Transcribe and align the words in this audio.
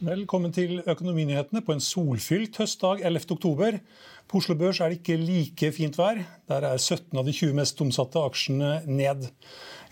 Velkommen 0.00 0.48
til 0.48 0.78
Økonominyhetene 0.88 1.60
på 1.60 1.74
en 1.74 1.82
solfylt 1.84 2.54
høstdag 2.56 3.02
11. 3.04 3.34
oktober. 3.34 3.74
På 4.24 4.38
Oslo 4.40 4.54
Børs 4.56 4.78
er 4.80 4.94
det 4.94 5.02
ikke 5.02 5.18
like 5.20 5.68
fint 5.76 5.98
vær. 6.00 6.22
Der 6.48 6.64
er 6.64 6.78
17 6.78 7.18
av 7.20 7.26
de 7.28 7.34
20 7.36 7.52
mest 7.58 7.82
omsatte 7.84 8.22
aksjene 8.24 8.70
ned. 8.88 9.26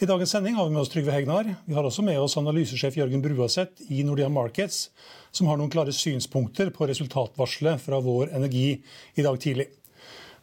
I 0.00 0.08
dagens 0.08 0.32
sending 0.32 0.56
har 0.56 0.64
vi 0.64 0.72
med 0.72 0.80
oss 0.80 0.94
Trygve 0.94 1.12
Hegnar. 1.12 1.50
Vi 1.66 1.76
har 1.76 1.84
også 1.84 2.06
med 2.06 2.16
oss 2.22 2.38
analysesjef 2.40 2.96
Jørgen 2.96 3.20
Bruaseth 3.20 3.84
i 3.92 4.00
Nordea 4.00 4.30
Markets, 4.32 4.86
som 5.28 5.52
har 5.52 5.60
noen 5.60 5.74
klare 5.74 5.92
synspunkter 5.92 6.72
på 6.72 6.88
resultatvarselet 6.88 7.84
fra 7.84 8.00
Vår 8.00 8.32
Energi 8.40 8.78
i 8.80 9.26
dag 9.28 9.36
tidlig. 9.44 9.68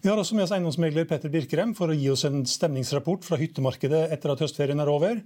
Vi 0.05 0.09
har 0.11 0.19
også 0.21 0.35
med 0.37 0.45
oss 0.45 0.51
eiendomsmegler 0.53 1.07
Petter 1.09 1.31
Birkerem 1.33 1.71
for 1.73 1.89
å 1.89 1.95
gi 1.97 2.11
oss 2.13 2.21
en 2.27 2.43
stemningsrapport 2.45 3.23
fra 3.25 3.39
hyttemarkedet 3.41 4.13
etter 4.13 4.29
at 4.29 4.37
høstferien 4.43 4.77
er 4.77 4.85
over. 4.93 5.17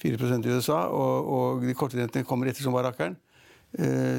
4 0.00 0.16
i 0.38 0.54
USA, 0.54 0.86
og, 0.86 1.30
og 1.36 1.68
de 1.68 1.76
korte 1.76 2.00
rentene 2.00 2.24
kommer 2.24 2.48
etter 2.48 2.64
som. 2.64 2.78
Eh, 2.78 3.12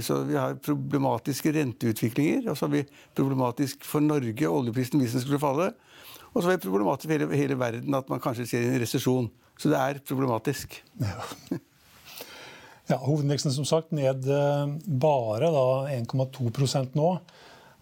så 0.04 0.18
vi 0.28 0.36
har 0.36 0.58
problematiske 0.60 1.54
renteutviklinger. 1.56 2.50
Og 2.52 2.58
så 2.58 2.66
har 2.66 2.74
vi 2.74 2.82
problematisk 3.16 3.86
for 3.88 4.04
Norge, 4.04 4.50
oljeprisen 4.50 5.00
hvis 5.00 5.16
den 5.16 5.24
skulle 5.24 5.40
falle. 5.40 5.70
Og 6.36 6.44
så 6.44 6.52
er 6.52 6.58
det 6.58 6.66
problematisk 6.68 7.08
for 7.08 7.16
hele, 7.16 7.30
hele 7.40 7.60
verden 7.60 7.96
at 7.96 8.10
man 8.12 8.20
kanskje 8.24 8.48
ser 8.50 8.68
en 8.68 8.82
resesjon. 8.82 9.30
Så 9.56 9.72
det 9.72 9.80
er 9.80 10.02
problematisk. 10.04 10.82
Ja. 11.00 11.58
ja 12.92 13.00
Hovedindeksen 13.02 13.54
som 13.56 13.68
sagt 13.68 13.96
ned 13.96 14.28
eh, 14.28 14.76
bare 14.86 15.52
1,2 15.96 16.84
nå. 17.00 17.10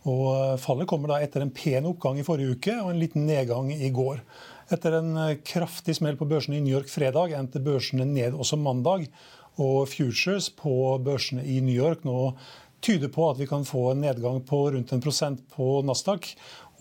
Og 0.04 0.26
eh, 0.36 0.58
Fallet 0.62 0.90
kommer 0.90 1.16
da 1.16 1.22
etter 1.24 1.42
en 1.44 1.54
pen 1.56 1.90
oppgang 1.90 2.22
i 2.22 2.28
forrige 2.28 2.60
uke 2.60 2.78
og 2.84 2.94
en 2.94 3.02
liten 3.02 3.26
nedgang 3.26 3.74
i 3.74 3.90
går. 3.90 4.22
Etter 4.74 5.00
en 5.00 5.18
kraftig 5.46 5.98
smell 5.98 6.16
på 6.20 6.30
børsene 6.30 6.60
i 6.60 6.64
New 6.64 6.78
York 6.78 6.92
fredag 6.94 7.34
endte 7.38 7.62
børsene 7.64 8.06
ned 8.08 8.38
også 8.38 8.58
mandag. 8.62 9.10
Og 9.62 9.86
futures 9.92 10.50
på 10.58 10.98
børsene 11.04 11.44
i 11.46 11.62
New 11.62 11.76
York 11.76 12.04
nå 12.08 12.34
tyder 12.84 13.08
på 13.14 13.30
at 13.32 13.40
vi 13.40 13.48
kan 13.48 13.66
få 13.66 13.92
en 13.92 14.02
nedgang 14.04 14.42
på 14.48 14.72
rundt 14.74 14.92
en 14.92 15.02
prosent 15.04 15.40
på 15.54 15.82
Nasdaq 15.88 16.24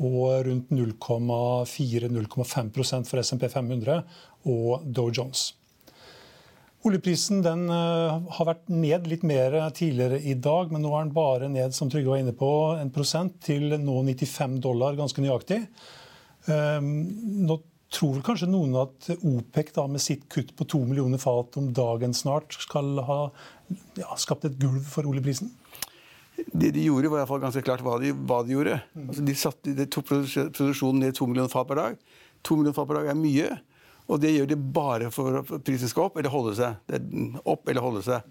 og 0.02 0.46
rundt 0.48 0.68
0,4-0,5% 0.72 3.06
for 3.06 3.18
SMP 3.22 3.48
500 3.52 4.02
og 4.50 4.82
Dow 4.88 5.10
Jones. 5.14 5.54
Oljeprisen 6.82 7.46
uh, 7.46 8.18
har 8.34 8.46
vært 8.48 8.66
ned 8.72 9.06
litt 9.06 9.22
mer 9.22 9.70
tidligere 9.76 10.18
i 10.18 10.34
dag, 10.34 10.72
men 10.72 10.82
nå 10.82 10.90
er 10.96 11.02
den 11.04 11.14
bare 11.14 11.48
ned 11.52 11.74
som 11.76 11.90
Trygve 11.92 12.10
var 12.10 12.18
inne 12.24 12.34
på, 12.34 12.74
en 12.74 12.90
prosent 12.90 13.38
til 13.46 13.78
nå 13.78 14.02
95 14.08 14.58
dollar, 14.64 14.98
ganske 14.98 15.22
nøyaktig. 15.22 15.60
Um, 16.48 16.88
nå 17.46 17.60
tror 17.92 18.22
kanskje 18.24 18.48
noen 18.50 18.76
at 18.80 19.10
OPEC 19.18 19.72
da, 19.76 19.86
med 19.90 20.02
sitt 20.02 20.24
kutt 20.32 20.54
på 20.56 20.66
to 20.68 20.82
millioner 20.88 21.20
fat 21.20 21.58
om 21.60 21.72
dagen 21.76 22.14
snart 22.16 22.56
skal 22.56 22.96
ha 23.06 23.18
ja, 23.98 24.14
skapt 24.20 24.46
et 24.48 24.56
gulv 24.60 24.84
for 24.88 25.08
oljeprisen? 25.08 25.52
Det 26.52 26.72
de 26.74 26.86
gjorde, 26.86 27.10
var 27.12 27.20
i 27.20 27.22
hvert 27.22 27.30
fall 27.30 27.42
ganske 27.42 27.62
klart 27.64 27.84
hva 27.84 27.98
de, 28.00 28.12
hva 28.16 28.40
de 28.46 28.56
gjorde. 28.56 28.78
Mm. 28.96 29.08
Altså, 29.08 29.24
de, 29.28 29.34
satte, 29.38 29.74
de 29.76 29.86
tok 29.86 30.08
produksjonen 30.08 31.04
ned 31.04 31.16
to 31.16 31.28
millioner 31.28 31.52
fat 31.52 31.68
per 31.68 31.78
dag. 31.78 32.00
To 32.42 32.56
millioner 32.56 32.76
fat 32.76 32.88
per 32.88 33.00
dag 33.00 33.12
er 33.12 33.18
mye. 33.18 33.50
Og 34.10 34.20
det 34.22 34.32
gjør 34.34 34.48
de 34.50 34.58
bare 34.78 35.10
for 35.14 35.42
at 35.42 35.52
prisen 35.64 35.90
skal 35.90 36.08
opp 36.08 36.16
eller 36.18 36.32
holde 36.32 36.56
seg. 36.58 36.80
Det 36.90 37.02
opp 37.48 37.68
eller 37.70 37.84
holde 37.84 38.02
seg. 38.06 38.24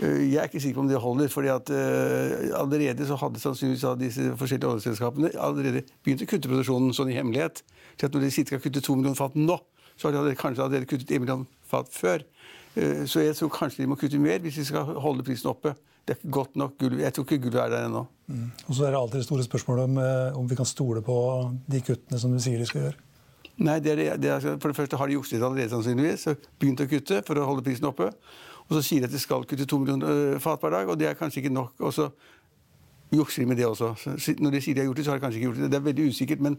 Eh, 0.00 0.32
jeg 0.32 0.40
er 0.40 0.48
ikke 0.48 0.62
sikker 0.62 0.78
på 0.80 0.84
om 0.86 0.88
det 0.88 1.00
holder. 1.02 1.28
fordi 1.28 1.52
at 1.52 1.70
uh, 1.70 2.60
Allerede 2.60 3.06
så 3.06 3.18
hadde 3.20 3.42
sannsynligvis 3.42 3.84
av 3.84 3.98
disse 4.00 4.32
forskjellige 4.40 4.70
oljeselskapene 4.70 5.32
allerede 5.36 5.84
begynt 6.04 6.24
å 6.24 6.30
kutte 6.30 6.48
produksjonen 6.48 6.96
sånn 6.96 7.12
i 7.12 7.18
hemmelighet. 7.18 7.64
Så 7.98 8.08
at 8.08 8.16
når 8.16 8.26
de 8.26 8.32
sier 8.32 8.48
de 8.48 8.56
kutter 8.56 8.68
kutte 8.68 8.86
to 8.86 8.96
millioner 8.96 9.18
fat 9.18 9.36
nå, 9.36 9.58
så 9.96 10.08
har 10.08 10.24
de 10.24 10.36
kanskje 10.38 10.64
allerede 10.64 10.88
kuttet 10.88 11.12
én 11.12 11.24
million 11.24 11.46
fat 11.68 11.92
før. 11.92 12.24
Uh, 12.76 13.04
så 13.04 13.24
jeg 13.26 13.36
tror 13.36 13.52
kanskje 13.52 13.84
de 13.84 13.90
må 13.92 14.00
kutte 14.00 14.20
mer 14.20 14.40
hvis 14.40 14.62
de 14.62 14.68
skal 14.72 14.96
holde 15.02 15.26
prisen 15.26 15.52
oppe 15.52 15.76
det 16.02 16.16
er 16.16 16.18
ikke 16.18 16.34
godt 16.34 16.56
nok 16.58 16.74
gull. 16.80 16.98
Jeg 16.98 17.14
tror 17.14 17.26
ikke 17.26 17.44
gullet 17.44 17.60
er 17.62 17.70
der 17.70 17.86
ennå. 17.86 18.02
Mm. 18.26 18.46
Og 18.66 18.74
så 18.74 18.86
er 18.86 18.90
det 18.90 18.98
alltid 18.98 19.20
det 19.20 19.26
store 19.28 19.44
spørsmålet 19.46 19.84
om, 19.84 19.98
eh, 20.02 20.38
om 20.38 20.48
vi 20.50 20.58
kan 20.58 20.66
stole 20.66 21.02
på 21.02 21.16
de 21.70 21.80
kuttene 21.86 22.18
som 22.18 22.32
du 22.32 22.40
sier 22.42 22.58
de 22.58 22.66
skal 22.66 22.86
gjøre. 22.86 22.98
Nei, 23.62 23.78
det 23.84 23.92
er, 23.92 24.16
det 24.18 24.30
er, 24.32 24.40
For 24.58 24.72
det 24.72 24.76
første 24.76 24.98
har 24.98 25.06
de 25.06 25.14
jukset 25.14 25.42
allerede, 25.42 25.70
sannsynligvis. 25.70 26.26
og 26.26 26.48
Begynt 26.58 26.82
å 26.82 26.88
kutte 26.90 27.22
for 27.26 27.38
å 27.38 27.46
holde 27.46 27.62
prisen 27.62 27.86
oppe. 27.86 28.10
Og 28.68 28.76
så 28.76 28.82
sier 28.86 29.02
de 29.02 29.10
at 29.10 29.14
de 29.14 29.20
skal 29.20 29.44
kutte 29.48 29.66
to 29.68 29.78
millioner 29.80 30.38
fat 30.42 30.62
hver 30.62 30.74
dag, 30.74 30.90
og 30.92 30.98
det 31.00 31.10
er 31.10 31.18
kanskje 31.18 31.42
ikke 31.42 31.54
nok. 31.54 31.74
Og 31.80 31.94
så 31.94 32.08
jukser 33.12 33.42
de 33.42 33.48
med 33.48 33.60
det 33.60 33.66
også. 33.66 33.92
Når 34.40 34.54
de 34.54 34.60
sier 34.64 34.74
de 34.74 34.84
har 34.84 34.90
gjort 34.90 35.00
det, 35.00 35.06
så 35.06 35.12
har 35.12 35.20
de 35.20 35.24
kanskje 35.26 35.40
ikke 35.40 35.50
gjort 35.50 35.62
det. 35.62 35.70
Det 35.72 35.80
er 35.80 35.88
veldig 35.88 36.06
usikkert, 36.08 36.44
men 36.44 36.58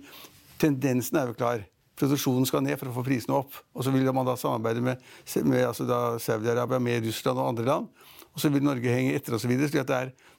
tendensen 0.61 1.17
er 1.17 1.31
jo 1.31 1.37
klar. 1.37 1.63
Produksjonen 1.99 2.45
skal 2.49 2.63
ned 2.65 2.77
for 2.81 2.89
å 2.89 2.95
få 2.95 3.05
prisene 3.05 3.37
opp. 3.37 3.57
Og 3.73 3.85
så 3.85 3.93
vil 3.93 4.09
man 4.13 4.27
da 4.27 4.35
samarbeide 4.39 4.81
med, 4.81 5.01
med 5.45 5.65
altså 5.67 5.87
Saudi-Arabia, 6.21 6.81
med 6.81 7.07
Russland 7.07 7.39
og 7.39 7.53
andre 7.53 7.65
land. 7.69 7.89
Og 8.33 8.41
så 8.41 8.49
vil 8.49 8.65
Norge 8.65 8.93
henge 8.93 9.13
etter 9.17 9.37
osv. 9.37 9.53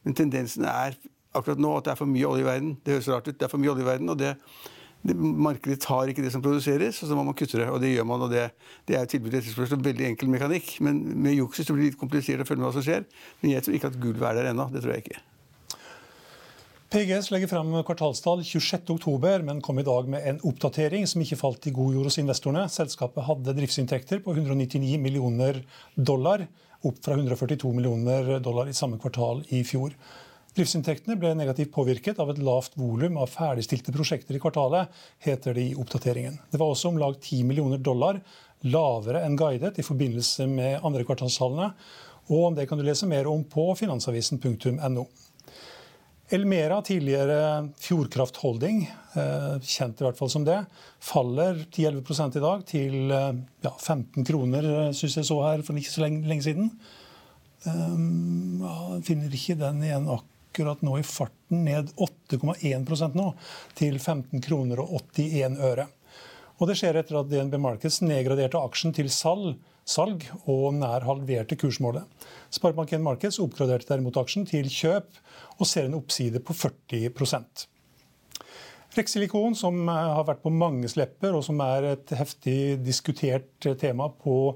Men 0.05 0.17
tendensen 0.19 0.67
er 0.67 0.99
akkurat 1.35 1.61
nå 1.63 1.77
at 1.79 1.87
det 1.87 1.95
er 1.95 1.99
for 1.99 2.11
mye 2.11 2.27
olje 2.27 2.43
i 2.43 2.47
verden. 2.47 2.75
Det 2.85 2.97
høres 2.97 3.11
rart 3.11 3.29
ut, 3.29 3.39
det 3.39 3.47
er 3.47 3.53
for 3.53 3.63
mye 3.63 3.75
olje 3.75 3.87
i 3.87 3.87
verden. 3.87 4.11
og 4.11 4.19
det 4.19 4.35
Markedet 5.05 5.83
tar 5.85 6.09
ikke 6.09 6.23
det 6.25 6.33
som 6.33 6.41
produseres, 6.41 7.03
og 7.03 7.11
så 7.11 7.17
må 7.19 7.27
man 7.27 7.37
kutte 7.37 7.61
det. 7.61 7.69
Og 7.69 7.83
det 7.83 7.93
gjør 7.93 8.07
man. 8.09 8.25
og 8.25 8.33
Det, 8.33 8.47
det 8.89 8.97
er 8.97 9.11
tilbud 9.11 9.37
etterspørsel. 9.37 9.83
Veldig 9.85 10.09
enkel 10.15 10.33
mekanikk. 10.33 10.79
Men 10.81 11.03
med 11.27 11.37
jukset 11.37 11.69
blir 11.69 11.85
det 11.85 11.93
litt 11.93 12.01
komplisert 12.01 12.41
å 12.41 12.49
følge 12.49 12.63
med 12.63 12.71
hva 12.71 12.79
som 12.79 12.87
skjer. 12.87 13.05
Men 13.43 13.53
jeg 13.53 13.67
tror 13.67 13.77
ikke 13.77 13.93
at 13.93 14.01
gulvet 14.01 14.29
er 14.31 14.41
der 14.41 14.51
ennå. 14.55 14.71
Det 14.73 14.81
tror 14.81 14.97
jeg 14.97 15.05
ikke. 15.05 15.21
PGS 16.95 17.33
legger 17.35 17.51
frem 17.51 17.73
kvartalstall 17.83 18.45
26.10, 18.47 19.43
men 19.43 19.61
kom 19.67 19.81
i 19.83 19.85
dag 19.87 20.07
med 20.09 20.27
en 20.31 20.37
oppdatering 20.47 21.09
som 21.11 21.25
ikke 21.25 21.41
falt 21.41 21.67
i 21.67 21.73
god 21.75 21.97
jord 21.97 22.07
hos 22.07 22.21
investorene. 22.23 22.69
Selskapet 22.71 23.27
hadde 23.27 23.55
driftsinntekter 23.57 24.21
på 24.23 24.37
199 24.37 25.01
millioner 25.03 25.59
dollar, 25.97 26.47
opp 26.87 27.01
fra 27.03 27.17
142 27.19 27.73
millioner 27.75 28.37
dollar 28.45 28.71
i 28.71 28.77
samme 28.79 29.01
kvartal 29.03 29.43
i 29.51 29.65
fjor. 29.67 29.97
Driftsinntektene 30.55 31.17
ble 31.19 31.33
negativt 31.35 31.73
påvirket 31.75 32.21
av 32.23 32.29
et 32.31 32.39
lavt 32.39 32.77
volum 32.79 33.17
av 33.19 33.33
ferdigstilte 33.33 33.91
prosjekter 33.95 34.37
i 34.37 34.41
kvartalet, 34.43 34.91
heter 35.27 35.57
det 35.57 35.65
i 35.73 35.75
oppdateringen. 35.75 36.37
Det 36.51 36.61
var 36.61 36.71
også 36.71 36.93
om 36.93 37.01
lag 37.01 37.17
10 37.19 37.43
millioner 37.49 37.81
dollar 37.83 38.21
lavere 38.63 39.25
enn 39.27 39.35
guidet 39.37 39.81
i 39.83 39.85
forbindelse 39.85 40.47
med 40.49 40.85
andre 40.87 41.03
kvartalstallene. 41.09 41.73
Og 42.31 42.47
om 42.49 42.55
det 42.55 42.69
kan 42.71 42.79
du 42.79 42.85
lese 42.87 43.09
mer 43.11 43.27
om 43.29 43.43
på 43.51 43.67
finansavisen.no. 43.81 45.05
Elmera, 46.33 46.79
tidligere 46.87 47.41
Fjordkraft 47.83 48.39
Holding, 48.41 48.85
eh, 49.19 49.57
kjent 49.61 49.99
i 50.01 50.07
hvert 50.07 50.17
fall 50.17 50.31
som 50.33 50.47
det, 50.47 50.61
faller 51.03 51.59
10-11 51.67 52.39
i 52.39 52.45
dag 52.47 52.63
til 52.71 53.11
eh, 53.13 53.33
ja, 53.67 53.75
15 53.75 54.25
kroner, 54.25 54.71
eh, 54.87 54.93
syns 54.97 55.19
jeg 55.19 55.29
så 55.29 55.41
her 55.45 55.67
for 55.67 55.77
ikke 55.77 55.93
så 55.93 56.07
lenge, 56.07 56.23
lenge 56.31 56.47
siden. 56.47 56.71
Um, 57.65 58.63
finner 59.05 59.33
ikke 59.33 59.57
den 59.57 59.83
igjen 59.85 60.09
akkurat 60.09 60.34
nå 60.59 60.99
i 60.99 61.03
farten, 61.03 61.65
ned 61.65 61.91
8,1% 61.97 63.15
nå, 63.15 63.35
til 63.75 63.99
15 63.99 64.41
kroner 64.45 64.81
og 64.81 65.01
81 65.15 65.59
øre. 65.59 65.89
Og 66.61 66.69
det 66.71 66.77
skjer 66.79 67.01
etter 67.01 67.19
at 67.19 67.31
DNB 67.31 67.59
Markets 67.59 68.01
nedgraderte 68.05 68.61
aksjen 68.61 68.95
til 68.95 69.11
salg, 69.11 69.57
salg 69.85 70.23
og 70.47 70.75
nær 70.79 71.05
halverte 71.05 71.59
kursmålet. 71.59 72.07
Sparebank1 72.55 73.03
Markets 73.03 73.41
oppgraderte 73.43 73.91
derimot 73.91 74.17
aksjen 74.23 74.47
til 74.47 74.71
kjøp 74.71 75.19
og 75.59 75.67
ser 75.67 75.89
en 75.89 75.99
oppside 75.99 76.41
på 76.41 76.55
40% 76.55 77.67
Rexilikon, 78.95 79.57
som 79.59 79.89
har 79.91 80.23
vært 80.29 80.45
på 80.45 80.53
manges 80.55 80.95
lepper, 80.95 81.35
og 81.35 81.43
som 81.43 81.59
er 81.65 81.89
et 81.97 82.13
heftig 82.15 82.79
diskutert 82.85 83.67
tema 83.81 84.07
på 84.23 84.55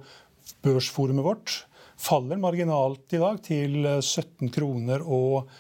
børsforumet 0.62 1.27
vårt, 1.27 1.55
faller 1.99 2.39
marginalt 2.39 3.17
i 3.17 3.19
dag 3.19 3.41
til 3.43 3.83
17 3.99 4.53
kroner 4.55 5.03
og 5.03 5.50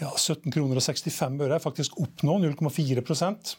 ja, 0.00 0.10
17 0.16 0.50
kroner 0.52 0.80
og 0.80 0.84
65 0.84 1.44
øre. 1.46 1.60
Faktisk 1.62 2.00
opp 2.02 2.24
nå, 2.26 2.40
0,4% 2.48 3.56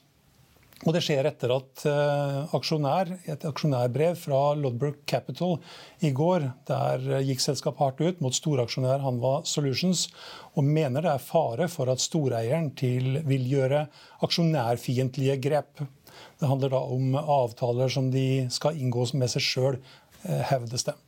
og 0.84 0.92
Det 0.92 1.00
skjer 1.06 1.26
etter 1.30 1.54
at 1.56 1.84
uh, 1.88 2.56
aksjonær, 2.58 3.10
et 3.32 3.46
aksjonærbrev 3.48 4.18
fra 4.20 4.40
Lodberg 4.60 5.00
Capital 5.08 5.56
i 6.04 6.12
går, 6.14 6.50
der 6.68 7.24
gikk 7.24 7.42
selskapet 7.42 7.82
hardt 7.82 8.04
ut 8.04 8.20
mot 8.22 8.36
storaksjonær 8.36 9.00
Hanva 9.06 9.38
Solutions 9.48 10.10
og 10.54 10.68
mener 10.68 11.06
det 11.06 11.14
er 11.14 11.24
fare 11.24 11.70
for 11.72 11.90
at 11.94 12.04
storeieren 12.04 12.74
til 12.78 13.22
vil 13.26 13.48
gjøre 13.50 13.86
aksjonærfiendtlige 14.28 15.40
grep. 15.48 15.86
Det 16.42 16.52
handler 16.52 16.76
da 16.76 16.84
om 16.92 17.16
avtaler 17.24 17.90
som 17.96 18.12
de 18.12 18.46
skal 18.54 18.76
inngå 18.76 19.08
med 19.16 19.32
seg 19.32 19.48
sjøl, 19.48 19.80
uh, 20.28 20.42
hevdes 20.52 20.90
det. 20.92 21.00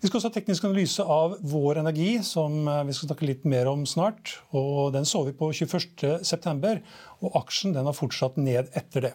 Vi 0.00 0.10
skal 0.10 0.18
også 0.18 0.28
ha 0.28 0.34
teknisk 0.34 0.64
analyse 0.68 1.04
av 1.08 1.38
Vår 1.48 1.78
Energi, 1.80 2.18
som 2.26 2.66
eh, 2.68 2.82
vi 2.84 2.94
skal 2.96 3.08
snakke 3.08 3.28
litt 3.30 3.46
mer 3.48 3.70
om 3.70 3.86
snart. 3.88 4.34
Og 4.52 4.92
Den 4.92 5.08
så 5.08 5.22
vi 5.24 5.32
på 5.36 5.48
21.9, 5.56 6.74
og 7.24 7.38
aksjen 7.40 7.78
har 7.78 7.96
fortsatt 7.96 8.36
ned 8.36 8.68
etter 8.76 9.08
det. 9.08 9.14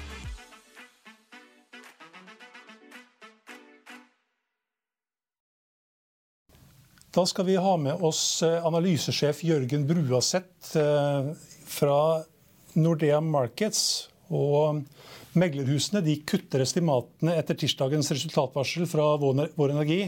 Da 7.11 7.25
skal 7.25 7.45
vi 7.45 7.55
ha 7.55 7.77
med 7.77 7.99
oss 8.07 8.43
eh, 8.43 8.65
analysesjef 8.65 9.41
Jørgen 9.43 9.81
Bruaseth 9.87 10.77
eh, 10.79 11.33
fra 11.67 11.97
Nordea 12.79 13.19
Markets. 13.19 14.07
Og 14.31 14.79
meglerhusene 15.35 15.99
de 16.05 16.15
kutter 16.23 16.63
estimatene 16.63 17.35
etter 17.35 17.59
tirsdagens 17.59 18.13
resultatvarsel 18.15 18.87
fra 18.87 19.09
Vår 19.19 19.73
Energi. 19.73 20.05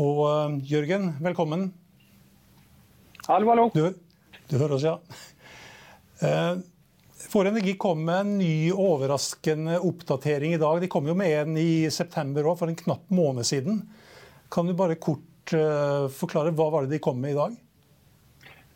Og 0.00 0.24
eh, 0.30 0.56
Jørgen, 0.72 1.10
velkommen. 1.20 1.68
Hallo, 3.28 3.52
hallo. 3.52 3.68
Du, 3.76 3.92
du 4.48 4.56
hører 4.56 4.78
oss, 4.78 4.88
ja. 4.88 4.96
Vår 7.30 7.50
Energi 7.52 7.76
kom 7.80 8.00
med 8.08 8.16
en 8.24 8.36
ny 8.40 8.54
overraskende 8.72 9.76
oppdatering 9.84 10.56
i 10.56 10.60
dag. 10.60 10.80
De 10.80 10.88
kom 10.88 11.04
jo 11.04 11.20
med 11.20 11.36
en 11.44 11.60
i 11.60 11.84
september 11.92 12.48
òg, 12.48 12.62
for 12.62 12.72
en 12.72 12.80
knapp 12.80 13.12
måned 13.12 13.44
siden. 13.44 13.84
Kan 14.50 14.66
du 14.66 14.72
bare 14.74 14.96
kort 14.96 15.29
Eh, 15.56 16.06
forklare 16.14 16.54
hva 16.54 16.70
var 16.72 16.86
det 16.86 16.96
de 16.96 17.02
kom 17.02 17.20
med 17.20 17.34
i 17.34 17.40
dag? 17.40 17.58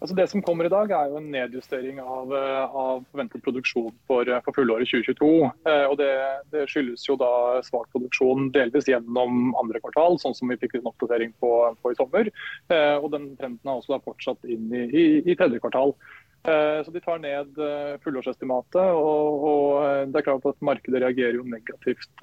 Altså 0.04 0.16
det 0.19 0.26
som 0.28 0.43
kommer 0.45 0.66
i 0.66 0.69
dag, 0.69 0.90
er 0.93 1.09
jo 1.09 1.16
en 1.16 1.31
nedjustering 1.33 1.97
av, 2.02 2.33
eh, 2.37 2.75
av 2.76 3.04
forventet 3.09 3.40
produksjon 3.40 3.93
for, 4.07 4.28
eh, 4.28 4.40
for 4.45 4.52
fullåret 4.52 4.90
2022. 4.90 5.47
Eh, 5.64 5.87
og 5.88 5.97
det, 5.97 6.11
det, 6.52 6.66
skyldes 6.69 7.07
jo 7.09 7.16
da 7.16 7.62
svak 7.64 7.87
produksjon 7.95 8.50
delvis 8.52 8.85
gjennom 8.85 9.54
andre 9.57 9.81
kvartal, 9.81 10.19
sånn 10.21 10.37
som 10.37 10.52
vi 10.52 10.59
fikk 10.61 10.75
en 10.76 10.90
oppdatering 10.90 11.33
på, 11.40 11.52
på 11.81 11.95
i 11.95 11.97
sommer. 11.97 12.28
Eh, 12.69 12.97
og 12.99 13.14
den 13.14 13.31
trenden 13.38 13.64
har 13.64 13.81
også 13.81 13.97
fortsatt 14.04 14.45
inn 14.45 14.69
i, 14.76 14.85
i, 14.93 15.07
i 15.25 15.38
tredje 15.40 15.62
kvartal. 15.64 15.97
Så 16.45 16.93
De 16.93 17.00
tar 17.00 17.23
ned 17.23 17.57
fullårsestimatet. 18.04 18.76
Og, 18.76 19.45
og 19.49 20.11
det 20.12 20.19
er 20.21 20.26
klart 20.26 20.45
at 20.50 20.59
Markedet 20.61 21.00
reagerer 21.00 21.38
jo 21.38 21.47
negativt 21.49 22.21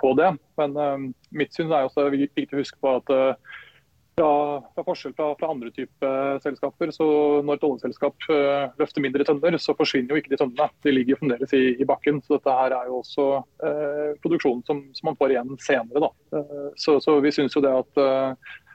på 0.00 0.12
det. 0.16 0.30
Men 0.56 1.12
mitt 1.28 1.52
syn 1.52 1.68
er 1.68 1.84
også 1.84 2.06
viktig 2.08 2.56
å 2.56 2.62
huske 2.62 2.80
på 2.80 2.94
at 3.02 3.12
fra, 4.16 4.62
fra 4.74 4.84
forskjell 4.86 5.14
fra, 5.16 5.28
fra, 5.38 5.50
andre 5.50 5.70
typer 5.74 6.38
selskaper. 6.44 6.92
så 6.94 7.06
Når 7.44 7.58
et 7.58 7.66
oljeselskap 7.68 8.28
uh, 8.30 8.70
løfter 8.80 9.04
mindre 9.04 9.26
tønner, 9.26 9.58
så 9.58 9.76
forsvinner 9.78 10.14
jo 10.14 10.22
ikke 10.22 10.34
de 10.34 10.40
tønnene. 10.40 10.68
De 10.86 10.94
ligger 10.94 11.20
fremdeles 11.20 11.54
i, 11.56 11.64
i, 11.78 11.88
bakken. 11.88 12.22
så 12.24 12.38
Dette 12.38 12.56
her 12.58 12.76
er 12.78 12.90
jo 12.90 13.00
også 13.02 13.28
uh, 13.42 14.10
produksjonen 14.24 14.64
som, 14.68 14.82
som, 14.94 15.10
man 15.10 15.18
får 15.20 15.36
igjen 15.36 15.54
senere. 15.62 16.12
Uh, 16.34 16.70
så, 16.80 16.98
så, 17.04 17.18
vi 17.24 17.34
syns 17.34 17.56
jo 17.56 17.64
det 17.64 17.74
at 17.74 18.02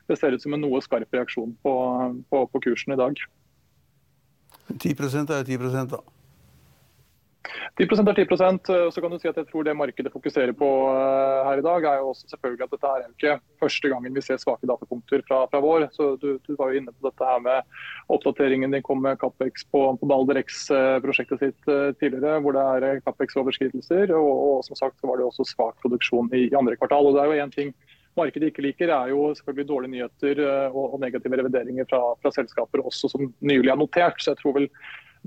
det 0.09 0.17
ser 0.17 0.33
ut 0.33 0.41
som 0.41 0.55
en 0.55 0.63
noe 0.65 0.79
skarp 0.81 1.11
reaksjon 1.13 1.51
på, 1.63 1.73
på, 2.31 2.45
på 2.53 2.63
kursen 2.65 2.95
i 2.95 2.99
dag. 2.99 3.19
10 4.69 4.95
er 4.95 5.43
jo 5.43 5.45
10 5.45 5.91
da. 5.91 5.99
10 7.79 7.83
er 7.87 8.25
10 8.27 8.73
eh, 8.75 8.89
så 8.91 9.01
kan 9.01 9.11
du 9.11 9.17
si 9.19 9.29
at 9.29 9.37
jeg 9.39 9.47
tror 9.47 9.63
Det 9.63 9.75
markedet 9.77 10.11
fokuserer 10.11 10.51
på 10.53 10.67
eh, 10.91 11.45
her 11.47 11.61
i 11.61 11.63
dag, 11.63 11.85
er 11.87 12.01
jo 12.01 12.09
også 12.11 12.27
selvfølgelig 12.27 12.65
at 12.65 12.73
dette 12.75 12.89
er 12.91 13.05
ikke 13.07 13.35
første 13.63 13.89
gangen 13.89 14.15
vi 14.15 14.21
ser 14.21 14.41
svake 14.41 14.67
datapunkter 14.67 15.23
fra, 15.27 15.45
fra 15.47 15.61
vår. 15.63 15.87
så 15.95 16.17
du, 16.19 16.37
du, 16.45 16.55
var 16.59 16.73
jo 16.73 16.81
inne 16.81 16.91
på 16.91 17.07
dette 17.07 17.29
her 17.29 17.39
med 17.39 17.63
oppdateringen 18.11 18.75
din 18.75 18.83
kom 18.83 19.01
med 19.01 19.17
Capex 19.21 19.63
på, 19.71 19.85
på 20.01 20.11
Balder 20.11 20.41
X-prosjektet 20.43 21.45
sitt 21.45 21.71
eh, 21.71 21.93
tidligere, 22.01 22.41
hvor 22.43 22.57
det 22.57 22.65
er 22.75 23.03
Capex-overskridelser. 23.07 24.11
Og, 24.19 24.31
og, 24.49 24.65
som 24.67 24.75
sagt 24.75 24.99
så 24.99 25.07
var 25.07 25.17
det 25.17 25.29
også 25.29 25.47
svak 25.47 25.79
produksjon 25.79 26.31
i, 26.35 26.49
i 26.49 26.59
andre 26.59 26.75
kvartal. 26.75 27.07
og 27.07 27.15
det 27.15 27.23
er 27.23 27.31
jo 27.31 27.47
en 27.47 27.55
ting 27.55 27.75
markedet 28.19 28.49
ikke 28.51 28.65
liker, 28.65 28.89
er 28.91 29.13
jo 29.13 29.29
selvfølgelig 29.37 29.69
dårlige 29.69 29.91
nyheter 29.93 30.39
og, 30.73 30.97
negative 30.99 31.37
revideringer 31.39 31.85
fra, 31.87 32.01
fra 32.19 32.31
selskaper 32.35 32.81
også 32.83 33.07
som 33.13 33.29
nylig 33.39 33.71
er 33.71 33.79
notert. 33.79 34.19
Så 34.19 34.33
jeg 34.33 34.41
tror 34.41 34.57
vel 34.57 34.67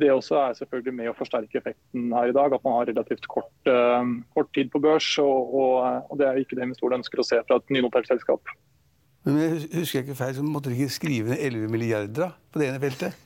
det 0.01 0.09
også 0.13 0.39
er 0.41 0.55
selvfølgelig 0.57 0.95
med 0.97 1.11
å 1.11 1.17
forsterke 1.17 1.59
effekten 1.61 2.13
her 2.17 2.31
i 2.31 2.37
dag. 2.37 2.55
At 2.57 2.65
man 2.65 2.79
har 2.79 2.89
relativt 2.89 3.27
kort, 3.31 3.53
uh, 3.69 4.01
kort 4.37 4.49
tid 4.57 4.71
på 4.73 4.81
børs. 4.83 5.09
Og, 5.21 5.53
og, 5.53 5.75
og, 6.09 6.15
det 6.21 6.29
er 6.29 6.41
ikke 6.41 6.57
det 6.59 6.69
investorene 6.69 7.03
ønsker 7.03 7.21
å 7.21 7.27
se 7.29 7.41
fra 7.49 7.61
et 7.61 7.75
nynotert 7.75 8.09
selskap. 8.09 8.55
Men 9.27 9.39
jeg 9.39 9.69
Husker 9.77 10.01
jeg 10.01 10.09
ikke 10.09 10.19
feil, 10.19 10.35
så 10.39 10.47
måtte 10.47 10.71
dere 10.73 10.83
ikke 10.83 10.97
skrive 10.97 11.35
ned 11.35 11.45
11 11.45 11.71
milliarder 11.71 12.33
på 12.51 12.63
det 12.63 12.71
ene 12.71 12.83
feltet? 12.83 13.21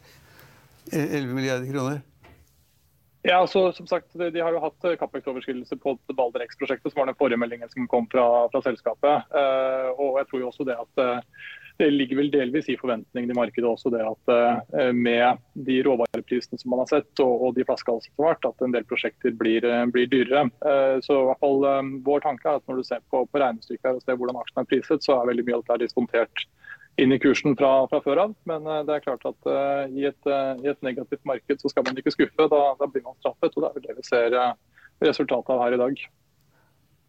11 0.93 1.33
milliarder 1.35 1.71
kroner? 1.71 2.03
Ja, 3.27 3.41
så 3.51 3.73
som 3.75 3.87
sagt, 3.91 4.13
De, 4.15 4.29
de 4.31 4.43
har 4.43 4.55
jo 4.55 4.63
hatt 4.63 4.85
Capex-overskridelse 5.01 5.79
på 5.83 5.97
Balder 6.15 6.45
X-prosjektet, 6.45 6.93
som 6.93 7.01
var 7.01 7.09
den 7.11 7.19
forrige 7.19 7.41
meldingen 7.43 7.71
som 7.73 7.89
kom 7.91 8.07
fra, 8.11 8.27
fra 8.53 8.61
selskapet. 8.63 9.33
Uh, 9.35 9.89
og 9.97 10.21
jeg 10.21 10.29
tror 10.31 10.43
jo 10.43 10.51
også 10.53 10.67
det 10.69 10.77
at 10.79 11.03
uh, 11.03 11.47
det 11.77 11.91
ligger 11.91 12.17
vel 12.17 12.31
delvis 12.33 12.69
i 12.73 12.77
forventningene 12.81 13.35
i 13.35 13.37
markedet 13.37 13.69
også 13.69 13.91
det 13.93 14.03
at 14.07 14.33
eh, 14.33 14.93
med 14.97 15.43
de 15.69 15.77
råvareprisene 15.85 16.61
som 16.61 16.73
man 16.73 16.83
har 16.83 16.91
sett 16.95 17.23
og, 17.25 17.51
de 17.57 17.67
flaskehalsene 17.69 18.15
som 18.15 18.25
har 18.25 18.35
vært, 18.35 18.49
at 18.49 18.65
en 18.65 18.77
del 18.77 18.87
prosjekter 18.89 19.37
blir, 19.37 19.65
eh, 19.69 19.85
blir, 19.93 20.09
dyrere. 20.13 20.47
Eh, 20.65 20.97
så 21.05 21.21
i 21.21 21.29
hvert 21.31 21.43
fall 21.45 21.65
Vår 22.07 22.23
tanke 22.25 22.49
er 22.49 22.61
at 22.61 22.71
når 22.71 22.81
du 22.81 22.87
ser 22.89 23.03
på, 23.13 23.23
på 23.29 23.41
regnestykket 23.43 23.99
og 23.99 24.05
ser 24.05 24.17
hvordan 24.19 24.41
aksjen 24.41 24.63
er 24.63 24.69
priset, 24.71 25.05
så 25.05 25.19
er 25.19 25.31
veldig 25.33 25.45
mye 25.47 25.59
av 25.59 25.65
dette 25.67 25.81
diskontert 25.85 26.47
inn 27.03 27.13
i 27.13 27.21
kursen 27.21 27.57
fra, 27.59 27.73
fra, 27.91 28.01
før 28.05 28.23
av. 28.25 28.37
Men 28.49 28.65
det 28.89 28.95
er 28.95 29.05
klart 29.05 29.27
at 29.29 29.49
i, 29.93 30.07
et, 30.09 30.29
i, 30.31 30.69
et, 30.71 30.79
negativt 30.87 31.27
marked 31.29 31.61
så 31.61 31.69
skal 31.69 31.85
man 31.85 31.99
ikke 32.01 32.15
skuffe. 32.15 32.47
Da, 32.53 32.63
da 32.81 32.89
blir 32.89 33.05
man 33.05 33.19
straffet. 33.21 33.53
og 33.53 33.67
Det 33.67 33.69
er 33.69 33.77
vel 33.77 33.89
det 33.91 33.99
vi 33.99 34.07
ser 34.07 34.39
resultatet 35.05 35.53
av 35.53 35.61
her 35.67 35.77
i 35.77 35.83
dag. 35.83 36.07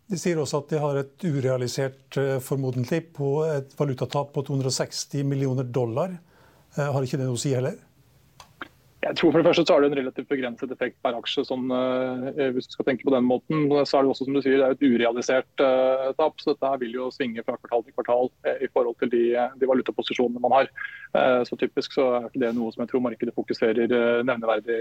De 0.08 0.18
sier 0.20 0.40
også 0.40 0.62
at 0.62 0.70
de 0.72 0.80
har 0.80 1.00
et 1.02 1.26
urealisert 1.28 2.18
eh, 2.20 2.38
formodentlig 2.44 3.02
på 3.16 3.32
et 3.48 3.74
valutatap 3.80 4.32
på 4.36 4.44
260 4.48 5.26
millioner 5.28 5.68
dollar. 5.68 6.16
Eh, 6.78 6.88
har 6.88 7.04
ikke 7.04 7.20
det 7.20 7.28
noe 7.28 7.36
å 7.36 7.42
si 7.42 7.52
heller? 7.56 7.76
Jeg 9.08 9.16
tror 9.20 9.32
for 9.32 9.40
det 9.40 9.48
første 9.48 9.64
så 9.64 9.76
har 9.76 9.84
det 9.84 9.90
en 9.92 10.00
relativt 10.02 10.28
begrenset 10.28 10.72
effekt 10.74 10.98
per 11.06 11.16
aksje. 11.16 11.46
Sånn, 11.48 11.70
uh, 11.72 12.28
hvis 12.56 12.68
du 12.68 12.76
skal 12.76 12.90
tenke 12.90 13.08
på 13.08 13.14
den 13.14 13.28
måten. 13.28 13.68
Så 13.88 14.00
er 14.00 14.06
det 14.06 14.12
også 14.12 14.28
som 14.28 14.36
du 14.36 14.42
sier, 14.44 14.58
det 14.60 14.68
er 14.68 14.76
et 14.76 14.84
urealisert 14.84 15.64
uh, 15.64 16.10
tap. 16.20 16.36
Så 16.44 16.54
dette 16.54 16.72
vil 16.84 16.98
jo 16.98 17.08
svinge 17.14 17.44
fra 17.48 17.56
kvartal 17.62 17.86
til 17.86 17.96
kvartal 17.96 18.32
uh, 18.48 18.56
i 18.64 18.70
forhold 18.74 18.98
til 19.02 19.12
de, 19.14 19.24
de 19.62 19.70
valutaposisjonene 19.70 20.44
man 20.44 20.58
har. 20.60 20.72
så 21.48 21.56
typisk 21.58 21.94
så 21.96 22.04
er 22.18 22.26
det 22.36 22.50
noe 22.54 22.70
som 22.74 22.84
jeg 22.84 22.90
tror 22.92 23.02
markedet 23.02 23.34
fokuserer 23.34 23.90
nevneverdig 24.28 24.78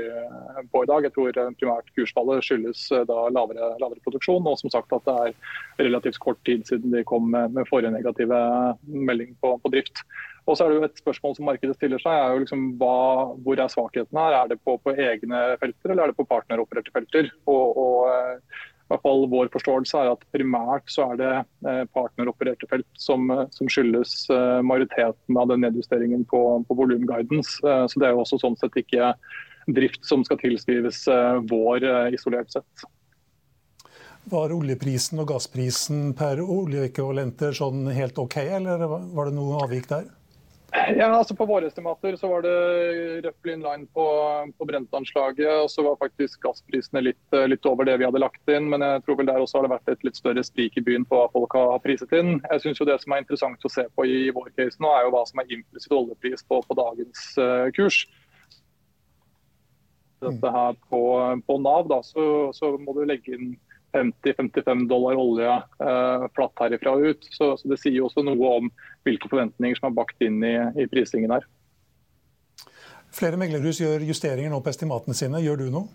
på 0.73 0.83
i 0.83 0.89
dag. 0.91 1.07
Jeg 1.07 1.15
tror 1.15 1.39
primært 1.61 1.93
kursfallet 1.97 2.45
skyldes 2.45 2.83
da 3.09 3.19
lavere, 3.33 3.71
lavere, 3.81 4.03
produksjon, 4.05 4.49
og 4.51 4.59
som 4.61 4.73
sagt 4.75 4.93
at 4.93 5.07
det 5.07 5.17
er 5.23 5.87
relativt 5.87 6.19
kort 6.23 6.41
tid 6.49 6.67
siden 6.69 6.93
de 6.93 7.05
kom 7.09 7.31
med, 7.33 7.55
med 7.57 7.69
forrige 7.71 7.95
negative 7.95 8.41
melding 8.85 9.37
på, 9.41 9.55
på 9.63 9.73
drift. 9.73 10.03
Og 10.47 10.57
så 10.57 10.65
er 10.65 10.71
det 10.71 10.77
jo 10.79 10.87
Et 10.87 11.01
spørsmål 11.03 11.37
som 11.37 11.49
markedet 11.49 11.75
stiller 11.77 12.03
seg, 12.03 12.15
er 12.15 12.35
jo 12.35 12.43
liksom 12.45 12.67
hva, 12.81 12.97
hvor 13.43 13.59
er 13.59 13.73
svakheten 13.73 14.16
her? 14.19 14.39
Er 14.39 14.49
det 14.53 14.61
på, 14.65 14.77
på, 14.83 14.95
egne 14.95 15.43
felter, 15.61 15.93
eller 15.93 16.07
er 16.07 16.13
det 16.13 16.19
på 16.19 16.29
partneropererte 16.29 16.95
felter? 16.95 17.31
Og, 17.51 17.79
og 17.83 18.09
eh, 18.13 18.63
i 18.87 18.93
hvert 18.93 19.03
fall 19.03 19.25
Vår 19.33 19.51
forståelse 19.51 19.99
er 19.99 20.13
at 20.13 20.27
primært 20.35 20.93
så 20.93 21.09
er 21.13 21.21
det 21.21 21.33
eh, 21.67 21.83
partneropererte 21.97 22.69
felt 22.71 22.89
som, 23.03 23.33
som 23.55 23.71
skyldes 23.73 24.29
eh, 24.31 24.61
majoriteten 24.63 25.41
av 25.41 25.51
den 25.51 25.65
nedjusteringen 25.67 26.27
på, 26.31 26.43
på 26.69 26.79
volumguidance. 26.79 27.59
Så 27.63 28.01
det 28.01 28.09
er 28.09 28.15
jo 28.15 28.23
også 28.23 28.41
sånn 28.43 28.59
sett 28.61 28.79
ikke 28.79 29.15
drift 29.67 30.07
som 30.07 30.23
skal 30.23 30.39
tilskrives 30.39 31.01
vår 31.51 31.83
isolert 32.15 32.53
sett. 32.55 32.85
Var 34.31 34.55
oljeprisen 34.55 35.19
og 35.23 35.29
gassprisen 35.33 36.13
per 36.19 36.39
oljeekvivalenter 36.43 37.55
sånn 37.55 37.89
helt 37.95 38.19
OK, 38.19 38.39
eller 38.59 38.87
var 38.87 39.29
det 39.29 39.35
noe 39.35 39.59
avvik 39.65 39.91
der? 39.91 40.07
Ja, 40.73 41.07
altså 41.15 41.35
På 41.35 41.47
våre 41.47 41.69
estimater 41.71 42.17
så 42.19 42.29
var 42.29 42.43
det 42.43 42.55
røftlig 43.25 43.55
in 43.55 43.63
line 43.63 43.87
på, 43.95 44.07
på 44.59 44.67
Brent-anslaget. 44.67 45.63
og 45.63 45.71
Så 45.71 45.85
var 45.87 45.99
faktisk 46.01 46.43
gassprisene 46.43 47.05
litt, 47.07 47.37
litt, 47.49 47.67
over 47.67 47.87
det 47.87 47.97
vi 48.01 48.07
hadde 48.09 48.21
lagt 48.21 48.51
inn. 48.51 48.69
Men 48.73 48.85
jeg 48.85 49.05
tror 49.07 49.21
vel 49.21 49.31
der 49.31 49.41
også 49.43 49.61
har 49.61 49.67
det 49.67 49.75
vært 49.77 49.95
et 49.95 50.07
litt 50.09 50.19
større 50.19 50.45
sprik 50.47 50.77
i 50.77 50.85
byen 50.85 51.07
på 51.07 51.21
hva 51.21 51.31
folk 51.33 51.55
har 51.57 51.83
priset 51.85 52.13
inn. 52.19 52.41
Jeg 52.51 52.65
synes 52.65 52.83
jo 52.83 52.89
Det 52.89 52.99
som 53.03 53.15
er 53.15 53.23
interessant 53.23 53.65
å 53.67 53.73
se 53.73 53.87
på 53.95 54.07
i 54.11 54.19
vår 54.35 54.51
case 54.59 54.83
nå, 54.83 54.91
er 54.91 55.07
jo 55.07 55.15
hva 55.15 55.25
som 55.31 55.43
er 55.43 55.55
implisitt 55.59 55.95
oljepris 55.95 56.47
på, 56.49 56.61
på 56.67 56.79
dagens 56.79 57.27
uh, 57.39 57.71
kurs. 57.77 58.03
Dette 60.25 60.51
her 60.51 60.77
på, 60.91 61.03
på 61.47 61.59
Nav, 61.63 61.87
da, 61.93 62.01
så, 62.03 62.51
så 62.57 62.75
må 62.81 62.97
du 62.97 63.05
legge 63.07 63.37
inn 63.37 63.55
50-55 63.95 64.87
dollar 64.91 65.19
olje 65.21 65.51
eh, 65.51 66.27
flatt 66.37 66.65
herifra 66.65 66.97
og 66.97 67.13
ut. 67.13 67.29
Så, 67.31 67.53
så, 67.61 67.69
Det 67.71 67.79
sier 67.81 67.99
jo 67.99 68.09
også 68.09 68.25
noe 68.27 68.55
om 68.61 68.73
hvilke 69.07 69.31
forventninger 69.31 69.79
som 69.79 69.91
er 69.91 69.99
bakt 69.99 70.25
inn 70.25 70.43
i, 70.45 70.57
i 70.83 70.89
prisingen 70.91 71.35
her. 71.37 71.47
Flere 73.17 73.39
meglerhus 73.41 73.81
gjør 73.81 74.05
justeringer 74.05 74.53
nå 74.53 74.61
på 74.61 74.73
estimatene 74.73 75.17
sine. 75.17 75.41
Gjør 75.45 75.63
du 75.63 75.71
noe? 75.73 75.89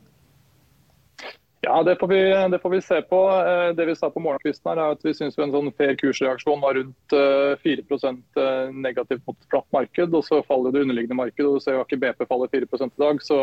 Ja, 1.62 1.84
det 1.86 2.00
får, 2.00 2.10
vi, 2.10 2.22
det 2.50 2.58
får, 2.62 2.72
vi, 2.74 2.82
se 2.82 3.02
på. 3.06 3.20
Eh, 3.38 3.68
det 3.78 3.86
vi 3.86 3.96
sa 3.96 4.10
på 4.10 4.24
morgenkvisten 4.24 4.72
her 4.72 4.80
er 4.82 4.96
at 4.96 5.04
vi 5.06 5.14
syns 5.14 5.38
en 5.38 5.54
sånn 5.54 5.70
fair 5.78 5.94
kursreaksjon 6.00 6.64
var 6.64 6.80
rundt 6.80 7.16
4 7.62 7.84
eh, 8.02 8.72
negativt 8.74 9.22
mot 9.30 9.38
flatt 9.52 9.68
marked. 9.76 10.18
og 10.18 10.26
Så 10.26 10.42
faller 10.48 10.74
det 10.74 10.82
underliggende 10.88 11.20
markedet. 11.20 11.46
og 11.46 11.60
Du 11.60 11.66
ser 11.68 11.78
jo 11.78 11.86
ikke 11.86 12.02
BP 12.02 12.26
faller 12.26 12.50
4 12.50 12.66
i 12.66 12.90
dag. 13.06 13.22
så 13.22 13.40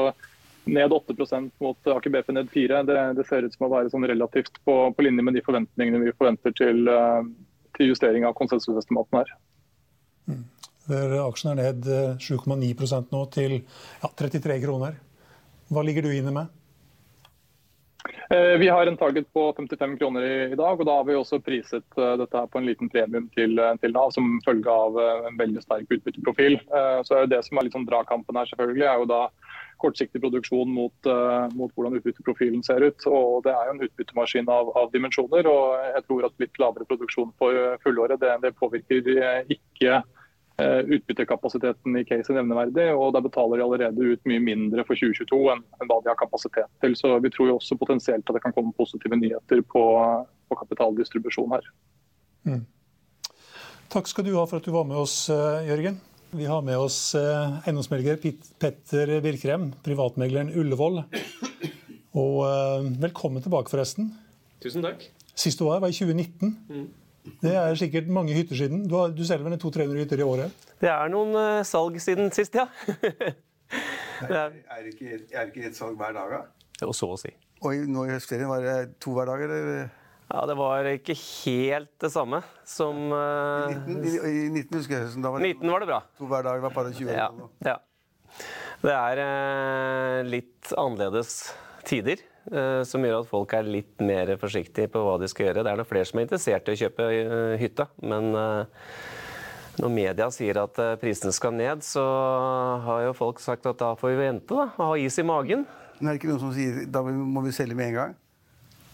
ned 0.68 0.92
8% 0.92 1.50
mot 1.58 1.86
Aker 1.86 2.10
BP 2.10 2.32
ned 2.32 2.50
4 2.50 2.82
det, 2.82 2.98
det, 3.14 3.26
ser 3.26 3.46
ut 3.46 3.54
som 3.54 3.66
å 3.66 3.72
være 3.72 3.92
sånn 3.92 4.06
relativt 4.08 4.60
på, 4.64 4.76
på, 4.92 5.06
linje 5.06 5.24
med 5.24 5.38
de 5.38 5.44
forventningene 5.44 6.02
vi 6.04 6.14
forventer 6.16 6.54
til, 6.58 6.84
eh, 6.92 7.22
til 7.78 7.92
justering 7.92 8.26
av 8.28 8.36
konsensusestimaten 8.38 9.22
her. 9.22 9.34
Mm. 10.28 10.44
Aksjen 11.24 11.52
er 11.52 11.58
ned 11.58 11.88
7,9 12.22 12.68
eh, 12.68 13.10
nå 13.12 13.24
til 13.34 13.58
ja, 13.58 14.12
33 14.22 14.60
kroner. 14.64 15.00
Hva 15.68 15.84
ligger 15.84 16.06
du 16.06 16.14
inne 16.14 16.32
med? 16.32 16.54
Eh, 18.32 18.54
vi 18.60 18.68
har 18.72 18.88
en 18.88 18.96
target 18.96 19.28
på 19.32 19.42
55 19.56 19.96
kroner 20.00 20.24
i, 20.24 20.56
dag, 20.56 20.80
og 20.80 20.84
da 20.88 20.96
har 21.00 21.04
vi 21.08 21.16
også 21.16 21.40
priset 21.44 21.84
dette 21.96 22.40
her 22.40 22.48
på 22.48 22.60
en 22.60 22.68
liten 22.68 22.88
premium 22.92 23.28
til, 23.36 23.60
til 23.82 23.92
Nav 23.96 24.12
som 24.16 24.36
følge 24.44 24.72
av 24.72 24.96
en 25.28 25.36
veldig 25.40 25.64
sterk 25.64 25.92
utbytteprofil. 25.96 26.58
Så 27.08 27.24
det 27.28 27.40
som 27.44 27.60
er 27.60 27.68
litt 27.68 27.76
sånn 27.76 27.88
dragkampen 27.88 28.36
her, 28.36 28.48
selvfølgelig, 28.52 28.86
er 28.88 29.02
jo 29.02 29.08
da 29.12 29.22
kortsiktig 29.78 30.20
produksjon 30.22 30.70
mot, 30.72 30.94
uh, 31.06 31.48
mot, 31.56 31.72
hvordan 31.74 31.98
utbytteprofilen 31.98 32.62
ser 32.66 32.84
ut. 32.84 33.06
Og 33.06 33.42
Det 33.46 33.54
er 33.54 33.68
jo 33.68 33.74
en 33.76 33.82
utbyttemaskin 33.86 34.50
av, 34.52 34.70
av, 34.76 34.92
dimensjoner. 34.92 35.46
og 35.46 35.94
Jeg 35.94 36.04
tror 36.06 36.28
at 36.28 36.44
litt 36.44 36.62
lavere 36.62 36.88
produksjon 36.88 37.34
for 37.38 37.78
fullåret 37.84 38.20
det, 38.20 38.34
det 38.42 38.56
påvirker 38.58 39.12
eh, 39.16 39.42
ikke 39.58 40.02
utbyttekapasiteten 40.58 42.00
i 42.00 42.02
case 42.02 42.34
nevneverdig. 42.34 42.88
og 42.90 43.12
Da 43.14 43.20
betaler 43.22 43.60
de 43.60 43.62
allerede 43.62 44.08
ut 44.12 44.24
mye 44.26 44.42
mindre 44.42 44.82
for 44.88 44.98
2022 44.98 45.38
enn, 45.52 45.62
enn 45.78 45.90
hva 45.90 46.00
de 46.02 46.10
har 46.10 46.18
kapasitet 46.18 46.66
til. 46.82 46.96
Så 46.98 47.12
Vi 47.22 47.30
tror 47.30 47.52
jo 47.52 47.60
også 47.60 47.78
potensielt 47.78 48.26
at 48.26 48.34
det 48.34 48.42
kan 48.42 48.56
komme 48.56 48.74
positive 48.74 49.14
nyheter 49.14 49.62
på, 49.62 49.84
på 50.50 50.58
kapitaldistribusjon 50.64 51.54
her. 51.54 51.70
Mm. 52.50 52.66
Takk 53.88 54.10
skal 54.10 54.26
du 54.26 54.34
ha 54.34 54.48
for 54.50 54.58
at 54.58 54.66
du 54.66 54.74
var 54.74 54.84
med 54.84 54.98
oss, 54.98 55.28
Jørgen. 55.30 56.02
Vi 56.30 56.44
har 56.44 56.62
med 56.62 56.78
oss 56.78 57.14
eh, 57.14 57.58
Petter 58.58 59.20
Birkrem, 59.20 59.70
privatmegleren 59.82 60.50
Ullevål. 60.52 60.98
Og 62.12 62.42
eh, 62.44 62.88
velkommen 63.00 63.40
tilbake, 63.42 63.72
forresten. 63.72 64.10
Tusen 64.60 64.84
takk. 64.84 65.06
Sist 65.32 65.58
du 65.58 65.64
var, 65.64 65.80
var 65.80 65.88
i 65.88 65.96
2019. 65.96 66.52
Mm. 66.68 66.84
Det 67.40 67.54
er 67.56 67.80
sikkert 67.80 68.10
mange 68.12 68.36
hytter 68.36 68.60
siden. 68.60 68.84
Du, 68.88 68.98
har, 69.00 69.14
du 69.16 69.24
selger 69.24 69.48
vel 69.48 69.56
200-300 69.56 70.02
hytter 70.02 70.20
i 70.20 70.26
året? 70.26 70.68
Det 70.82 70.90
er 70.92 71.08
noen 71.12 71.32
uh, 71.32 71.64
salg 71.64 71.96
siden 72.02 72.28
sist, 72.36 72.60
ja. 72.60 72.68
er, 74.28 74.52
er, 74.52 74.84
det 74.84 74.92
ikke, 74.98 75.22
er 75.32 75.48
det 75.48 75.48
ikke 75.48 75.70
et 75.70 75.80
salg 75.80 75.96
hver 75.96 76.12
dag, 76.16 76.34
da? 76.36 76.68
Jo, 76.82 76.92
så 76.92 77.08
å 77.14 77.20
si. 77.20 77.32
Og 77.64 77.88
nå 77.88 78.04
i 78.04 78.12
høstferien 78.12 78.52
var 78.52 78.68
det 78.68 78.76
to 79.00 79.16
hver 79.16 79.32
dag, 79.32 79.48
eller? 79.48 79.88
Ja, 80.28 80.44
Det 80.46 80.56
var 80.58 80.86
ikke 80.90 81.16
helt 81.16 81.92
det 82.02 82.10
samme 82.12 82.42
som 82.68 83.12
uh, 83.14 83.70
I 83.72 83.76
19, 83.96 84.00
i, 84.04 84.16
i 84.28 84.48
19 84.52 84.74
husker 84.76 84.98
jeg 84.98 85.22
da 85.24 85.30
var 85.32 85.40
det 85.40 85.54
19 85.56 85.72
var 85.72 85.84
det 85.84 85.88
bra. 85.88 86.00
To 86.20 86.28
hver 86.28 86.44
dag 86.44 86.64
var 86.66 86.74
bare 86.74 86.92
20 86.92 87.14
ja, 87.16 87.28
ja. 87.64 87.76
Det 88.82 88.92
er 88.94 89.22
uh, 89.24 90.18
litt 90.28 90.74
annerledes 90.76 91.38
tider. 91.88 92.20
Uh, 92.48 92.84
som 92.88 93.04
gjør 93.04 93.22
at 93.22 93.30
folk 93.30 93.56
er 93.56 93.72
litt 93.72 94.04
mer 94.04 94.34
forsiktige 94.40 94.92
på 94.92 95.00
hva 95.04 95.16
de 95.20 95.30
skal 95.32 95.48
gjøre. 95.48 95.64
Det 95.64 95.72
er 95.72 95.80
noen 95.80 95.88
flere 95.88 96.10
som 96.10 96.20
er 96.20 96.28
interessert 96.28 96.68
i 96.68 96.76
å 96.76 96.82
kjøpe 96.84 97.08
hytta, 97.60 97.88
men 98.04 98.30
når 99.78 99.92
media 99.94 100.28
sier 100.34 100.60
at 100.60 100.78
prisene 101.00 101.32
skal 101.32 101.52
ned, 101.56 101.84
så 101.86 102.04
har 102.84 103.04
jo 103.06 103.16
folk 103.16 103.40
sagt 103.40 103.68
at 103.70 103.80
da 103.80 103.92
får 103.96 104.12
vi 104.12 104.22
vente 104.24 104.56
da, 104.56 104.70
og 104.76 104.88
ha 104.92 104.94
is 105.00 105.20
i 105.20 105.26
magen. 105.28 105.68
Men 105.98 106.08
er 106.08 106.16
det 106.16 106.22
ikke 106.22 106.32
noen 106.32 106.42
som 106.42 106.56
sier 106.56 106.82
da 106.90 107.04
må 107.04 107.44
vi 107.44 107.54
selge 107.54 107.76
med 107.78 107.92
en 107.92 108.00
gang? 108.02 108.16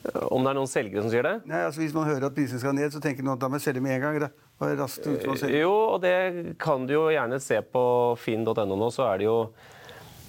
Om 0.04 0.44
det 0.44 0.50
er 0.50 0.58
noen 0.58 0.68
selgere 0.68 1.04
som 1.04 1.12
sier 1.12 1.24
det? 1.24 1.34
Nei, 1.48 1.62
altså 1.64 1.80
Hvis 1.80 1.94
man 1.96 2.04
hører 2.08 2.26
at 2.28 2.34
prisene 2.36 2.60
skal 2.60 2.74
ned, 2.76 2.92
så 2.92 3.00
tenker 3.00 3.24
man 3.24 3.38
at 3.38 3.44
da 3.44 3.48
må 3.48 3.56
jeg 3.56 3.70
selge 3.70 3.84
med 3.84 3.96
en 3.96 4.02
gang. 4.04 4.18
Da. 4.26 4.72
Raskt 4.82 5.06
ut 5.08 5.46
jo, 5.48 5.70
og 5.94 6.02
det 6.04 6.56
kan 6.60 6.84
du 6.84 6.92
jo 6.96 7.06
gjerne 7.12 7.40
se 7.42 7.62
på 7.64 7.84
finn.no 8.20 8.66
nå. 8.68 8.90
Så 8.92 9.06
er 9.08 9.22
det 9.22 9.30
jo 9.30 9.38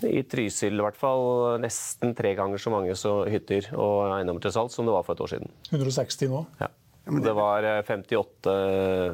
i 0.05 0.23
Trysil 0.27 0.79
i 0.79 0.83
hvert 0.83 0.97
fall 0.99 1.59
nesten 1.63 2.15
tre 2.15 2.33
ganger 2.37 2.61
så 2.61 2.71
mange 2.73 2.95
så 2.99 3.17
hytter 3.31 3.69
og 3.73 4.15
eiendommer 4.15 4.43
til 4.43 4.53
salgs 4.55 4.75
som 4.77 4.87
det 4.87 4.95
var 4.95 5.05
for 5.07 5.17
et 5.17 5.23
år 5.25 5.33
siden. 5.35 5.53
160 5.71 6.31
nå? 6.31 6.41
Ja. 6.61 6.71
Det 7.05 7.35
var 7.37 7.67
58 7.85 8.53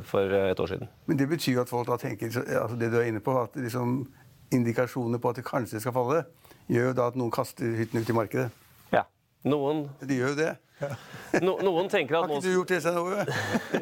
for 0.08 0.38
et 0.38 0.60
år 0.64 0.70
siden. 0.72 0.88
Men 1.10 1.18
det 1.20 1.28
betyr 1.28 1.58
jo 1.58 1.64
at 1.66 1.72
folk 1.72 1.90
da 1.90 1.98
tenker 2.00 2.32
altså 2.32 2.78
det 2.80 2.88
du 2.94 3.02
er 3.02 3.10
inne 3.10 3.20
på, 3.24 3.36
at 3.42 3.58
liksom 3.60 4.06
indikasjoner 4.56 5.20
på 5.20 5.32
at 5.32 5.42
det 5.42 5.48
kanskje 5.48 5.82
skal 5.84 5.96
falle, 5.96 6.24
gjør 6.72 6.92
jo 6.92 6.96
da 6.96 7.10
at 7.12 7.18
noen 7.20 7.34
kaster 7.34 7.76
hyttene 7.76 8.04
ut 8.04 8.12
i 8.12 8.16
markedet. 8.16 8.61
Noen 9.48 9.86
De 10.06 10.18
gjør 10.20 10.34
jo 10.34 10.38
det. 10.38 10.52
no, 11.42 11.56
Noen 11.66 11.90
tenker 11.90 12.18
at 12.20 12.26
Har 12.28 12.36
ikke 12.38 12.46
du 12.48 12.54
gjort 12.56 12.74
det, 12.74 12.82
Stein 12.84 12.98
Ove? 13.02 13.26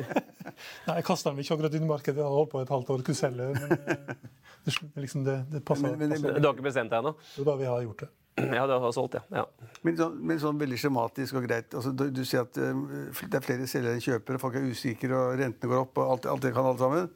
Nei, 0.87 0.95
jeg 0.99 1.05
kasta 1.07 1.31
den 1.31 1.39
ikke 1.43 1.55
akkurat 1.55 1.75
inn 1.77 1.85
i 1.85 1.89
markedet. 1.89 2.19
Jeg 2.19 2.25
hadde 2.27 2.35
holdt 2.35 2.51
på 2.51 2.61
et 2.63 2.71
halvt 2.73 2.89
år, 2.93 3.03
skulle 3.03 3.19
selge. 3.19 3.45
Men 3.55 3.75
eh, 3.75 4.15
det, 4.65 4.73
liksom 4.99 5.23
det, 5.27 5.35
det 5.53 5.61
passer. 5.67 5.93
Men- 5.95 6.09
men- 6.09 6.15
passer. 6.17 6.39
Du 6.39 6.47
har 6.49 6.55
ikke 6.57 6.65
bestemt 6.67 6.91
deg 6.91 6.99
ennå? 7.03 7.13
Jo 7.37 7.45
da, 7.47 7.55
vi 7.61 7.69
har 7.69 7.83
gjort 7.87 8.03
det. 8.05 8.09
Ja, 8.55 8.65
du 8.67 8.71
har 8.79 8.91
solgt, 8.95 9.15
ja. 9.19 9.23
ja. 9.35 9.69
Men 9.83 9.97
sånn, 9.99 10.13
men 10.27 10.37
sånn 10.39 10.59
veldig 10.59 10.77
skjematisk 10.79 11.39
og 11.39 11.47
greit. 11.47 11.73
Altså, 11.75 11.91
du, 11.95 12.05
du 12.15 12.21
sier 12.27 12.45
at 12.45 12.59
eh, 12.59 12.83
det 13.31 13.39
er 13.39 13.43
flere 13.43 13.67
selgere 13.67 13.97
enn 13.97 14.03
kjøpere, 14.05 14.39
folk 14.39 14.55
er 14.59 14.67
usikre, 14.71 15.11
og 15.15 15.39
rentene 15.41 15.71
går 15.73 15.81
opp, 15.85 15.99
og 15.99 16.13
alt, 16.15 16.27
alt 16.35 16.45
det 16.45 16.53
kan 16.55 16.67
alle 16.69 16.79
sammen. 16.79 17.09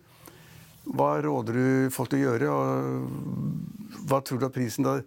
Hva 0.84 1.14
råder 1.24 1.56
du 1.56 1.90
folk 1.96 2.10
til 2.12 2.20
å 2.20 2.32
gjøre? 2.34 2.50
Og 2.52 4.08
hva 4.10 4.20
tror 4.26 4.42
du 4.42 4.46
at 4.50 4.56
prisen 4.56 4.84
da 4.84 4.98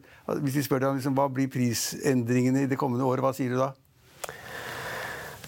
Hvis 0.41 0.55
de 0.57 0.63
spør 0.65 0.81
deg 0.81 0.89
om 0.89 0.97
liksom, 0.97 1.17
hva 1.19 1.27
blir 1.29 1.51
prisendringene 1.53 2.63
i 2.65 2.71
det 2.71 2.79
kommende 2.81 3.05
året, 3.05 3.21
hva 3.27 3.35
sier 3.37 3.53
du 3.53 3.59
da? 3.61 3.73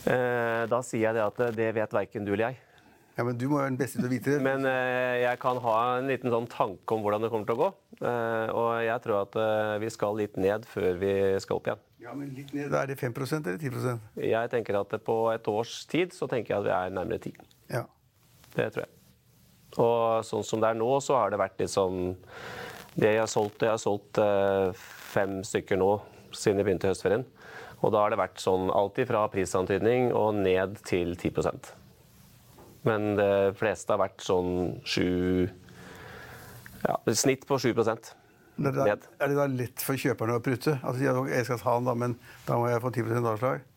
Eh, 0.04 0.66
Da 0.68 0.80
sier 0.84 1.08
jeg 1.08 1.16
det 1.16 1.24
at 1.24 1.44
det 1.56 1.70
vet 1.76 1.94
verken 1.96 2.26
du 2.26 2.32
eller 2.34 2.50
jeg. 2.50 2.58
Ja, 3.18 3.24
men 3.26 3.38
Du 3.38 3.48
må 3.50 3.56
være 3.58 3.72
den 3.72 3.78
beste 3.80 3.98
til 3.98 4.06
å 4.06 4.12
vite 4.12 4.36
det. 4.36 4.42
Men 4.44 4.66
eh, 4.68 5.24
jeg 5.24 5.40
kan 5.42 5.58
ha 5.64 5.76
en 5.96 6.06
liten 6.10 6.30
sånn 6.30 6.46
tanke 6.52 6.94
om 6.94 7.02
hvordan 7.02 7.24
det 7.24 7.30
kommer 7.32 7.48
til 7.48 7.56
å 7.56 7.62
gå. 7.64 7.70
Eh, 7.98 8.52
Og 8.54 8.68
jeg 8.84 9.02
tror 9.06 9.22
at 9.24 9.38
eh, 9.42 9.72
vi 9.82 9.90
skal 9.90 10.18
litt 10.20 10.36
ned 10.38 10.68
før 10.70 11.00
vi 11.00 11.14
skal 11.42 11.58
opp 11.58 11.66
igjen. 11.72 11.82
Ja, 12.04 12.12
men 12.14 12.30
litt 12.36 12.52
ned, 12.54 12.72
Er 12.72 12.86
det 12.86 12.98
5% 13.00 13.48
eller 13.48 13.58
10% 13.58 14.22
Jeg 14.22 14.50
tenker 14.52 14.78
at 14.78 14.94
på 15.04 15.16
et 15.32 15.48
års 15.50 15.80
tid 15.90 16.14
så 16.14 16.28
tenker 16.30 16.54
jeg 16.54 16.60
at 16.62 16.68
vi 16.68 16.76
er 16.76 16.94
nærmere 16.94 17.18
10. 17.18 17.34
Ja. 17.74 17.82
Det 18.54 18.68
tror 18.76 18.84
jeg. 18.86 18.92
Og 19.76 20.24
sånn 20.24 20.46
som 20.46 20.62
det 20.62 20.72
er 20.72 20.78
nå, 20.80 20.88
så 21.04 21.18
har 21.18 21.32
det 21.32 21.40
vært 21.40 21.58
litt 21.60 21.72
sånn 21.72 22.14
Det 22.98 23.12
jeg 23.12 23.20
har 23.20 23.30
solgt, 23.30 23.62
jeg 23.62 23.74
har 23.74 23.82
solgt 23.82 24.20
eh, 24.22 24.70
fem 25.12 25.42
stykker 25.44 25.78
nå 25.78 25.90
siden 26.34 26.60
jeg 26.60 26.68
begynte 26.68 26.88
i 26.88 26.92
høstferien. 26.92 27.24
Og 27.78 27.92
da 27.94 28.02
har 28.02 28.12
det 28.12 28.18
vært 28.20 28.40
sånn 28.42 28.72
alltid 28.74 29.08
fra 29.10 29.26
prisantydning 29.32 30.10
og 30.16 30.40
ned 30.40 30.80
til 30.88 31.14
10% 31.14 31.70
Men 32.88 33.12
det 33.18 33.54
fleste 33.60 33.94
har 33.94 34.02
vært 34.02 34.24
sånn 34.24 34.80
7 34.82 35.48
Ja, 36.88 36.98
snitt 37.14 37.46
på 37.46 37.58
7 37.62 37.70
Det 37.76 37.84
er, 37.84 38.74
da, 38.74 38.96
er 38.96 39.30
det 39.30 39.38
da 39.38 39.46
lett 39.52 39.84
for 39.84 40.00
kjøperne 40.00 40.40
å 40.40 40.42
prutte? 40.42 40.78
Altså, 40.82 41.28
jeg 41.30 41.46
skal 41.46 41.62
ta 41.62 41.76
den, 41.78 41.86
da, 41.86 41.94
men 41.94 42.18
da 42.48 42.58
må 42.58 42.66
jeg 42.72 42.82
få 42.82 42.90
10% 42.90 43.30
avslag? 43.36 43.67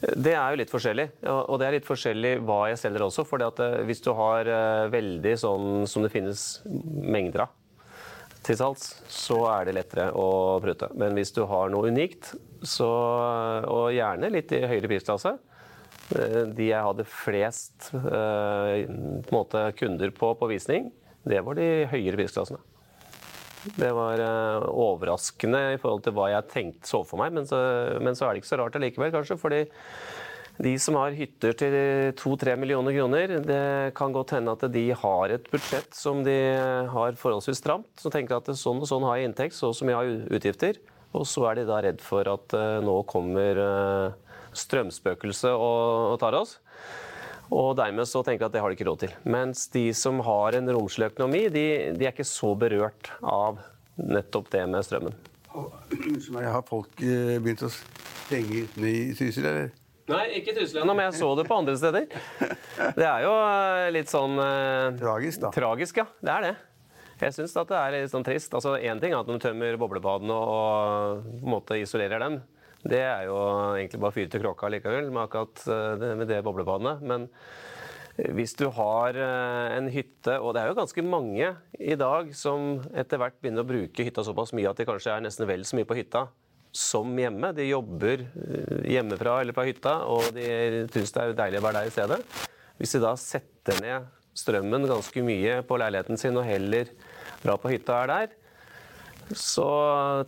Det 0.00 0.34
er 0.34 0.50
jo 0.52 0.60
litt 0.60 0.70
forskjellig. 0.72 1.08
og- 1.24 1.58
det 1.60 1.66
er 1.66 1.72
litt 1.72 1.86
forskjellig 1.86 2.40
hva 2.44 2.68
jeg 2.68 2.78
selger 2.78 3.06
også. 3.06 3.24
For 3.26 3.38
hvis 3.38 4.02
du 4.02 4.12
har 4.14 4.46
eh, 4.46 4.88
veldig 4.90 5.34
sånn 5.38 5.86
som 5.88 6.02
det 6.02 6.12
finnes 6.12 6.62
mengder 6.66 7.42
av 7.46 7.48
til 8.42 8.56
salgs, 8.56 8.88
så 9.06 9.38
er 9.60 9.66
det 9.66 9.76
lettere 9.76 10.10
å 10.18 10.58
prute. 10.60 10.88
Men 10.98 11.14
hvis 11.14 11.32
du 11.32 11.44
har 11.46 11.70
noe 11.70 11.88
unikt, 11.92 12.34
så, 12.62 12.88
og 13.66 13.92
gjerne 13.94 14.30
litt 14.30 14.50
i 14.52 14.60
høyere 14.66 14.88
prisklasse 14.90 15.32
eh, 16.14 16.44
De 16.46 16.68
jeg 16.68 16.82
hadde 16.82 17.06
flest 17.06 17.92
eh, 17.94 18.86
på 18.86 19.34
måte, 19.34 19.72
kunder 19.78 20.10
på 20.10 20.34
på 20.38 20.48
visning, 20.50 20.90
det 21.24 21.42
var 21.44 21.54
de 21.54 21.86
høyere 21.86 22.18
prisklassene. 22.18 22.58
Det 23.78 23.92
var 23.94 24.20
uh, 24.20 24.64
overraskende 24.68 25.60
i 25.74 25.78
forhold 25.80 26.02
til 26.06 26.16
hva 26.16 26.32
jeg 26.32 26.50
tenkte 26.50 26.90
så 26.90 27.02
for 27.06 27.20
meg, 27.22 27.34
men 27.36 27.46
så, 27.48 27.60
men 28.02 28.18
så 28.18 28.26
er 28.26 28.34
det 28.34 28.42
ikke 28.42 28.52
så 28.52 28.58
rart 28.60 28.78
allikevel, 28.78 29.14
kanskje. 29.14 29.38
fordi 29.40 29.62
de 30.62 30.72
som 30.78 30.98
har 31.00 31.14
hytter 31.16 31.54
til 31.56 31.74
2-3 32.18 32.56
millioner 32.60 32.92
kroner, 32.94 33.36
det 33.40 33.94
kan 33.96 34.12
godt 34.12 34.34
hende 34.36 34.52
at 34.52 34.66
de 34.74 34.84
har 35.00 35.32
et 35.32 35.46
budsjett 35.50 35.94
som 35.96 36.20
de 36.26 36.36
har 36.92 37.16
forholdsvis 37.18 37.62
stramt. 37.62 37.88
Så 37.98 38.12
tenker 38.12 38.36
at 38.36 38.50
sånn 38.58 38.82
og 38.82 38.90
sånn 38.90 39.06
har 39.08 39.18
jeg 39.18 39.30
inntekt, 39.30 39.56
så 39.56 39.72
så 39.72 39.88
mye 39.88 39.96
har 39.96 40.10
jeg 40.10 40.26
utgifter. 40.38 40.82
Og 41.16 41.24
så 41.28 41.46
er 41.48 41.60
de 41.60 41.68
da 41.68 41.80
redd 41.84 42.04
for 42.04 42.28
at 42.28 42.54
eh, 42.56 42.78
nå 42.84 42.98
kommer 43.08 43.58
eh, 43.64 44.36
strømspøkelset 44.56 45.52
og, 45.52 46.12
og 46.12 46.20
tar 46.20 46.36
oss. 46.38 46.58
Og 47.52 47.74
dermed 47.76 48.08
så 48.08 48.22
tenker 48.24 48.46
jeg 48.46 48.48
at 48.48 48.54
det 48.54 48.62
har 48.64 48.72
de 48.72 48.78
ikke 48.78 48.88
råd 48.88 49.02
til. 49.02 49.12
Mens 49.28 49.66
de 49.74 49.84
som 49.96 50.22
har 50.24 50.56
en 50.56 50.72
romslig 50.72 51.10
økonomi, 51.10 51.44
de, 51.52 51.66
de 51.98 52.08
er 52.08 52.14
ikke 52.14 52.24
så 52.28 52.54
berørt 52.58 53.12
av 53.20 53.60
nettopp 54.00 54.48
det 54.54 54.64
med 54.72 54.86
strømmen. 54.86 55.18
Unnskyld 55.52 56.40
Har 56.54 56.64
folk 56.64 57.02
eh, 57.04 57.36
begynt 57.42 57.66
å 57.66 57.70
stenge 57.72 58.64
ute 58.64 58.88
i 58.88 59.12
Trysil, 59.18 59.44
eller? 59.44 59.70
Nei, 60.08 60.24
ikke 60.40 60.54
Trysil 60.56 60.80
ennå, 60.80 60.96
men 60.96 61.10
jeg 61.10 61.20
så 61.20 61.28
det 61.38 61.44
på 61.46 61.58
andre 61.60 61.76
steder. 61.78 62.08
Det 62.98 63.06
er 63.06 63.26
jo 63.26 63.34
eh, 63.36 63.88
litt 63.98 64.10
sånn 64.10 64.40
eh, 64.40 64.88
Tragisk, 65.00 65.44
da. 65.44 65.52
Tragisk, 65.54 66.00
ja. 66.00 66.08
Det 66.24 66.32
er 66.32 66.48
det. 66.48 66.54
Jeg 67.22 67.36
syns 67.36 67.52
det 67.54 67.76
er 67.78 67.92
litt 67.94 68.10
sånn 68.10 68.24
trist. 68.26 68.54
Altså, 68.56 68.74
Én 68.80 68.98
ting 68.98 69.12
er 69.12 69.20
at 69.20 69.28
de 69.28 69.36
tømmer 69.44 69.76
boblebadene 69.78 70.34
og 70.34 71.20
på 71.28 71.36
en 71.44 71.52
måte 71.52 71.78
isolerer 71.78 72.24
dem. 72.24 72.40
Det 72.82 72.98
er 72.98 73.28
jo 73.28 73.36
egentlig 73.76 74.00
bare 74.02 74.16
fyr 74.16 74.30
til 74.30 74.42
kråka 74.42 74.70
likevel 74.72 75.10
med 75.12 75.24
akkurat 75.26 75.62
eh, 75.70 75.92
det, 76.00 76.10
med 76.18 76.30
det 76.30 76.40
boblebadene. 76.46 76.96
Men 77.06 77.28
hvis 78.36 78.56
du 78.58 78.66
har 78.74 79.16
eh, 79.16 79.74
en 79.78 79.88
hytte, 79.92 80.36
og 80.40 80.52
det 80.54 80.62
er 80.62 80.72
jo 80.72 80.78
ganske 80.80 81.04
mange 81.06 81.52
i 81.78 81.96
dag 81.98 82.32
som 82.36 82.80
etter 82.90 83.22
hvert 83.22 83.38
begynner 83.40 83.64
å 83.64 83.70
bruke 83.70 84.06
hytta 84.06 84.24
såpass 84.26 84.52
mye 84.56 84.70
at 84.70 84.80
de 84.80 84.88
kanskje 84.88 85.14
er 85.14 85.24
nesten 85.24 85.48
vel 85.48 85.64
så 85.68 85.78
mye 85.78 85.88
på 85.88 85.96
hytta 86.00 86.26
som 86.72 87.12
hjemme. 87.16 87.52
De 87.56 87.68
jobber 87.68 88.26
eh, 88.26 88.90
hjemmefra 88.96 89.38
eller 89.44 89.56
fra 89.56 89.68
hytta, 89.68 89.96
og 90.10 90.34
de 90.36 90.84
syns 90.92 91.14
det 91.14 91.24
er 91.24 91.38
deilig 91.38 91.62
å 91.62 91.66
være 91.68 91.80
der 91.84 91.92
i 91.92 91.94
stedet. 91.94 92.20
Hvis 92.80 92.96
de 92.96 93.04
da 93.04 93.14
setter 93.20 93.80
ned 93.84 94.10
strømmen 94.36 94.88
ganske 94.88 95.22
mye 95.24 95.58
på 95.68 95.76
leiligheten 95.80 96.18
sin 96.20 96.38
og 96.40 96.48
heller 96.48 96.88
drar 97.42 97.60
på 97.60 97.70
hytta 97.72 97.94
og 97.94 98.02
er 98.02 98.12
der, 98.12 98.38
så 99.38 99.66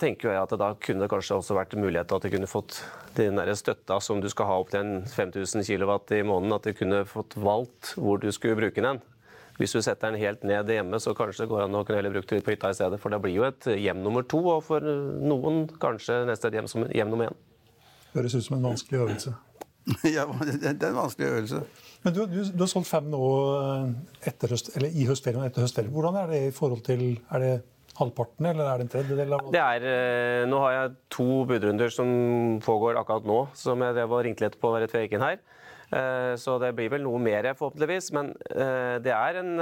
tenker 0.01 0.31
jeg 0.31 0.41
at 0.41 0.53
det 0.53 0.61
da 0.61 0.71
kunne 0.81 1.05
det 1.05 1.11
kanskje 1.13 1.39
også 1.39 1.57
vært 1.57 1.77
mulighet 1.79 2.09
til 2.11 2.19
at 2.19 2.27
de 2.27 2.31
kunne 2.35 2.51
fått 2.51 2.79
den 3.17 3.39
der 3.39 3.51
støtta 3.59 3.99
som 4.03 4.21
du 4.23 4.29
skal 4.33 4.49
ha 4.49 4.59
opp 4.63 4.71
til 4.73 4.83
en 4.83 5.09
5000 5.11 5.67
kW 5.67 5.93
i 6.19 6.23
måneden, 6.27 6.55
at 6.57 6.69
de 6.69 6.75
kunne 6.77 7.05
fått 7.09 7.37
valgt 7.39 7.95
hvor 7.99 8.23
du 8.23 8.31
skulle 8.35 8.59
bruke 8.59 8.85
den. 8.85 9.01
Hvis 9.59 9.75
du 9.75 9.81
setter 9.85 10.11
den 10.11 10.19
helt 10.19 10.43
ned 10.43 10.71
hjemme, 10.71 10.99
så 10.99 11.15
kanskje 11.15 11.45
det 11.45 11.53
går 11.53 11.67
an 11.67 11.79
å 11.79 11.85
kunne 11.87 12.01
heller 12.01 12.15
bruke 12.17 12.35
det 12.35 12.43
på 12.47 12.55
hytta 12.57 12.73
i 12.73 12.79
stedet. 12.79 12.99
For 13.03 13.15
det 13.15 13.21
blir 13.23 13.37
jo 13.37 13.47
et 13.47 13.69
hjem 13.71 14.01
nummer 14.03 14.27
to, 14.27 14.41
og 14.57 14.65
for 14.67 14.83
noen 14.83 15.69
kanskje 15.83 16.25
neste 16.27 16.51
hjem 16.51 16.71
som 16.71 16.89
hjem 16.91 17.13
nummer 17.13 17.31
én. 17.31 17.43
Høres 18.17 18.35
ut 18.35 18.47
som 18.47 18.59
en 18.59 18.67
vanskelig 18.73 19.05
øvelse. 19.05 19.35
ja, 20.17 20.25
det, 20.43 20.59
det 20.65 20.73
er 20.73 20.91
en 20.91 20.99
vanskelig 20.99 21.29
øvelse. 21.29 21.63
Men 22.05 22.17
du, 22.17 22.25
du, 22.29 22.41
du 22.51 22.65
har 22.65 22.71
solgt 22.73 22.91
fem 22.91 23.07
nå 23.13 23.23
eh, 23.61 23.87
etter 24.33 24.57
høst, 24.57 24.73
eller 24.75 24.91
i 24.91 25.07
høstferien 25.09 25.41
og 25.43 25.47
etter 25.49 25.65
høstferien. 25.65 25.93
Hvordan 25.95 26.19
er 26.21 26.35
det 26.35 26.43
i 26.49 26.53
forhold 26.57 26.83
til 26.87 27.07
Er 27.31 27.45
det 27.45 27.55
halvparten, 27.99 28.47
eller 28.51 28.67
er 28.69 28.79
det 28.81 28.87
en 28.87 28.93
tredjedel? 28.93 29.35
av 29.37 29.51
Det 29.55 29.61
er, 29.61 29.85
eh, 29.91 30.45
nå 30.51 30.59
har 30.65 30.73
jeg 30.73 30.95
to 31.15 31.45
budrunder 31.47 31.91
som 31.93 32.61
pågår 32.65 32.99
akkurat 33.01 33.25
nå, 33.29 33.39
som 33.55 33.81
jeg 33.81 33.95
drev 33.95 34.13
og 34.17 34.25
ringte 34.27 34.47
litt 34.47 34.59
på 34.61 34.73
rett 34.75 34.91
før 34.91 35.03
jeg 35.03 35.11
gikk 35.11 35.19
inn 35.19 35.27
her. 35.29 35.39
Eh, 35.93 36.35
Så 36.37 36.59
det 36.59 36.75
blir 36.75 36.91
vel 36.91 37.03
noe 37.03 37.19
mer, 37.19 37.43
forhåpentligvis. 37.55 38.13
Men 38.13 38.35
eh, 38.51 38.99
det 38.99 39.13
er 39.15 39.39
en 39.43 39.57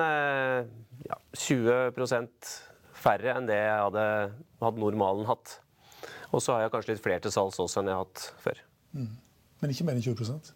ja, 1.09 1.19
20% 1.35 2.53
færre 2.95 3.37
enn 3.37 3.47
det 3.47 3.59
jeg 3.59 3.83
hadde, 3.83 4.07
hadde 4.63 4.79
normalen 4.81 5.27
hatt. 5.27 5.59
Og 6.33 6.41
så 6.41 6.55
har 6.55 6.63
jeg 6.65 6.73
kanskje 6.73 6.95
litt 6.95 7.05
flere 7.05 7.21
til 7.21 7.35
salgs 7.35 7.59
også 7.61 7.81
enn 7.83 7.91
jeg 7.91 7.99
har 7.99 8.05
hatt 8.07 8.27
før. 8.41 8.63
Men 8.95 9.71
ikke 9.75 9.85
mer 9.85 9.99
enn 9.99 10.05
20% 10.05 10.53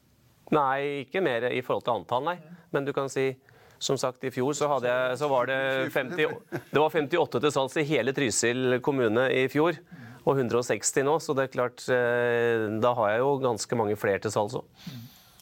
Nei, 0.55 1.03
ikke 1.03 1.21
mer 1.27 1.49
i 1.51 1.61
forhold 1.61 1.83
til 1.83 1.97
antall, 1.97 2.23
nei. 2.23 2.37
Men 2.71 2.85
du 2.87 2.93
kan 2.95 3.09
si 3.11 3.33
som 3.79 3.99
sagt, 4.01 4.25
I 4.25 4.33
fjor 4.33 4.57
så, 4.57 4.69
hadde 4.71 4.93
så 5.21 5.29
var 5.31 5.49
det 5.51 5.59
50, 5.95 6.35
det 6.73 6.81
var 6.81 6.91
58 6.91 7.41
til 7.43 7.55
salgs 7.55 7.79
i 7.81 7.87
hele 7.89 8.15
Trysil 8.17 8.79
kommune 8.85 9.29
i 9.35 9.47
fjor. 9.53 9.79
Og 10.27 10.41
160 10.41 11.05
nå, 11.07 11.19
så 11.23 11.37
det 11.39 11.45
er 11.47 11.53
klart 11.53 11.85
eh, 11.93 12.65
Da 12.83 12.91
har 12.99 13.12
jeg 13.12 13.21
jo 13.23 13.37
ganske 13.45 13.79
mange 13.79 13.95
flere 14.01 14.19
til 14.25 14.33
salgs 14.35 14.57
òg. 14.59 14.65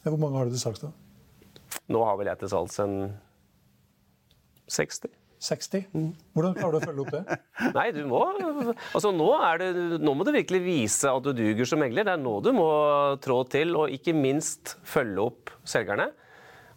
Hvor 0.04 0.20
mange 0.20 0.36
har 0.36 0.48
du 0.48 0.52
til 0.52 0.60
salgs, 0.60 0.82
da? 0.84 0.90
Nå 1.88 2.02
har 2.04 2.18
vel 2.20 2.28
jeg 2.28 2.42
til 2.42 2.50
salgs 2.52 2.76
en 2.84 2.96
60. 4.68 5.08
60? 5.44 5.88
Hvordan 6.36 6.54
klarer 6.56 6.76
du 6.76 6.78
å 6.78 6.84
følge 6.84 7.04
opp 7.04 7.14
det? 7.14 7.38
Nei, 7.76 7.86
du 7.96 8.02
må 8.08 8.20
Altså, 8.94 9.10
nå, 9.12 9.28
er 9.44 9.60
det, 9.60 9.70
nå 10.04 10.14
må 10.16 10.24
du 10.24 10.32
virkelig 10.36 10.60
vise 10.64 11.10
at 11.10 11.24
du 11.24 11.32
duger 11.36 11.68
som 11.68 11.80
megler. 11.80 12.06
Det 12.06 12.14
er 12.16 12.22
nå 12.22 12.38
du 12.44 12.52
må 12.56 12.68
trå 13.24 13.42
til, 13.52 13.74
og 13.80 13.92
ikke 13.92 14.16
minst 14.16 14.76
følge 14.88 15.28
opp 15.30 15.52
selgerne 15.68 16.10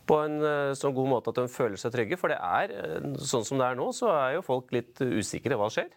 på 0.07 0.17
en 0.23 0.39
eh, 0.39 0.73
sånn 0.77 0.95
god 0.95 1.09
måte 1.11 1.33
at 1.33 1.39
de 1.41 1.47
føler 1.51 1.79
seg 1.79 1.93
trygge. 1.93 2.19
For 2.19 2.31
det 2.31 2.39
er, 2.39 2.73
eh, 2.73 3.07
sånn 3.19 3.45
som 3.47 3.59
det 3.59 3.69
er 3.69 3.79
nå, 3.79 3.89
så 3.95 4.11
er 4.13 4.37
jo 4.37 4.45
folk 4.45 4.71
litt 4.75 5.01
usikre. 5.03 5.59
Hva 5.59 5.69
skjer? 5.73 5.91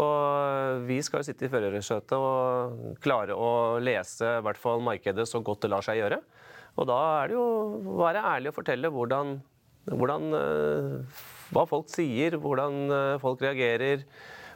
Og 0.00 0.86
vi 0.88 0.96
skal 1.04 1.20
jo 1.20 1.26
sitte 1.26 1.44
i 1.46 1.52
førersetet 1.52 2.14
og 2.16 2.96
klare 3.04 3.36
å 3.36 3.78
lese 3.82 4.38
i 4.38 4.44
hvert 4.46 4.60
fall 4.60 4.80
markedet 4.84 5.26
så 5.28 5.42
godt 5.44 5.66
det 5.66 5.72
lar 5.72 5.84
seg 5.84 6.00
gjøre. 6.00 6.22
Og 6.80 6.88
da 6.88 6.98
er 7.18 7.28
det 7.28 7.36
jo 7.36 7.46
å 7.92 7.98
være 8.00 8.22
ærlig 8.30 8.52
og 8.52 8.56
fortelle 8.56 8.92
hvordan, 8.92 9.34
hvordan 9.92 10.38
eh, 10.38 11.26
hva 11.52 11.66
folk 11.68 11.90
sier, 11.92 12.38
hvordan 12.40 12.78
eh, 12.88 13.18
folk 13.20 13.44
reagerer 13.44 14.06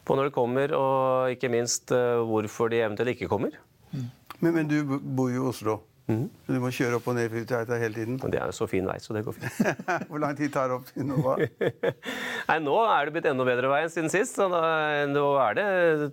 på 0.07 0.17
når 0.17 0.31
de 0.31 0.37
kommer, 0.39 0.73
og 0.79 1.35
ikke 1.35 1.51
minst 1.53 1.93
eh, 1.93 2.23
hvorfor 2.25 2.73
de 2.73 2.81
eventuelt 2.81 3.13
ikke 3.13 3.29
kommer. 3.29 3.59
Men, 3.93 4.55
men 4.55 4.71
du 4.71 4.79
bor 4.87 5.29
jo 5.33 5.45
i 5.45 5.51
Oslo. 5.51 5.81
Så 6.07 6.55
Du 6.55 6.61
må 6.63 6.71
kjøre 6.71 7.01
opp 7.01 7.09
og 7.11 7.17
ned 7.19 7.33
Filtereita 7.33 7.79
hele 7.81 7.99
tiden. 7.99 8.21
Og 8.23 8.31
det 8.31 8.39
er 8.39 8.53
jo 8.53 8.55
så 8.55 8.69
fin 8.71 8.87
vei, 8.87 8.99
så 9.03 9.17
det 9.17 9.25
går 9.27 9.35
fint. 9.41 9.59
Hvor 10.11 10.23
lang 10.23 10.37
tid 10.39 10.53
tar 10.55 10.71
det 10.71 10.79
opp 10.79 10.93
til 10.93 11.09
Nova? 11.09 11.35
Nei, 12.51 12.61
nå 12.63 12.77
er 12.85 13.09
det 13.09 13.17
blitt 13.17 13.27
enda 13.33 13.49
bedre 13.49 13.73
vei 13.73 13.83
enn 13.87 13.93
siden 13.93 14.13
sist. 14.13 14.39
Så 14.39 14.47
da, 14.53 14.63
nå 15.11 15.27
er 15.43 15.59
det 15.59 15.67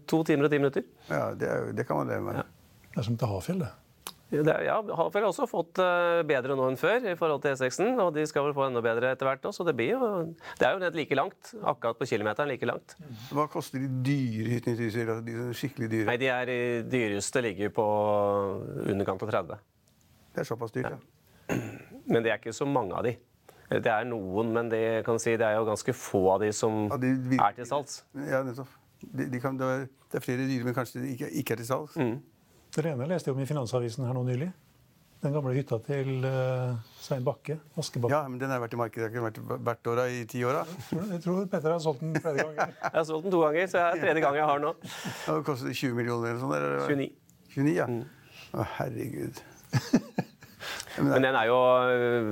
to 0.09 0.23
timer 0.25 0.49
og 0.49 0.53
ti 0.53 0.61
minutter. 0.63 0.89
Ja, 1.11 1.29
det, 1.37 1.49
er, 1.49 1.71
det 1.77 1.85
kan 1.89 2.01
man 2.01 2.09
leve 2.09 2.25
med. 2.25 2.43
Det 2.89 3.01
er 3.01 3.09
som 3.09 3.17
til 3.21 3.29
Hafjell, 3.29 3.61
det. 3.61 3.71
Det 4.33 4.53
ja, 4.65 4.79
Hafjell 4.97 5.27
har 5.27 5.29
også 5.29 5.45
fått 5.45 5.77
eh, 5.83 6.23
bedre 6.25 6.55
nå 6.57 6.65
enn 6.71 6.77
før 6.79 7.03
i 7.11 7.13
forhold 7.19 7.43
til 7.43 7.53
E6-en. 7.53 7.99
Og 8.01 8.15
de 8.15 8.23
skal 8.29 8.47
vel 8.47 8.55
få 8.57 8.65
enda 8.65 8.81
bedre 8.81 9.11
etter 9.13 9.29
hvert 9.29 9.45
også. 9.45 9.61
Så 9.61 9.67
det 9.67 9.75
blir 9.77 9.93
jo 9.93 10.07
Det 10.57 10.65
er 10.65 10.73
jo 10.73 10.81
nett 10.81 10.97
like 10.97 11.17
langt. 11.19 11.51
Akkurat 11.61 11.99
på 11.99 12.07
kilometeren 12.09 12.49
like 12.49 12.65
langt. 12.65 12.95
Hva 13.29 13.45
koster 13.51 13.83
de 13.83 13.91
dyre 14.07 14.55
hyttene 14.55 14.73
i 14.73 14.81
Trysil? 14.81 15.05
Altså 15.05 15.27
de 15.27 15.37
er 15.37 15.53
skikkelig 15.59 15.91
dyre? 15.91 16.07
Nei, 16.09 16.17
de 16.23 16.31
er 16.33 16.53
dyreste 16.89 17.45
ligger 17.45 17.69
på 17.77 17.85
underkant 18.89 19.27
av 19.27 19.35
30. 19.37 19.61
Det 20.33 20.41
er 20.43 20.47
såpass 20.49 20.71
dyrt, 20.73 20.89
ja. 20.89 21.57
Men 22.09 22.23
det 22.25 22.31
er 22.33 22.39
ikke 22.41 22.53
så 22.55 22.65
mange 22.67 22.95
av 22.97 23.05
de. 23.05 23.15
Det 23.73 23.89
er 23.89 24.05
noen, 24.05 24.51
men 24.53 24.69
det, 24.69 24.81
kan 25.05 25.17
si, 25.21 25.35
det 25.39 25.45
er 25.47 25.55
jo 25.57 25.65
ganske 25.65 25.93
få 25.97 26.23
av 26.35 26.41
de 26.43 26.51
som 26.53 26.87
Ja, 26.91 26.97
de 27.01 27.13
vir- 27.31 27.41
er 27.41 27.55
til 27.57 27.65
salgs. 27.69 28.03
Ja, 28.13 28.43
nettopp. 28.45 28.69
De, 29.03 29.25
de 29.31 29.39
kan, 29.41 29.57
det, 29.59 29.65
er, 29.67 29.87
det 30.11 30.19
er 30.19 30.23
flere 30.23 30.45
dyre, 30.49 30.67
men 30.67 30.75
kanskje 30.77 31.01
de 31.01 31.13
ikke, 31.15 31.29
ikke 31.41 31.55
er 31.55 31.61
til 31.63 31.69
salgs. 31.69 31.95
Mm. 31.97 32.19
Det 32.73 32.85
ene 32.89 33.07
leste 33.09 33.29
jeg 33.29 33.35
om 33.37 33.41
i 33.43 33.47
Finansavisen 33.49 34.05
her 34.07 34.13
nå 34.17 34.23
nylig. 34.27 34.51
Den 35.23 35.31
gamle 35.31 35.53
hytta 35.55 35.77
til 35.85 36.25
uh, 36.27 36.73
Svein 36.99 37.23
Bakke. 37.23 37.55
Askebakke. 37.79 38.11
Ja, 38.11 38.25
men 38.27 38.41
den 38.41 38.51
har 38.51 38.59
vært 38.59 38.73
i 38.75 38.79
markedet. 38.81 39.07
Det 39.13 39.21
har 39.21 39.31
ikke 39.31 39.45
vært 39.53 39.63
hvert 39.69 39.89
år 39.93 40.01
i 40.11 40.25
ti 40.27 40.41
år. 40.43 40.57
da. 40.59 40.97
Jeg 41.13 41.21
tror- 41.23 41.45
Petter 41.53 41.71
har 41.71 41.79
solgt 41.79 42.01
den 42.03 42.17
flere 42.19 42.43
ganger. 42.43 42.73
Jeg 42.83 42.91
har 42.97 43.05
solgt 43.07 43.23
den 43.29 43.31
to 43.37 43.39
ganger, 43.45 43.67
så 43.71 43.77
det 43.79 43.85
er 43.85 44.03
tredje 44.03 44.25
gang 44.25 44.35
jeg 44.41 44.49
har 44.49 44.59
den 44.59 44.67
nå. 44.67 44.73
Og 44.73 45.37
det 45.39 45.45
koster 45.47 45.71
20 45.71 45.95
millioner 46.01 46.33
eller 46.33 46.43
sånn? 46.43 46.55
eller? 46.57 46.83
29. 46.91 47.09
29, 47.55 47.75
ja. 47.77 47.87
Mm. 47.87 48.03
Å, 48.59 48.67
herregud. 48.81 49.39
Men 51.03 51.23
den 51.25 51.35
er 51.35 51.47
jo 51.49 51.57
øh, 51.89 52.27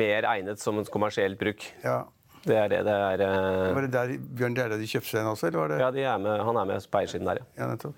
mer 0.00 0.24
egnet 0.30 0.60
som 0.62 0.78
et 0.80 0.88
kommersielt 0.90 1.38
bruk. 1.40 1.66
Ja. 1.84 1.98
Det 2.46 2.54
er 2.56 2.68
det 2.70 2.78
det 2.86 2.92
er. 2.94 3.22
øh, 3.26 3.74
Var 3.76 3.80
det 3.86 3.92
der 3.92 4.12
Bjørn 4.38 4.54
Dæhlie 4.54 4.78
de 4.80 4.86
kjøpte 4.88 5.10
seg 5.10 5.20
den 5.20 5.30
også, 5.32 5.46
eller 5.50 5.58
var 5.64 5.68
det? 5.72 5.78
Ja, 5.82 5.90
de 5.96 6.04
er 6.14 6.18
med, 6.22 6.42
han 6.46 6.56
er 6.60 6.64
med 6.70 6.86
på 6.92 7.00
eiersiden 7.02 7.26
der, 7.26 7.40
ja. 7.42 7.46
Ja, 7.64 7.70
nettopp. 7.72 7.94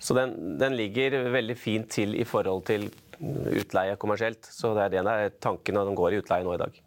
Så 0.00 0.14
den, 0.16 0.34
den 0.60 0.76
ligger 0.78 1.16
veldig 1.32 1.56
fint 1.60 1.88
til 1.92 2.14
i 2.20 2.24
forhold 2.24 2.62
til 2.68 2.86
utleie 3.20 3.96
kommersielt. 4.00 4.46
Så 4.48 4.70
det 4.76 4.86
er 4.86 4.92
det 4.94 5.02
der 5.08 5.32
tanken 5.44 5.76
når 5.76 5.90
de 5.90 5.96
går 5.98 6.14
i 6.16 6.20
utleie 6.22 6.44
nå 6.46 6.54
i 6.56 6.60
dag. 6.62 6.78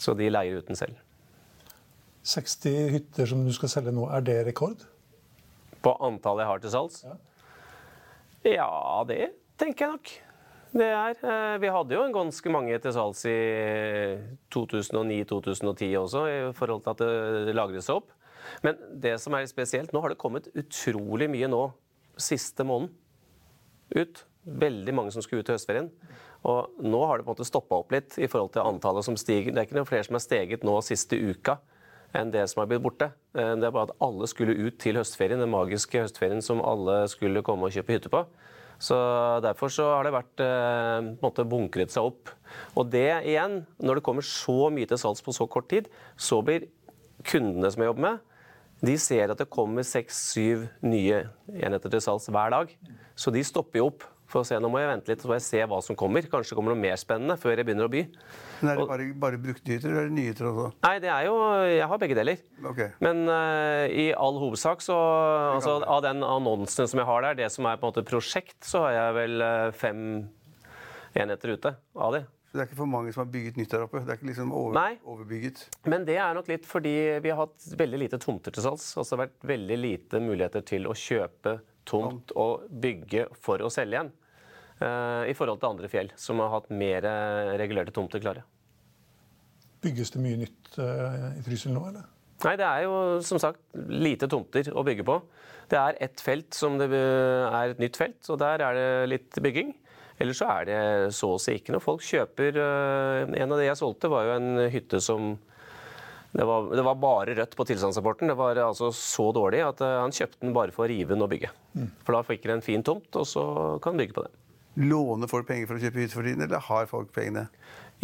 Så 0.00 0.14
de 0.16 0.30
leier 0.32 0.56
ut 0.62 0.68
den 0.70 0.78
selv. 0.78 0.94
60 2.24 2.64
hytter 2.94 3.28
som 3.28 3.42
du 3.44 3.52
skal 3.56 3.68
selge 3.72 3.92
nå, 3.96 4.06
er 4.12 4.24
det 4.24 4.38
rekord? 4.46 4.80
På 5.84 5.92
antallet 6.04 6.44
jeg 6.44 6.50
har 6.52 6.62
til 6.64 6.72
salgs? 6.72 7.02
Ja, 8.44 8.70
det 9.08 9.20
tenker 9.60 9.86
jeg 9.86 9.94
nok. 9.94 10.12
Det 10.70 10.86
er, 10.86 11.16
eh, 11.26 11.58
vi 11.58 11.70
hadde 11.74 11.96
jo 11.96 12.06
ganske 12.14 12.52
mange 12.54 12.78
til 12.78 12.94
salgs 12.94 13.24
i 13.26 13.38
2009-2010 14.54 15.96
også, 15.98 16.24
i 16.30 16.52
forhold 16.54 16.84
til 16.84 16.94
at 16.94 17.02
det 17.46 17.56
lagret 17.58 17.82
seg 17.82 17.98
opp. 17.98 18.12
Men 18.62 18.78
det 19.02 19.16
som 19.20 19.34
er 19.34 19.48
spesielt, 19.50 19.92
nå 19.92 20.02
har 20.02 20.12
det 20.12 20.20
kommet 20.20 20.48
utrolig 20.54 21.28
mye 21.30 21.50
nå 21.50 21.64
siste 22.20 22.64
måneden 22.66 22.94
ut. 23.96 24.24
Veldig 24.46 24.94
mange 24.94 25.12
som 25.12 25.22
skulle 25.22 25.42
ut 25.42 25.50
til 25.50 25.58
høstferien. 25.58 25.90
Og 26.48 26.70
nå 26.80 27.00
har 27.06 27.18
det 27.18 27.26
på 27.26 27.32
en 27.32 27.36
måte 27.36 27.48
stoppa 27.48 27.82
opp 27.82 27.92
litt 27.92 28.16
i 28.18 28.28
forhold 28.30 28.54
til 28.54 28.64
antallet 28.64 29.04
som 29.04 29.18
stiger. 29.18 29.52
Det 29.52 29.60
er 29.60 29.68
ikke 29.68 29.76
noen 29.76 29.90
flere 29.90 30.06
som 30.06 30.16
har 30.16 30.24
steget 30.24 30.64
nå 30.64 30.78
siste 30.86 31.18
uka 31.18 31.58
enn 32.16 32.32
det 32.34 32.46
som 32.50 32.62
har 32.62 32.70
blitt 32.70 32.82
borte. 32.82 33.10
Eh, 33.36 33.54
Det 33.54 33.66
er 33.66 33.74
bare 33.74 33.90
at 33.90 33.96
alle 34.00 34.26
skulle 34.26 34.56
ut 34.56 34.78
til 34.78 34.96
høstferien, 34.96 35.38
den 35.38 35.50
magiske 35.52 36.00
høstferien 36.00 36.42
som 36.42 36.62
alle 36.62 37.06
skulle 37.08 37.42
komme 37.42 37.68
og 37.68 37.74
kjøpe 37.74 37.94
hytte 37.94 38.10
på. 38.10 38.24
Så 38.80 38.96
Derfor 39.44 39.72
så 39.72 39.86
har 39.92 40.06
det 40.06 40.14
vært 40.14 40.42
eh, 40.42 40.98
på 41.04 41.20
en 41.20 41.24
måte 41.24 41.46
bunkret 41.48 41.92
seg 41.92 42.08
opp. 42.10 42.32
Og 42.74 42.88
det 42.92 43.08
igjen, 43.28 43.60
når 43.78 44.00
det 44.00 44.06
kommer 44.06 44.26
så 44.26 44.70
mye 44.72 44.88
til 44.88 45.00
salgs 45.00 45.22
på 45.24 45.34
så 45.36 45.46
kort 45.50 45.68
tid, 45.70 45.90
så 46.16 46.40
blir 46.44 46.68
kundene 47.28 47.68
som 47.70 47.84
jeg 47.84 47.90
jobber 47.92 48.06
med, 48.06 48.26
de 48.80 48.94
ser 48.96 49.28
at 49.28 49.40
det 49.40 49.50
kommer 49.52 49.84
seks-syv 49.84 50.64
nye 50.80 51.26
enheter 51.52 51.92
til 51.92 52.00
salgs 52.00 52.30
hver 52.32 52.52
dag. 52.54 52.72
Så 53.12 53.32
de 53.34 53.44
stopper 53.44 53.82
jo 53.82 53.90
opp 53.90 54.06
for 54.30 54.42
å 54.42 54.46
se 54.46 54.58
nå 54.62 54.70
må 54.70 54.80
jeg 54.80 54.90
vente 54.92 55.12
litt 55.12 55.24
så 55.24 55.32
jeg 55.34 55.44
se 55.46 55.60
hva 55.70 55.80
som 55.84 55.98
kommer. 55.98 56.26
Kanskje 56.30 56.56
kommer 56.58 56.74
noe 56.74 56.80
mer 56.80 56.96
spennende 57.00 57.36
før 57.40 57.58
jeg 57.58 57.68
begynner 57.68 57.88
å 57.88 57.92
by. 57.92 58.04
Men 58.60 58.72
er 58.72 58.80
det 58.80 58.88
bare, 58.92 59.08
bare 59.26 59.42
brukte 59.42 59.74
hytter, 59.74 59.90
eller 59.90 60.08
er 60.08 60.14
nye 60.14 60.32
hytter 60.32 60.50
også? 60.50 60.70
Nei, 60.86 60.94
det 61.02 61.12
er 61.12 61.28
jo 61.28 61.36
Jeg 61.70 61.88
har 61.92 62.02
begge 62.02 62.18
deler. 62.18 62.42
Ok. 62.70 62.82
Men 63.04 63.22
uh, 63.28 63.86
i 63.90 64.10
all 64.14 64.40
hovedsak 64.40 64.84
så 64.84 64.96
altså, 65.56 65.78
Av 65.84 66.02
den 66.04 66.24
annonsen 66.26 66.90
som 66.90 67.02
jeg 67.02 67.08
har 67.10 67.24
der, 67.28 67.38
det 67.42 67.52
som 67.54 67.68
er 67.68 67.80
på 67.80 67.86
en 67.86 67.94
måte 67.94 68.06
prosjekt, 68.06 68.58
så 68.66 68.86
har 68.86 68.96
jeg 68.96 69.16
vel 69.16 69.44
eh, 69.44 69.70
fem 69.76 70.04
enheter 71.18 71.56
ute 71.56 71.74
av 71.94 72.14
de. 72.14 72.26
Så 72.50 72.58
det 72.58 72.62
er 72.64 72.66
ikke 72.66 72.80
for 72.80 72.90
mange 72.90 73.12
som 73.14 73.22
har 73.22 73.28
bygget 73.30 73.58
nytt 73.60 73.70
der 73.70 73.84
oppe? 73.84 74.00
Det 74.02 74.10
er 74.10 74.18
ikke 74.18 74.26
liksom 74.26 74.52
over, 74.58 74.74
Nei. 74.74 74.96
overbygget? 75.06 75.60
Men 75.86 76.02
det 76.08 76.16
er 76.18 76.34
nok 76.34 76.48
litt 76.50 76.64
fordi 76.66 76.94
vi 77.22 77.30
har 77.30 77.44
hatt 77.44 77.68
veldig 77.78 78.00
lite 78.02 78.18
tomter 78.22 78.54
til 78.54 78.64
salgs. 78.64 78.88
Altså 78.98 79.14
det 79.14 79.18
har 79.18 79.28
vært 79.28 79.50
veldig 79.52 79.76
lite 79.78 80.22
muligheter 80.24 80.64
til 80.66 80.88
å 80.90 80.96
kjøpe 80.98 81.60
tomt 81.86 82.34
og 82.38 82.66
bygge 82.82 83.28
for 83.38 83.62
å 83.62 83.70
selge 83.70 84.00
igjen. 84.00 84.10
Eh, 84.84 85.30
I 85.30 85.36
forhold 85.36 85.60
til 85.60 85.70
andre 85.70 85.90
fjell 85.92 86.10
som 86.20 86.40
har 86.42 86.52
hatt 86.54 86.70
mer 86.72 87.06
eh, 87.08 87.52
regulerte 87.60 87.94
tomter 87.94 88.22
klare. 88.22 88.44
Bygges 89.80 90.12
det 90.14 90.22
mye 90.22 90.40
nytt 90.40 90.78
eh, 90.80 91.28
i 91.38 91.44
Trysil 91.46 91.74
nå, 91.74 91.84
eller? 91.90 92.08
Nei, 92.40 92.54
det 92.56 92.66
er 92.66 92.86
jo 92.86 92.94
som 93.24 93.40
sagt 93.40 93.60
lite 93.76 94.28
tomter 94.30 94.70
å 94.72 94.84
bygge 94.86 95.04
på. 95.04 95.18
Det 95.70 95.78
er 95.78 95.98
ett 96.02 96.22
felt 96.24 96.56
som 96.56 96.78
det 96.80 96.88
er 96.90 97.74
et 97.74 97.82
nytt 97.82 97.98
felt, 98.00 98.20
og 98.32 98.40
der 98.40 98.64
er 98.64 98.78
det 98.78 99.10
litt 99.12 99.40
bygging. 99.44 99.74
Ellers 100.20 100.40
så 100.40 100.48
er 100.54 100.66
det 100.68 100.80
så 101.16 101.34
å 101.34 101.40
si 101.40 101.58
ikke 101.58 101.74
noe. 101.76 101.84
Folk 101.84 102.02
kjøper 102.04 102.56
En 102.60 103.52
av 103.52 103.60
de 103.60 103.68
jeg 103.68 103.78
solgte, 103.78 104.10
var 104.12 104.26
jo 104.26 104.34
en 104.34 104.64
hytte 104.72 105.00
som 105.04 105.36
det 106.32 106.46
var, 106.46 106.68
det 106.76 106.82
var 106.86 106.98
bare 107.00 107.34
rødt 107.34 107.56
på 107.58 107.66
tilstandsrapporten. 107.68 108.30
Det 108.30 108.38
var 108.38 108.58
altså 108.62 108.92
så 108.94 109.30
dårlig 109.34 109.64
at 109.66 109.80
han 109.82 110.14
kjøpte 110.14 110.44
den 110.44 110.54
bare 110.56 110.74
for 110.74 110.86
å 110.86 110.90
rive 110.90 111.14
den 111.14 111.24
og 111.24 111.32
bygge. 111.32 111.50
For 112.06 112.16
da 112.16 112.22
fikk 112.26 112.46
han 112.46 112.58
en 112.58 112.64
fin 112.66 112.84
tomt, 112.86 113.10
og 113.18 113.26
så 113.26 113.42
kan 113.82 113.94
han 113.94 114.02
bygge 114.04 114.16
på 114.16 114.26
det. 114.26 114.39
Låner 114.76 115.26
folk 115.30 115.46
penger 115.48 115.66
for 115.66 115.76
å 115.76 115.82
kjøpe 115.82 115.98
hytte 116.04 116.14
for 116.14 116.22
tiden, 116.26 116.42
eller 116.46 116.62
har 116.62 116.86
folk 116.86 117.10
pengene? 117.12 117.48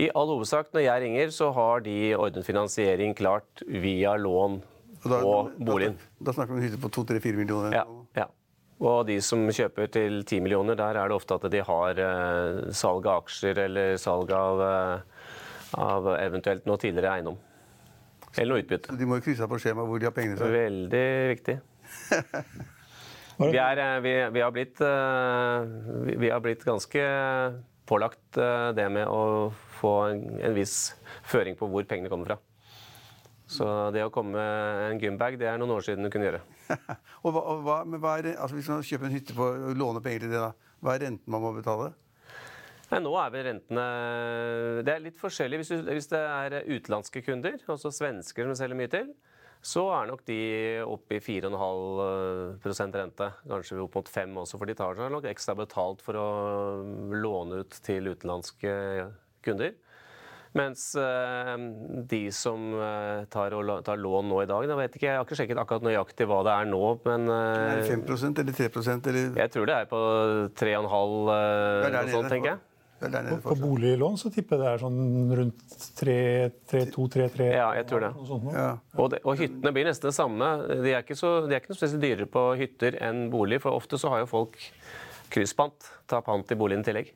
I 0.03 0.11
all 0.19 0.29
hovedsak, 0.29 0.73
når 0.75 0.83
jeg 0.85 1.03
ringer, 1.07 1.31
så 1.33 1.53
har 1.57 1.81
de 1.87 1.95
ordnet 2.19 2.45
finansiering 2.45 3.15
klart 3.17 3.63
via 3.67 4.17
lån 4.21 4.59
Og 5.07 5.11
da- 5.13 5.65
boligen. 5.65 5.95
Da, 6.19 6.25
da 6.27 6.33
snakker 6.33 6.53
vi 6.53 6.59
om 6.59 6.67
hytte 6.67 6.81
på 6.83 6.91
2-3-4 6.91 7.37
millioner. 7.39 7.73
Ja, 7.73 7.85
ja. 8.19 8.27
Og 8.81 9.07
de 9.09 9.21
som 9.25 9.47
kjøper 9.49 9.89
til 9.89 10.19
10 10.25 10.41
millioner, 10.45 10.75
der 10.77 10.99
er 11.01 11.09
det 11.09 11.17
ofte 11.17 11.39
at 11.39 11.47
de 11.51 11.63
har 11.65 11.97
eh, 11.97 12.73
salg 12.77 13.07
av 13.09 13.23
aksjer 13.23 13.57
eller 13.65 13.97
salg 13.97 14.31
av, 14.37 14.61
eh, 14.61 15.01
av 15.81 16.11
eventuelt 16.19 16.67
noe 16.69 16.77
tidligere 16.83 17.15
eiendom. 17.17 17.39
Eller 18.37 18.53
noe 18.53 18.61
utbytte. 18.67 18.91
Så 18.93 18.99
de 19.01 19.07
må 19.09 19.17
jo 19.17 19.25
krysse 19.25 19.47
av 19.47 19.49
på 19.49 19.63
skjemaet 19.63 19.89
hvor 19.89 19.99
de 20.03 20.05
har 20.11 20.13
pengene 20.13 20.37
fra. 20.37 20.51
Veldig 20.53 21.07
viktig. 21.33 21.61
Vi, 23.37 23.53
er, 23.61 23.77
eh, 23.77 24.01
vi, 24.01 24.13
vi, 24.33 24.41
har 24.41 24.53
blitt, 24.55 24.81
eh, 24.81 26.17
vi, 26.17 26.31
har 26.33 26.41
blitt 26.41 26.65
ganske 26.65 27.03
pålagt 27.87 28.39
eh, 28.41 28.71
det 28.77 28.87
med 28.93 29.11
å 29.13 29.51
få 29.77 29.93
en, 30.09 30.23
en 30.41 30.57
viss 30.57 30.95
føring 31.29 31.59
på 31.59 31.69
hvor 31.69 31.85
pengene 31.89 32.13
kommer 32.13 32.33
fra. 32.33 32.39
Så 33.47 33.67
det 33.95 34.03
å 34.03 34.11
komme 34.11 34.41
med 34.41 34.87
en 34.89 35.03
gymbag, 35.03 35.37
det 35.39 35.51
er 35.51 35.61
noen 35.61 35.77
år 35.77 35.85
siden 35.87 36.07
du 36.07 36.11
kunne 36.11 36.31
gjøre. 36.31 36.41
og 37.25 37.29
hva, 37.29 37.43
og 37.43 37.61
hva, 37.67 37.77
hva 37.95 38.17
er, 38.19 38.33
altså 38.35 38.57
Hvis 38.57 38.73
man 38.73 38.83
kjøper 38.83 39.07
en 39.07 39.15
hytte 39.15 39.37
for 39.37 39.69
og 39.69 39.79
låner 39.79 40.03
penger 40.03 40.25
til 40.25 40.33
det, 40.33 40.41
da, 40.43 40.73
hva 40.83 40.97
er 40.97 41.05
renten 41.05 41.37
man 41.37 41.45
må 41.45 41.53
betale? 41.55 41.93
Nei, 42.87 43.03
nå 43.03 43.13
er 43.19 43.31
vel 43.35 43.47
rentene 43.49 43.85
Det 44.87 44.93
er 44.95 45.01
litt 45.03 45.17
forskjellig. 45.19 45.61
Hvis, 45.61 45.71
du, 45.75 45.93
hvis 45.93 46.09
det 46.11 46.23
er 46.23 46.59
utenlandske 46.65 47.23
kunder, 47.27 47.61
altså 47.69 47.93
svensker 47.95 48.49
som 48.49 48.59
selger 48.59 48.81
mye 48.81 48.91
til, 48.97 49.13
så 49.67 49.83
er 49.97 50.11
nok 50.11 50.23
de 50.29 50.39
oppe 50.87 51.19
i 51.19 51.23
4,5% 51.23 52.99
rente. 53.01 53.31
Kanskje 53.51 53.81
opp 53.83 53.99
mot 53.99 54.11
5 54.13 54.37
også, 54.45 54.61
for 54.61 54.71
de 54.71 54.77
tar 54.79 54.99
seg 54.99 55.11
nok 55.11 55.27
ekstra 55.31 55.57
betalt 55.59 56.05
for 56.07 56.19
å 56.21 56.29
låne 57.11 57.65
ut 57.65 57.81
til 57.87 58.13
utenlandske 58.13 58.77
kunder. 59.47 59.75
Mens 60.57 60.85
eh, 60.97 61.57
de 62.09 62.21
som 62.33 62.71
eh, 62.81 63.25
tar, 63.33 63.57
tar 63.85 63.99
lån 64.01 64.31
nå 64.31 64.39
i 64.41 64.49
dag 64.49 64.69
da 64.71 64.79
vet 64.79 64.95
ikke, 64.97 65.09
Jeg 65.11 65.19
har 65.19 65.27
ikke 65.27 65.37
sjekket 65.37 65.61
akkurat 65.61 65.85
nøyaktig 65.85 66.29
hva 66.31 66.39
det 66.47 66.55
er 66.55 66.71
nå, 66.71 66.81
men 67.05 67.27
eh, 67.29 67.75
Er 67.75 67.83
det 67.83 67.91
5 67.91 68.07
eller 68.31 68.57
3% 68.57 69.11
eller 69.11 69.43
jeg 69.43 69.53
tror 69.53 69.69
det 69.69 69.77
er 69.77 69.91
på 69.91 70.01
3,5 70.57 70.57
eh, 70.71 70.87
Det 70.87 71.91
er 71.91 71.99
noe 71.99 72.15
sånt, 72.15 72.31
tenker 72.33 72.55
jeg. 72.55 72.65
Det 72.97 73.11
der 73.13 73.27
nede 73.27 73.41
På, 73.45 73.53
på 73.53 73.57
boliglån 73.61 74.15
så 74.17 74.31
tipper 74.33 74.57
jeg 74.57 74.63
det 74.63 74.69
er 74.71 74.81
sånn 74.81 75.35
rundt 75.37 75.75
3-2-3-3. 75.99 77.49
Ja, 77.53 77.67
jeg 77.77 77.87
tror 77.91 78.07
det. 78.07 78.11
Sånt. 78.29 78.49
Ja. 78.55 78.71
Og, 78.97 79.11
det, 79.13 79.21
og 79.29 79.37
hyttene 79.41 79.73
blir 79.77 79.89
nesten 79.89 80.09
det 80.09 80.17
samme. 80.17 80.49
De 80.71 80.95
er 80.95 81.05
ikke, 81.05 81.19
så, 81.19 81.35
de 81.45 81.53
er 81.53 81.61
ikke 81.61 81.75
noe 81.75 81.81
spesielt 81.81 82.05
dyrere 82.07 82.29
på 82.33 82.47
hytter 82.57 82.97
enn 83.05 83.27
bolig, 83.33 83.61
for 83.65 83.77
ofte 83.77 84.01
så 84.01 84.15
har 84.15 84.25
jo 84.25 84.31
folk 84.33 84.57
krysspant. 85.35 85.91
Tar 86.09 86.25
pant 86.25 86.53
i 86.53 86.59
boligen 86.59 86.85
i 86.87 86.89
tillegg. 86.89 87.13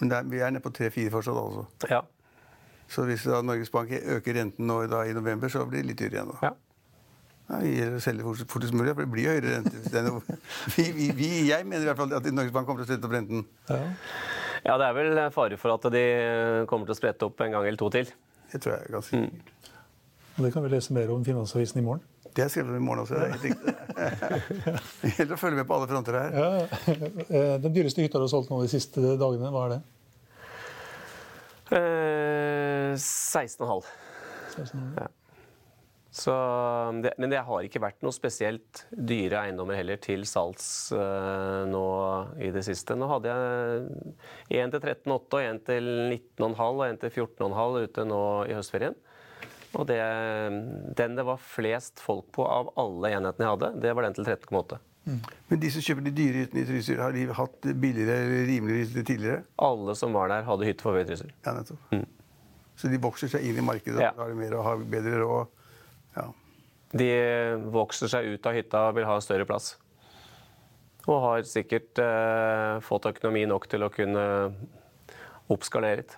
Men 0.00 0.12
det 0.12 0.18
er, 0.18 0.32
vi 0.32 0.42
er 0.44 0.52
nede 0.56 0.64
på 0.64 0.72
3-4 0.76 1.12
fortsatt, 1.16 1.40
altså. 1.46 1.66
Ja. 1.92 2.04
Så 2.90 3.04
hvis 3.08 3.24
da 3.24 3.40
Norges 3.46 3.70
Bank 3.72 3.92
øker 3.94 4.36
renten 4.36 4.66
nå 4.68 4.82
i, 4.84 4.90
da, 4.90 5.04
i 5.06 5.16
november, 5.16 5.48
så 5.52 5.64
blir 5.68 5.84
det 5.84 5.92
litt 5.92 6.02
dyrere 6.02 6.20
igjen. 6.20 6.34
da. 6.34 6.50
ja. 6.50 6.58
Ja, 7.50 7.58
vi 7.66 7.98
selger 7.98 8.28
å 8.30 8.32
fortest 8.46 8.74
mulig, 8.78 8.92
for 8.94 9.02
det 9.02 9.10
blir 9.10 9.24
jo 9.26 9.32
høyere 9.34 9.56
rente. 9.56 10.34
Vi, 10.76 10.84
vi, 10.94 11.08
vi, 11.16 11.30
jeg 11.48 11.64
mener 11.66 11.82
i 11.82 11.88
hvert 11.88 11.98
fall 11.98 12.12
at 12.14 12.28
Norges 12.30 12.52
Bank 12.54 12.68
kommer 12.68 12.84
til 12.84 12.92
å 12.92 12.94
sette 12.94 13.08
opp 13.08 13.14
renten. 13.16 13.42
Ja. 13.66 13.80
Ja, 14.64 14.76
det 14.80 14.86
er 14.90 14.96
vel 14.96 15.20
fare 15.34 15.56
for 15.60 15.74
at 15.76 15.86
de 15.94 16.04
kommer 16.70 16.88
til 16.88 16.94
å 16.96 16.98
sprette 16.98 17.26
opp 17.28 17.40
en 17.44 17.54
gang 17.54 17.66
eller 17.66 17.80
to 17.80 17.88
til. 17.94 18.10
Det 18.52 18.60
tror 18.60 18.76
jeg 18.76 18.86
er 18.88 18.94
ganske 18.96 19.20
sikkert. 19.20 19.56
Og 20.36 20.46
det 20.46 20.52
kan 20.54 20.64
vi 20.64 20.70
lese 20.72 20.94
mer 20.96 21.10
om 21.12 21.20
i 21.20 21.26
Finansavisen 21.26 21.80
i 21.80 21.84
morgen. 21.84 22.02
Det 22.30 22.44
er 22.44 22.50
skrevet 22.52 22.70
om 22.70 22.76
i 22.78 22.84
morgen 22.86 23.02
også. 23.02 23.18
Det 23.18 23.22
er 23.26 23.32
helt 23.34 23.46
riktig. 23.48 23.72
Gjelder 25.18 25.34
å 25.34 25.40
følge 25.40 25.58
med 25.58 25.66
på 25.68 25.76
alle 25.76 25.88
fronter 25.90 26.16
her. 26.16 26.36
Ja, 26.36 26.50
eh, 27.26 27.54
Den 27.64 27.74
dyreste 27.74 28.04
hytta 28.04 28.20
du 28.20 28.26
har 28.28 28.30
solgt 28.32 28.52
nå 28.52 28.60
de 28.62 28.70
siste 28.70 29.02
dagene, 29.18 29.50
hva 29.50 29.64
er 29.66 29.74
det? 29.74 29.80
Eh, 31.70 32.94
16,5. 32.96 33.90
Ja. 34.96 35.08
Så, 36.10 36.32
det, 37.04 37.12
men 37.22 37.30
det 37.30 37.38
har 37.46 37.62
ikke 37.62 37.82
vært 37.84 38.00
noe 38.02 38.10
spesielt 38.14 38.80
dyre 38.90 39.44
eiendommer 39.44 39.78
heller 39.78 40.00
til 40.02 40.24
salgs 40.26 40.90
eh, 40.96 41.60
nå 41.70 41.84
i 42.42 42.48
det 42.50 42.64
siste. 42.66 42.96
Nå 42.98 43.06
hadde 43.12 43.30
jeg 43.30 44.64
én 44.64 44.72
til 44.74 44.82
13,8 44.82 45.14
og 45.14 45.38
én 45.44 45.60
til 45.68 45.86
19,5 46.10 46.58
og 46.66 46.82
én 46.88 46.98
til 46.98 47.14
14,5 47.14 47.78
ute 47.86 48.06
nå 48.10 48.20
i 48.50 48.56
høstferien. 48.58 48.98
Og 49.78 49.86
det, 49.86 50.00
den 50.98 51.14
det 51.14 51.24
var 51.28 51.38
flest 51.38 52.02
folk 52.02 52.26
på 52.34 52.42
av 52.42 52.72
alle 52.80 53.12
enhetene 53.14 53.46
jeg 53.46 53.54
hadde, 53.54 53.68
det 53.84 53.92
var 53.94 54.08
den 54.08 54.16
til 54.18 54.26
13,8. 54.26 54.80
Men 55.06 55.62
de 55.62 55.70
som 55.72 55.82
kjøper 55.86 56.04
de 56.08 56.12
dyre 56.14 56.42
hyttene 56.42 56.64
i 56.64 56.66
Trysil, 56.68 56.98
har 57.00 57.14
de 57.14 57.22
hatt 57.38 57.70
billigere 57.82 58.18
eller 58.26 58.42
rimeligere 58.50 58.82
hytter 58.88 59.06
tidligere? 59.08 59.38
Alle 59.62 59.94
som 59.98 60.12
var 60.14 60.28
der, 60.30 60.42
hadde 60.46 60.66
hytte 60.68 60.84
for 60.84 60.98
høy 60.98 61.06
Trysil. 61.08 61.30
Ja, 61.46 61.54
nettopp. 61.56 62.02
Så 62.82 62.90
de 62.90 62.98
vokser 63.02 63.30
seg 63.30 63.46
inn 63.46 63.58
i 63.62 63.64
markedet 63.64 64.02
Ja. 64.02 64.10
da 64.16 64.26
har 64.26 64.34
mer 64.36 64.58
og 64.58 64.66
har 64.66 64.84
bedre 64.90 65.22
råd. 65.22 65.56
De 66.90 67.10
vokser 67.70 68.10
seg 68.10 68.32
ut 68.32 68.46
av 68.50 68.56
hytta 68.56 68.88
og 68.88 68.96
vil 68.98 69.06
ha 69.06 69.18
større 69.22 69.46
plass. 69.46 69.74
Og 71.06 71.20
har 71.22 71.44
sikkert 71.48 72.00
eh, 72.02 72.80
fått 72.84 73.06
økonomi 73.10 73.44
nok 73.48 73.68
til 73.70 73.86
å 73.86 73.92
kunne 73.94 74.24
oppskalere 75.50 76.02
litt. 76.02 76.16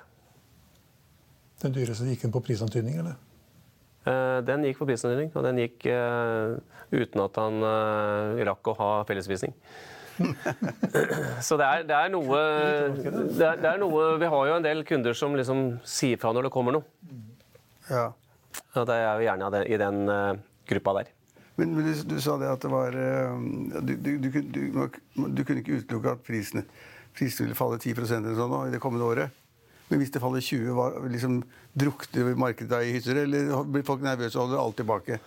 Den 1.63 1.77
dyreste 1.77 2.09
gikk 2.09 2.25
den 2.27 2.35
på 2.35 2.43
prisantydning, 2.43 2.99
eller? 3.03 3.21
Eh, 4.03 4.39
den 4.49 4.65
gikk 4.67 4.81
på 4.81 4.89
prisantydning, 4.89 5.31
og 5.37 5.45
den 5.47 5.61
gikk 5.63 5.87
eh, 5.93 6.57
uten 6.91 7.23
at 7.23 7.39
han 7.39 7.67
eh, 7.69 8.43
rakk 8.49 8.73
å 8.73 8.79
ha 8.81 8.93
fellesvisning. 9.07 9.55
Så 11.47 11.57
det 11.61 11.69
er, 11.69 11.85
det 11.89 11.97
er 11.97 12.11
noe 12.13 12.41
det 12.93 13.47
er, 13.47 13.57
det 13.63 13.69
er 13.71 13.79
noe 13.81 14.11
Vi 14.21 14.29
har 14.29 14.49
jo 14.51 14.57
en 14.59 14.67
del 14.67 14.83
kunder 14.85 15.17
som 15.17 15.33
liksom 15.39 15.63
sier 15.89 16.21
fra 16.21 16.35
når 16.37 16.47
det 16.47 16.53
kommer 16.53 16.77
noe. 16.77 16.85
ja. 17.89 18.11
Og 18.77 18.85
det 18.89 18.97
er 19.01 19.17
jo 19.17 19.25
gjerne 19.25 19.63
i 19.65 19.79
den 19.81 20.03
eh, 20.13 20.43
gruppa 20.68 20.94
der. 21.01 21.11
Men, 21.61 21.75
men 21.77 21.85
du, 21.85 21.92
du 22.14 22.16
sa 22.25 22.38
det 22.40 22.48
at 22.48 22.62
det 22.64 22.70
var 22.72 22.94
eh, 22.96 23.35
Du, 23.85 23.92
du, 24.01 24.11
du, 24.25 24.29
kunne- 24.33 25.61
ikke 25.61 25.83
utelukke 25.83 26.14
at 26.16 26.22
prisene, 26.25 26.62
prisene 27.16 27.46
ville 27.48 27.59
falle 27.59 27.77
10% 27.83 28.22
eller 28.22 28.38
sånn 28.38 28.53
nå, 28.55 28.61
i 28.70 28.72
det 28.72 28.81
kommende 28.81 29.05
året. 29.09 29.38
Men 29.90 30.01
hvis 30.01 30.14
det 30.14 30.22
faller 30.22 30.40
20, 30.40 30.70
var, 30.79 30.96
liksom, 31.12 31.42
drukner 31.77 32.33
markedet 32.40 32.79
i 32.88 32.94
hytter, 32.96 33.20
eller 33.27 33.53
blir 33.68 33.85
folk 33.85 34.01
nervøse 34.07 34.38
og 34.40 34.46
holder 34.46 34.62
alt 34.62 34.79
tilbake? 34.81 35.18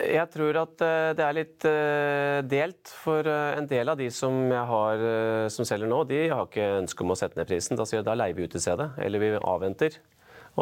Jeg 0.00 0.24
tror 0.32 0.56
at 0.62 0.82
eh, 0.86 1.10
det 1.18 1.24
er 1.26 1.36
litt 1.36 1.68
eh, 1.68 2.40
delt. 2.48 2.94
For 3.04 3.28
en 3.28 3.68
del 3.68 3.92
av 3.92 4.00
de 4.00 4.08
som 4.14 4.40
jeg 4.48 4.64
har 4.72 5.04
som 5.52 5.68
selger 5.68 5.90
nå, 5.90 6.00
de 6.08 6.22
har 6.32 6.48
ikke 6.48 6.70
ønske 6.80 7.04
om 7.04 7.12
å 7.12 7.18
sette 7.20 7.36
ned 7.40 7.50
prisen. 7.52 7.76
Da 7.76 7.84
sier 7.88 8.00
de 8.00 8.08
da 8.08 8.16
leier 8.16 8.36
vi 8.38 8.48
ut 8.48 8.56
til 8.56 8.64
stedet, 8.64 8.94
eller 9.04 9.20
vi 9.20 9.34
avventer. 9.36 10.00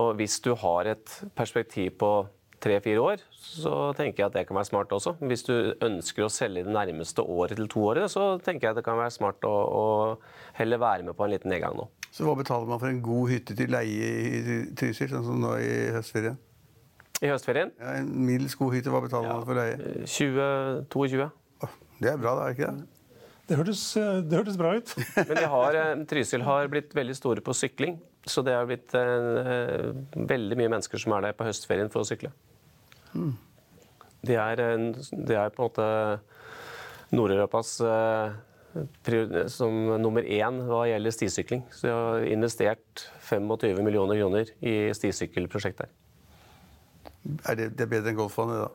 Og 0.00 0.14
hvis 0.18 0.40
du 0.42 0.54
har 0.58 0.88
et 0.96 1.18
perspektiv 1.38 1.94
på 2.02 2.14
tre-fire 2.62 3.02
år, 3.02 3.22
så 3.42 3.90
tenker 3.98 4.22
jeg 4.22 4.28
at 4.30 4.36
det 4.36 4.44
kan 4.48 4.56
være 4.58 4.68
smart 4.70 4.92
også. 4.94 5.14
Hvis 5.20 5.44
du 5.48 5.54
ønsker 5.84 6.26
å 6.26 6.30
selge 6.32 6.62
det 6.66 6.74
nærmeste 6.74 7.24
året 7.24 7.58
til 7.58 7.68
to 7.72 7.82
året, 7.90 8.10
så 8.12 8.36
tenker 8.42 8.68
jeg 8.68 8.76
at 8.76 8.80
det 8.80 8.86
kan 8.86 9.00
være 9.00 9.14
smart 9.14 9.44
å, 9.48 9.52
å 9.52 9.84
heller 10.60 10.80
være 10.82 11.08
med 11.08 11.18
på 11.18 11.26
en 11.26 11.34
liten 11.34 11.52
nedgang 11.52 11.76
nå. 11.78 11.88
Så 12.12 12.26
hva 12.28 12.36
betaler 12.38 12.68
man 12.68 12.80
for 12.80 12.92
en 12.92 13.02
god 13.04 13.30
hytte 13.32 13.56
til 13.56 13.70
leie 13.72 14.08
i 14.22 14.56
Trysil, 14.78 15.10
sånn 15.14 15.26
som 15.26 15.42
nå 15.42 15.54
i 15.64 15.74
høstferien? 15.96 16.40
I 17.22 17.30
høstferien 17.30 17.70
Ja, 17.78 17.98
en 18.00 18.10
middels 18.26 18.56
god 18.58 18.74
hytte, 18.76 18.90
hva 18.92 19.02
betaler 19.04 19.30
man 19.30 19.46
for 19.46 19.58
leie? 19.58 19.76
2022. 20.08 21.28
Åh, 21.62 21.76
Det 22.02 22.10
er 22.12 22.18
bra, 22.20 22.34
da, 22.36 22.48
er 22.48 22.52
det 22.52 22.58
ikke 22.58 22.72
det? 22.72 22.88
Det 23.48 23.58
hørtes, 23.58 23.82
det 24.30 24.38
hørtes 24.38 24.56
bra 24.56 24.76
ut. 24.78 24.92
Men 25.28 25.36
de 25.36 25.48
har, 25.50 25.76
eh, 25.76 26.04
Trysil 26.08 26.44
har 26.46 26.68
blitt 26.72 26.94
veldig 26.96 27.16
store 27.18 27.42
på 27.44 27.54
sykling. 27.58 27.98
Så 28.28 28.44
det 28.46 28.54
har 28.54 28.68
blitt 28.68 28.92
eh, 28.94 29.88
veldig 30.14 30.58
mye 30.60 30.70
mennesker 30.76 31.00
som 31.02 31.14
er 31.16 31.24
der 31.26 31.34
på 31.36 31.46
høstferien 31.48 31.90
for 31.90 32.04
å 32.04 32.06
sykle. 32.06 32.30
Det, 34.22 34.36
er, 34.38 34.60
en- 34.74 34.92
det 35.26 35.36
er 35.36 35.50
på 35.54 35.62
en 35.64 35.68
måte 35.68 35.86
Nord-Europas 37.12 37.72
eh, 37.84 39.46
som 39.52 39.74
nummer 40.00 40.22
én 40.24 40.60
hva 40.68 40.84
gjelder 40.88 41.12
stisykling. 41.12 41.64
Så 41.74 41.88
de 41.88 41.92
har 41.92 42.26
investert 42.32 43.06
25 43.28 43.82
millioner 43.84 44.16
kroner 44.22 44.52
i 44.64 44.76
stisykkelprosjekt 44.96 45.82
der. 45.82 45.90
Er 47.50 47.58
det, 47.58 47.66
det 47.76 47.84
er 47.84 47.90
bedre 47.92 48.10
enn 48.14 48.18
golffondet, 48.18 48.62
da? 48.64 48.70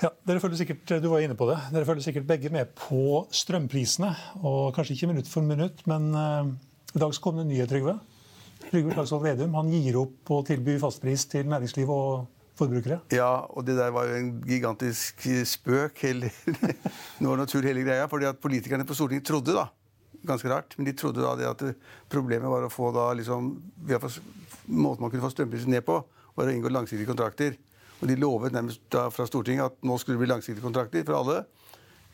Ja, 0.04 0.10
dere 0.28 0.42
følger 0.42 0.60
sikkert, 0.60 0.90
Du 1.02 1.08
var 1.08 1.24
inne 1.24 1.34
på 1.38 1.48
det. 1.48 1.56
Dere 1.72 1.88
følger 1.88 2.04
sikkert 2.04 2.28
begge 2.28 2.52
med 2.52 2.70
på 2.78 3.24
strømprisene. 3.34 4.12
og 4.44 4.76
Kanskje 4.76 4.94
ikke 4.94 5.10
minutt 5.14 5.30
for 5.30 5.46
minutt, 5.46 5.82
men 5.90 6.12
eh, 6.14 6.52
i 6.94 7.02
dag 7.02 7.16
så 7.16 7.24
kom 7.24 7.40
det 7.40 7.46
en 7.46 7.52
nyhet, 7.54 7.72
Trygve. 7.72 7.98
Trygve 8.68 8.94
Slagsvold 8.94 9.26
Vedum 9.26 9.54
han 9.58 9.70
gir 9.72 9.98
opp 9.98 10.30
å 10.30 10.42
tilby 10.46 10.76
fastpris 10.82 11.26
til 11.32 11.48
næringsliv 11.50 11.90
og 11.92 12.26
forbrukere. 12.56 13.00
Ja, 13.14 13.30
og 13.52 13.66
det 13.66 13.76
der 13.78 13.92
var 13.94 14.08
jo 14.08 14.18
en 14.18 14.30
gigantisk 14.46 15.26
spøk. 15.48 16.00
Hele, 16.04 16.30
var 17.20 17.40
natur 17.40 17.66
hele 17.66 17.84
greia. 17.86 18.06
fordi 18.10 18.28
at 18.28 18.40
politikerne 18.42 18.86
på 18.86 18.96
Stortinget 18.96 19.26
trodde 19.28 19.54
da, 19.56 19.68
ganske 20.26 20.50
rart, 20.50 20.74
men 20.76 20.88
de 20.88 20.96
trodde 20.96 21.22
da 21.22 21.34
det 21.38 21.50
at 21.50 21.64
problemet 22.10 22.50
var 22.50 22.66
å 22.66 22.72
få 22.72 22.90
da 22.94 23.12
liksom, 23.14 23.54
Måten 24.66 25.04
man 25.04 25.12
kunne 25.12 25.22
få 25.22 25.30
strømprisen 25.30 25.70
ned 25.70 25.84
på, 25.86 26.00
var 26.34 26.48
å 26.48 26.50
inngå 26.50 26.72
langsiktige 26.74 27.06
kontrakter. 27.06 27.54
Og 28.00 28.08
de 28.10 28.16
lovet 28.18 28.52
nærmest 28.52 28.80
da 28.92 29.06
fra 29.14 29.28
Stortinget 29.28 29.70
at 29.70 29.86
nå 29.86 29.94
skulle 30.00 30.18
det 30.18 30.24
bli 30.24 30.32
langsiktige 30.32 30.64
kontrakter 30.64 31.04
for 31.06 31.20
alle 31.20 31.44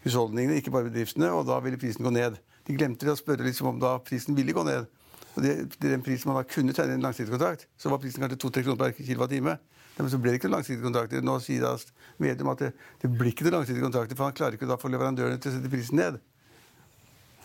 husholdningene, 0.04 0.58
ikke 0.60 0.72
bare 0.74 0.88
bedriftene, 0.88 1.30
og 1.32 1.46
da 1.48 1.58
ville 1.62 1.78
prisen 1.80 2.04
gå 2.04 2.12
ned. 2.14 2.38
De 2.66 2.76
glemte 2.76 3.10
å 3.10 3.18
spørre 3.18 3.46
liksom 3.46 3.72
om 3.72 3.80
da 3.82 3.96
prisen 4.04 4.36
ville 4.38 4.54
gå 4.54 4.64
ned. 4.66 4.88
Og 5.32 5.44
det, 5.44 5.52
det 5.78 5.88
er 5.88 5.94
den 5.94 6.04
prisen 6.04 6.28
man 6.28 6.40
da 6.40 6.46
kunne 6.48 6.74
tegne 6.76 6.98
en 6.98 7.06
langsiktig 7.06 7.32
kontrakt, 7.32 7.66
så 7.80 7.90
var 7.92 8.02
prisen 8.02 8.22
kanskje 8.22 8.40
2-3 8.42 8.66
kroner 8.66 8.80
per 8.82 8.96
kilowattime. 8.98 9.56
Men 9.98 10.08
så 10.08 10.18
ble 10.20 10.32
det 10.32 10.40
ikke 10.40 10.48
noen 10.48 10.58
langsiktige 10.58 10.86
kontrakter. 10.86 11.24
Nå 11.24 11.36
sier 11.44 11.64
da 11.64 11.74
Vedum 12.22 12.52
at 12.52 12.62
det, 12.62 12.70
det 13.02 13.10
blir 13.12 13.32
ikke 13.32 13.46
noen 13.48 13.58
langsiktige 13.60 13.84
kontrakter, 13.84 14.18
for 14.18 14.28
han 14.28 14.36
klarer 14.36 14.56
ikke 14.56 14.68
da 14.70 14.78
å 14.78 14.82
få 14.82 14.90
leverandørene 14.92 15.40
til 15.42 15.52
å 15.52 15.56
sette 15.56 15.72
prisen 15.72 16.00
ned. 16.00 16.20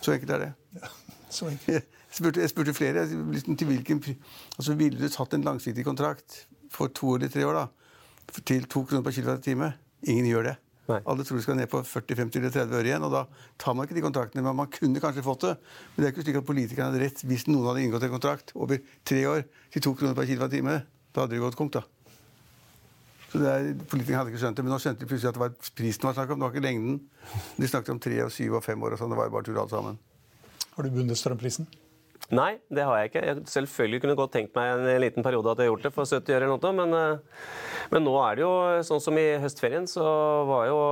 Så 0.00 0.14
enkelt 0.14 0.34
er 0.36 0.44
det. 0.46 0.52
Så 1.28 1.50
enkelt. 1.50 1.96
Jeg 2.08 2.16
spurte, 2.16 2.40
jeg 2.40 2.52
spurte 2.52 2.76
flere. 2.76 3.04
Liksom, 3.34 3.56
til 3.58 3.68
hvilken 3.68 4.00
altså, 4.56 4.76
Ville 4.78 5.00
du 5.00 5.10
tatt 5.12 5.34
en 5.36 5.44
langsiktig 5.44 5.84
kontrakt 5.84 6.46
for 6.72 6.92
to 6.94 7.16
eller 7.16 7.28
tre 7.32 7.44
år 7.44 7.58
da, 7.58 7.66
til 8.44 8.64
to 8.64 8.84
kroner 8.88 9.04
per 9.04 9.16
kilowattime. 9.16 9.72
Ingen 10.08 10.30
gjør 10.30 10.50
det. 10.50 10.56
Nei. 10.88 11.02
Alle 11.04 11.24
tror 11.26 11.36
det 11.36 11.44
skal 11.44 11.58
ned 11.58 11.68
på 11.68 11.82
40-50 11.84 12.38
eller 12.40 12.52
30 12.54 12.78
øre 12.78 12.88
igjen, 12.88 13.04
og 13.04 13.12
da 13.12 13.26
tar 13.60 13.74
man 13.76 13.84
ikke 13.84 13.98
de 13.98 14.04
kontraktene. 14.06 14.44
Men 14.46 14.56
man 14.56 14.70
kunne 14.72 15.02
kanskje 15.04 15.24
fått 15.26 15.44
det. 15.44 15.54
Men 15.92 16.00
det 16.00 16.08
er 16.08 16.14
ikke 16.14 16.24
slik 16.24 16.40
at 16.40 16.48
politikerne 16.48 16.88
hadde 16.88 17.02
rett 17.04 17.24
hvis 17.28 17.44
noen 17.50 17.68
hadde 17.68 17.84
inngått 17.84 18.06
en 18.08 18.14
kontrakt 18.14 18.54
over 18.56 18.80
tre 19.08 19.20
år 19.28 19.44
til 19.74 19.84
to 19.84 19.92
kroner 19.98 20.16
per 20.16 20.28
kilowattime. 20.30 20.78
Da 21.12 21.26
hadde 21.26 21.36
det 21.36 21.42
gått 21.44 21.58
konk, 21.60 21.76
da. 21.76 21.84
Så 23.28 23.40
er, 23.44 23.72
Politikerne 23.90 24.22
hadde 24.22 24.32
ikke 24.32 24.40
skjønt 24.40 24.56
det, 24.56 24.64
men 24.64 24.72
nå 24.72 24.78
skjønte 24.82 25.04
de 25.04 25.08
plutselig 25.10 25.30
at 25.30 25.36
det 25.36 25.42
var 25.42 25.72
prisen 25.76 26.08
var 26.08 26.16
snakk 26.16 26.30
om. 26.32 26.38
Det 26.40 26.46
var 26.46 26.54
ikke 26.54 26.64
lengden. 26.64 27.00
De 27.58 27.68
snakket 27.68 27.92
om 27.92 28.00
tre 28.00 28.22
og 28.24 28.32
syv 28.32 28.56
og 28.56 28.64
fem 28.64 28.86
år 28.86 28.96
og 28.96 29.02
sånn. 29.02 29.12
Det 29.12 29.18
var 29.20 29.28
jo 29.28 29.34
bare 29.36 29.48
tull 29.48 29.60
alt 29.60 29.74
sammen. 29.74 29.98
Har 30.76 30.86
du 30.86 30.94
bundet 30.94 31.20
strømprisen? 31.20 31.68
Nei, 32.28 32.58
det 32.68 32.84
har 32.84 32.98
jeg 33.00 33.08
ikke. 33.08 33.20
Jeg 33.24 33.42
selvfølgelig 33.48 33.98
kunne 34.02 34.14
godt 34.18 34.34
tenkt 34.36 34.56
meg 34.58 34.74
en 34.74 35.00
liten 35.00 35.24
periode 35.24 35.48
at 35.48 35.62
jeg 35.62 35.64
har 35.64 35.72
gjort 35.72 35.86
det 35.86 35.92
for 35.94 36.04
70 36.04 36.34
øre 36.34 36.44
eller 36.44 36.58
noe, 36.60 36.72
men, 36.76 36.92
eh, 36.98 37.46
men 37.94 38.04
nå 38.04 38.12
er 38.20 38.36
det 38.36 38.42
jo 38.44 38.50
sånn 38.84 39.00
som 39.00 39.16
i 39.16 39.24
høstferien, 39.40 39.86
så 39.88 40.04
var 40.48 40.66
jo 40.68 40.82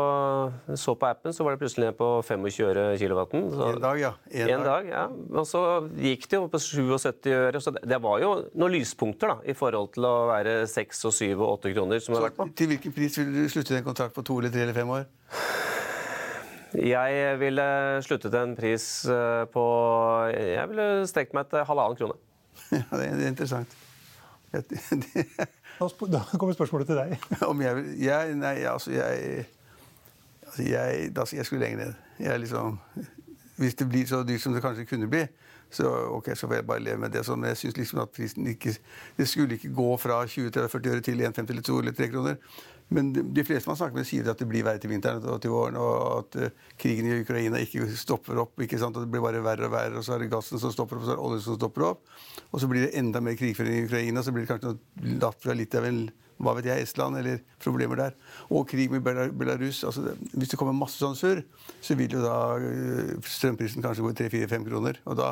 Så 0.80 0.94
på 0.96 1.08
appen, 1.08 1.34
så 1.36 1.44
var 1.44 1.52
det 1.52 1.60
plutselig 1.60 1.90
ned 1.90 1.98
på 1.98 2.08
25 2.24 2.64
øre 2.70 2.86
kilowatten. 2.96 3.50
Så, 3.52 3.68
En 3.74 3.82
dag, 3.82 4.00
ja. 4.00 4.12
En 4.30 4.50
En 4.56 4.64
dag, 4.64 4.88
ja. 4.88 5.04
Og 5.36 5.44
så 5.44 5.62
gikk 6.00 6.26
det 6.30 6.40
jo 6.40 6.48
på 6.48 6.58
77 6.58 7.30
øre. 7.36 7.60
Så 7.60 7.74
det, 7.76 8.00
var 8.02 8.20
jo 8.20 8.32
noen 8.54 8.72
lyspunkter 8.72 9.34
da, 9.34 9.38
i 9.44 9.52
forhold 9.52 9.92
til 9.92 10.08
å 10.08 10.16
være 10.32 10.66
6 10.66 11.04
og 11.04 11.12
7 11.12 11.36
og 11.36 11.48
8 11.58 11.74
kroner. 11.76 12.00
Så 12.00 12.48
til 12.56 12.72
hvilken 12.72 12.96
pris 12.96 13.18
vil 13.18 13.32
du 13.34 13.48
slutte 13.52 13.76
en 13.76 13.84
kontrakt 13.84 14.14
på 14.16 14.24
to 14.24 14.38
eller 14.40 14.54
tre 14.54 14.64
eller 14.64 14.76
fem 14.76 14.88
år? 14.88 15.04
Jeg 16.74 17.36
ville 17.40 17.66
sluttet 18.02 18.34
en 18.34 18.56
pris 18.58 18.84
eh, 19.06 19.44
på 19.52 19.64
Jeg 20.34 20.66
ville 20.72 20.86
stekt 21.06 21.36
meg 21.36 21.50
til 21.52 21.66
halvannen 21.68 21.98
krone. 21.98 22.18
Ja, 22.72 22.82
det 22.96 23.04
er, 23.06 23.20
er 23.20 23.28
interessant. 23.28 23.76
Det, 24.56 24.62
Da 26.08 26.22
kommer 26.38 26.54
spørsmålet 26.56 26.88
til 26.88 26.96
deg. 26.96 27.18
om 27.50 27.60
jeg 27.60 27.76
vil 27.76 27.90
jeg, 28.00 28.34
Nei, 28.40 28.54
altså 28.64 28.94
jeg 28.94 29.44
altså 30.46 30.62
jeg, 30.62 31.10
da, 31.16 31.24
jeg 31.32 31.46
skulle 31.46 31.64
lenger 31.66 31.84
ned. 31.84 31.94
Jeg 32.18 32.32
er 32.32 32.38
liksom, 32.40 32.78
hvis 33.56 33.74
det 33.74 33.88
blir 33.88 34.06
så 34.06 34.22
dyrt 34.22 34.40
som 34.40 34.54
det 34.54 34.62
kanskje 34.62 34.84
kunne 34.84 35.08
bli, 35.10 35.26
så, 35.70 35.90
okay, 36.16 36.34
så 36.34 36.46
får 36.46 36.54
jeg 36.54 36.66
bare 36.66 36.80
leve 36.80 36.98
med 36.98 37.10
det. 37.10 37.24
Men 37.28 37.48
jeg 37.50 37.56
syns 37.56 37.76
liksom 37.76 38.00
at 38.00 38.08
prisen 38.08 38.46
ikke 38.46 38.76
Det 39.18 39.28
skulle 39.28 39.54
ikke 39.54 39.74
gå 39.74 39.96
fra 39.96 40.24
20-40 40.24 40.88
øre 40.88 41.00
til 41.00 41.20
1,50 41.20 41.50
eller 41.50 41.62
2 41.62 41.78
eller 41.78 41.92
3 41.92 42.08
kroner. 42.08 42.36
Men 42.94 43.10
de, 43.14 43.42
fleste 43.42 43.66
man 43.66 43.78
snakker 43.78 43.98
med, 43.98 44.06
sier 44.06 44.28
at 44.30 44.38
det 44.38 44.46
blir 44.46 44.62
verre 44.66 44.78
til 44.82 44.92
vinteren 44.92 45.24
og 45.26 45.40
til 45.42 45.50
våren, 45.50 45.78
og 45.80 45.96
at 46.20 46.36
eh, 46.38 46.66
krigen 46.78 47.08
i 47.08 47.16
Ukraina 47.24 47.58
ikke 47.62 47.88
stopper 47.98 48.38
opp. 48.44 48.54
ikke 48.62 48.78
sant, 48.78 48.94
og 48.94 49.02
Det 49.02 49.10
blir 49.10 49.24
bare 49.24 49.42
verre 49.42 49.66
og 49.66 49.74
verre, 49.74 49.98
og 49.98 50.06
så 50.06 50.14
er 50.14 50.22
det 50.22 50.30
gassen 50.30 50.62
som 50.62 50.74
stopper 50.74 50.98
opp, 50.98 51.02
og 51.02 51.08
så 51.08 51.16
er 51.16 51.18
det 51.18 51.26
oljen 51.30 51.42
som 51.42 51.58
stopper 51.58 51.88
opp. 51.88 52.04
Og 52.52 52.62
så 52.62 52.70
blir 52.70 52.86
det 52.86 52.94
enda 53.00 53.22
mer 53.24 53.34
krigføring 53.38 53.80
i 53.80 53.88
Ukraina, 53.88 54.22
så 54.22 54.34
blir 54.34 54.46
det 54.46 54.52
kanskje 54.52 54.76
noe 54.76 55.18
lapp 55.24 55.42
fra 55.42 55.56
Litauen 55.58 56.06
hva 56.36 56.52
vet 56.58 56.68
jeg, 56.68 56.84
Estland, 56.84 57.16
eller 57.16 57.40
problemer 57.64 57.96
der. 57.96 58.16
Og 58.52 58.66
krig 58.68 58.92
med 58.92 59.00
Belarus. 59.02 59.82
altså 59.88 60.12
Hvis 60.34 60.52
det 60.52 60.58
kommer 60.60 60.76
masse 60.76 61.00
sånn 61.00 61.16
surr, 61.16 61.40
så 61.80 61.96
vil 61.96 62.12
jo 62.12 62.20
da 62.20 62.36
øh, 62.60 63.16
strømprisen 63.24 63.84
kanskje 63.84 64.04
gå 64.04 64.12
3-4-5 64.20 64.66
kroner. 64.68 65.00
og 65.06 65.16
da 65.16 65.30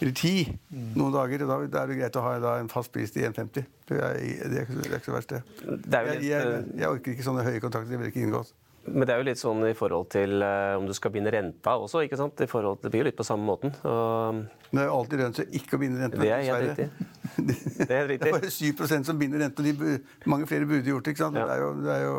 eller 0.00 0.14
ti 0.16 0.32
noen 0.72 1.12
dager. 1.12 1.42
og 1.44 1.50
Da, 1.50 1.58
da 1.74 1.82
er 1.84 1.92
det 1.92 1.98
greit 2.00 2.16
å 2.16 2.22
ha 2.24 2.38
da, 2.42 2.54
en 2.62 2.68
fast 2.72 2.92
pris 2.94 3.12
til 3.12 3.26
1,50. 3.28 3.66
Det 3.90 3.98
er, 4.00 4.16
det, 4.48 4.62
er 4.62 4.64
ikke 4.64 4.80
så- 4.80 5.12
er 5.12 5.16
verst, 5.18 5.28
det. 5.34 5.42
Det 5.84 5.94
er 5.94 6.06
jo 6.06 6.12
Jeg, 6.12 6.20
litt, 6.20 6.30
jeg, 6.30 6.46
eh, 6.46 6.80
jeg 6.80 6.88
orker 6.94 7.12
ikke 7.14 7.26
sånne 7.28 7.44
høye 7.44 7.60
kontrakter. 7.60 7.90
Det 7.90 8.00
vil 8.00 8.12
ikke 8.12 8.24
inngås. 8.24 8.52
Men 8.88 9.04
det 9.04 9.12
er 9.12 9.18
jo 9.20 9.26
litt 9.28 9.38
sånn 9.38 9.60
i 9.68 9.74
forhold 9.76 10.08
til 10.10 10.40
eh, 10.42 10.74
om 10.78 10.86
du 10.88 10.94
skal 10.96 11.12
binde 11.12 11.30
renta 11.34 11.74
også, 11.76 12.00
ikke 12.06 12.16
sant? 12.16 12.40
I 12.40 12.48
forhold, 12.48 12.80
det 12.80 12.90
blir 12.90 13.02
jo 13.04 13.08
litt 13.10 13.18
på 13.18 13.26
samme 13.28 13.44
måten. 13.44 13.74
Og 13.84 14.38
Men 14.40 14.48
det 14.72 14.82
er 14.82 14.88
jo 14.88 14.94
alltid 14.96 15.20
lønt 15.20 15.40
seg 15.40 15.56
ikke 15.60 15.76
å 15.76 15.82
binde 15.82 16.00
renta. 16.00 16.20
Det 16.24 16.30
er 16.32 16.46
helt 16.48 16.68
riktig. 16.70 16.88
Det 17.36 17.90
er 17.90 18.08
Det 18.08 18.28
er 18.30 18.38
bare 18.38 18.50
7 18.50 19.04
som 19.04 19.18
binder 19.20 19.44
renta. 19.44 19.62
De, 19.62 19.98
mange 20.26 20.48
flere 20.48 20.66
burde 20.66 20.88
gjort 20.88 21.04
det. 21.04 21.12
ikke 21.14 21.26
sant? 21.26 21.36
Ja. 21.36 21.44
Det, 21.46 21.58
er 21.58 21.60
jo, 21.66 21.70
det 21.84 21.92
er 21.98 22.04
jo, 22.06 22.16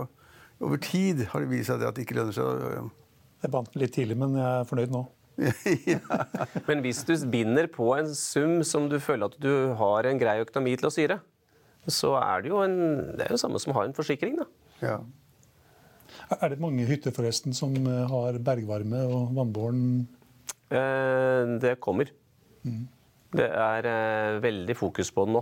over 0.69 0.77
tid 0.85 1.25
har 1.33 1.41
det 1.41 1.49
vist 1.49 1.71
seg 1.71 1.81
det 1.81 1.89
at 1.89 1.97
det 1.97 2.05
ikke 2.05 2.19
lønner 2.21 2.37
seg. 2.37 2.91
Jeg 3.41 3.51
bandt 3.51 3.73
den 3.73 3.81
litt 3.81 3.95
tidlig, 3.97 4.17
men 4.21 4.37
jeg 4.37 4.45
er 4.61 4.69
fornøyd 4.69 4.93
nå. 4.93 5.01
Ja. 5.87 5.99
Men 6.67 6.81
hvis 6.83 7.01
du 7.07 7.13
binder 7.31 7.69
på 7.71 7.87
en 7.97 8.11
sum 8.15 8.59
som 8.67 8.89
du 8.91 8.97
føler 9.01 9.31
at 9.31 9.37
du 9.41 9.73
har 9.79 10.07
en 10.09 10.19
grei 10.21 10.39
økonomi 10.43 10.75
til 10.77 10.89
å 10.89 10.93
styre, 10.93 11.17
så 11.89 12.13
er 12.19 12.43
det 12.43 12.51
jo 12.51 12.59
en, 12.61 12.77
det 13.17 13.25
er 13.25 13.33
jo 13.33 13.41
samme 13.41 13.61
som 13.61 13.73
å 13.73 13.79
ha 13.79 13.87
en 13.87 13.95
forsikring, 13.97 14.37
da. 14.41 14.47
ja. 14.83 14.99
Er 16.35 16.51
det 16.51 16.59
mange 16.61 16.83
hytter 16.85 17.13
forresten 17.15 17.55
som 17.55 17.71
eh, 17.87 18.03
har 18.11 18.37
bergvarme 18.43 18.99
og 19.07 19.31
vannbåren? 19.35 19.85
Eh, 20.71 21.55
Det 21.63 21.77
kommer. 21.83 22.11
Mm. 22.67 22.83
Det 23.31 23.47
er 23.47 23.87
eh, 23.87 24.39
veldig 24.43 24.75
fokus 24.75 25.11
på 25.15 25.25
det 25.27 25.35
nå. 25.37 25.41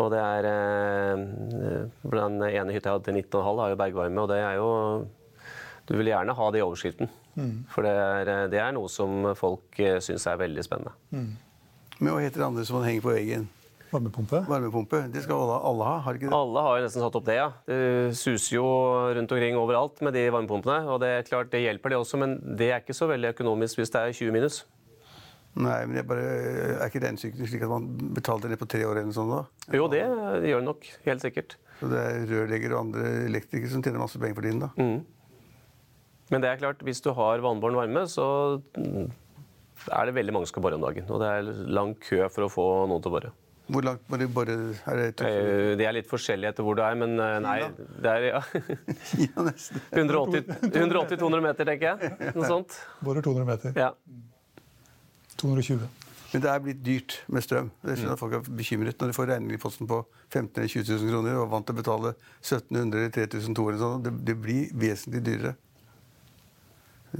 Og 0.00 0.08
det 0.14 0.20
er 0.22 0.46
eh, 0.48 1.24
Den 2.14 2.38
ene 2.46 2.72
hytta 2.72 2.88
jeg 2.88 2.94
hadde 2.94 3.08
til 3.10 3.18
19,5, 3.20 3.58
har 3.60 3.74
jo 3.74 3.80
bergvarme, 3.82 4.22
og 4.22 4.30
det 4.30 4.38
er 4.40 4.54
jo 4.56 4.70
Du 5.90 5.96
vil 5.98 6.12
gjerne 6.12 6.34
ha 6.38 6.50
det 6.54 6.62
i 6.62 6.64
overskriften. 6.64 7.10
Mm. 7.38 7.64
For 7.72 7.86
det 7.86 7.92
er, 7.96 8.28
eh, 8.28 8.44
det 8.52 8.60
er 8.60 8.74
noe 8.76 8.90
som 8.92 9.32
folk 9.38 9.80
eh, 9.80 9.98
syns 10.04 10.26
er 10.28 10.40
veldig 10.40 10.64
spennende. 10.66 10.92
Men 11.12 12.10
hva 12.12 12.20
heter 12.22 12.42
det 12.42 12.48
andre 12.50 12.64
som 12.68 12.80
man 12.80 12.88
henger 12.88 13.04
på 13.04 13.14
veggen? 13.14 13.48
Varmepumpe? 13.92 14.38
Varmepumpe. 14.48 15.02
Det 15.12 15.22
skal 15.26 15.36
alle, 15.36 15.56
alle 15.68 15.84
ha, 15.84 15.96
har 16.06 16.16
ikke 16.16 16.30
det? 16.30 16.36
Alle 16.36 16.60
har 16.64 16.78
jo 16.78 16.84
nesten 16.86 17.02
satt 17.04 17.16
opp 17.18 17.26
det, 17.28 17.34
ja. 17.36 17.48
Det 17.68 17.80
suser 18.16 18.54
jo 18.56 18.64
rundt 19.18 19.34
omkring 19.36 19.58
overalt 19.60 20.00
med 20.04 20.16
de 20.16 20.22
varmepumpene. 20.32 20.78
Og 20.88 21.00
det 21.02 21.10
er 21.12 21.26
klart 21.28 21.50
det 21.52 21.60
hjelper, 21.60 21.92
det 21.92 21.98
også, 22.00 22.20
men 22.22 22.38
det 22.56 22.70
er 22.72 22.80
ikke 22.80 22.96
så 22.96 23.08
veldig 23.10 23.34
økonomisk 23.34 23.82
hvis 23.82 23.92
det 23.92 24.00
er 24.00 24.16
20 24.16 24.32
minus. 24.38 24.62
Nei, 25.52 25.82
men 25.84 25.98
jeg 26.00 26.06
bare, 26.08 26.28
Er 26.80 26.86
ikke 26.88 27.02
regnestykket 27.04 27.50
slik 27.50 27.66
at 27.66 27.72
man 27.74 27.90
betalte 28.16 28.48
ned 28.48 28.56
på 28.56 28.70
tre 28.72 28.86
år 28.88 28.96
eller 28.96 29.10
noe 29.10 29.16
sånt? 29.18 29.34
da? 29.34 29.76
Jo, 29.76 29.84
det 29.92 30.00
gjør 30.00 30.62
det 30.62 30.68
nok. 30.70 30.88
Helt 31.04 31.24
sikkert. 31.26 31.58
Så 31.76 31.90
det 31.92 32.00
er 32.00 32.24
rørleggere 32.30 32.78
og 32.78 32.86
andre 32.86 33.10
elektrikere 33.26 33.74
som 33.74 33.84
tjener 33.84 34.00
masse 34.00 34.16
penger 34.22 34.38
for 34.38 34.48
tiden, 34.48 34.62
da. 34.64 34.72
Men 36.32 36.40
det 36.44 36.48
er 36.50 36.60
klart, 36.62 36.80
hvis 36.86 37.02
du 37.04 37.10
har 37.14 37.42
vannbåren 37.44 37.76
varme, 37.76 38.06
så 38.08 38.24
mm, 38.78 39.06
er 39.92 40.08
det 40.08 40.14
veldig 40.16 40.32
mange 40.34 40.48
som 40.48 40.54
skal 40.56 40.64
bore 40.66 40.78
om 40.80 40.84
dagen. 40.86 41.06
Og 41.12 41.20
det 41.20 41.28
er 41.28 41.52
lang 41.76 41.94
kø 42.00 42.24
for 42.32 42.46
å 42.48 42.50
få 42.52 42.66
noen 42.90 43.04
til 43.04 43.12
å 43.12 43.16
bore. 43.18 43.32
Hvor 43.72 43.84
langt 43.86 44.02
må 44.10 44.18
de 44.18 44.26
bore? 44.32 44.54
Er 44.90 44.98
det 44.98 45.22
Eh, 45.22 45.76
Det 45.78 45.86
er 45.86 45.94
litt 45.94 46.08
forskjellig 46.10 46.48
etter 46.50 46.64
hvor 46.66 46.74
du 46.76 46.82
er, 46.82 46.96
men 46.98 47.14
eh, 47.20 47.36
nei, 47.44 47.58
det 48.02 48.10
er 48.10 48.26
ja, 48.32 48.40
ja, 49.22 49.44
180-200 49.94 51.44
meter, 51.46 51.68
tenker 51.68 51.92
jeg. 51.92 52.12
Noe 52.34 52.48
sånt. 52.50 52.78
Borer 53.04 53.22
200 53.24 53.46
meter. 53.48 53.76
Ja. 53.78 53.92
220. 55.40 55.86
Men 56.32 56.40
det 56.40 56.48
er 56.48 56.60
blitt 56.64 56.80
dyrt 56.84 57.18
med 57.28 57.44
strøm. 57.44 57.68
Det 57.84 57.98
skjønner 57.98 58.16
at 58.16 58.20
folk 58.22 58.34
er 58.38 58.46
bekymret 58.56 59.00
når 59.02 59.10
de 59.12 59.16
får 59.18 59.28
regning 59.34 59.52
i 59.56 59.60
posten 59.60 59.88
på 59.90 59.98
15 60.32 60.64
000-20 60.64 60.94
000 60.96 61.10
kroner 61.12 61.36
og 61.36 61.44
er 61.44 61.50
vant 61.52 61.66
til 61.68 61.76
å 61.76 61.80
betale 61.82 62.12
1700 62.40 63.02
eller 63.02 63.12
3200 63.12 63.80
sånn. 63.82 64.04
Det, 64.06 64.12
det 64.30 64.36
blir 64.40 64.70
vesentlig 64.80 65.20
dyrere. 65.26 65.52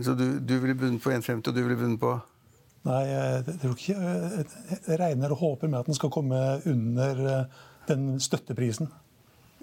Så 0.00 0.14
du, 0.16 0.38
du 0.40 0.54
ville 0.62 0.74
bundet 0.78 1.02
på 1.04 1.10
1,50, 1.12 1.48
og 1.50 1.54
du 1.56 1.60
ville 1.62 1.76
bundet 1.76 2.00
på 2.00 2.14
Nei, 2.82 3.02
jeg, 3.06 3.44
tror 3.62 3.74
ikke 3.76 3.94
jeg, 3.94 4.46
regner 4.98 5.30
og 5.30 5.38
håper 5.38 5.68
med 5.70 5.84
at 5.84 5.86
den 5.90 5.94
skal 5.94 6.10
komme 6.10 6.38
under 6.66 7.20
eh, 7.30 7.60
den 7.86 8.08
støtteprisen. 8.18 8.88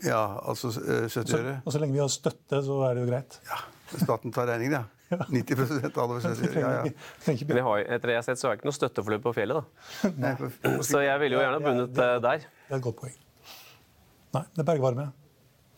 ja, 0.05 0.21
altså 0.47 0.69
eh, 0.79 1.09
70 1.11 1.33
øre? 1.35 1.55
og 1.65 1.73
så 1.75 1.81
lenge 1.83 1.97
vi 1.97 1.99
har 1.99 2.07
støtte, 2.13 2.61
så 2.63 2.77
er 2.87 2.95
det 2.95 3.03
jo 3.03 3.09
greit. 3.09 3.35
Ja, 3.49 3.59
Staten 4.05 4.31
tar 4.31 4.47
regningen, 4.47 4.85
ja. 5.11 5.19
90 5.27 5.89
av 5.89 5.99
over 6.05 6.21
70 6.23 6.47
øre. 6.47 6.61
Ja, 6.63 6.71
ja. 6.85 6.93
Men 7.27 7.59
jeg 7.59 7.65
har, 7.67 7.83
etter 7.97 8.07
det 8.07 8.15
jeg 8.15 8.21
har 8.21 8.27
sett, 8.29 8.39
så 8.39 8.47
er 8.47 8.53
det 8.55 8.61
ikke 8.61 8.69
noe 8.71 8.77
støtteforløp 8.79 9.25
på 9.27 9.35
fjellet, 9.35 9.59
da. 9.59 10.13
Nei, 10.15 10.33
for- 10.39 10.83
Så 10.93 11.01
jeg 11.03 11.19
ville 11.25 11.35
jo 11.35 11.43
gjerne 11.43 11.59
bundet 11.65 11.99
eh, 12.05 12.15
der. 12.23 12.45
Det 12.69 12.77
er 12.77 12.79
et 12.79 12.85
godt 12.87 13.01
poeng. 13.03 13.17
Nei, 14.37 14.45
det 14.55 14.63
er 14.63 14.69
bergvarme. 14.71 15.09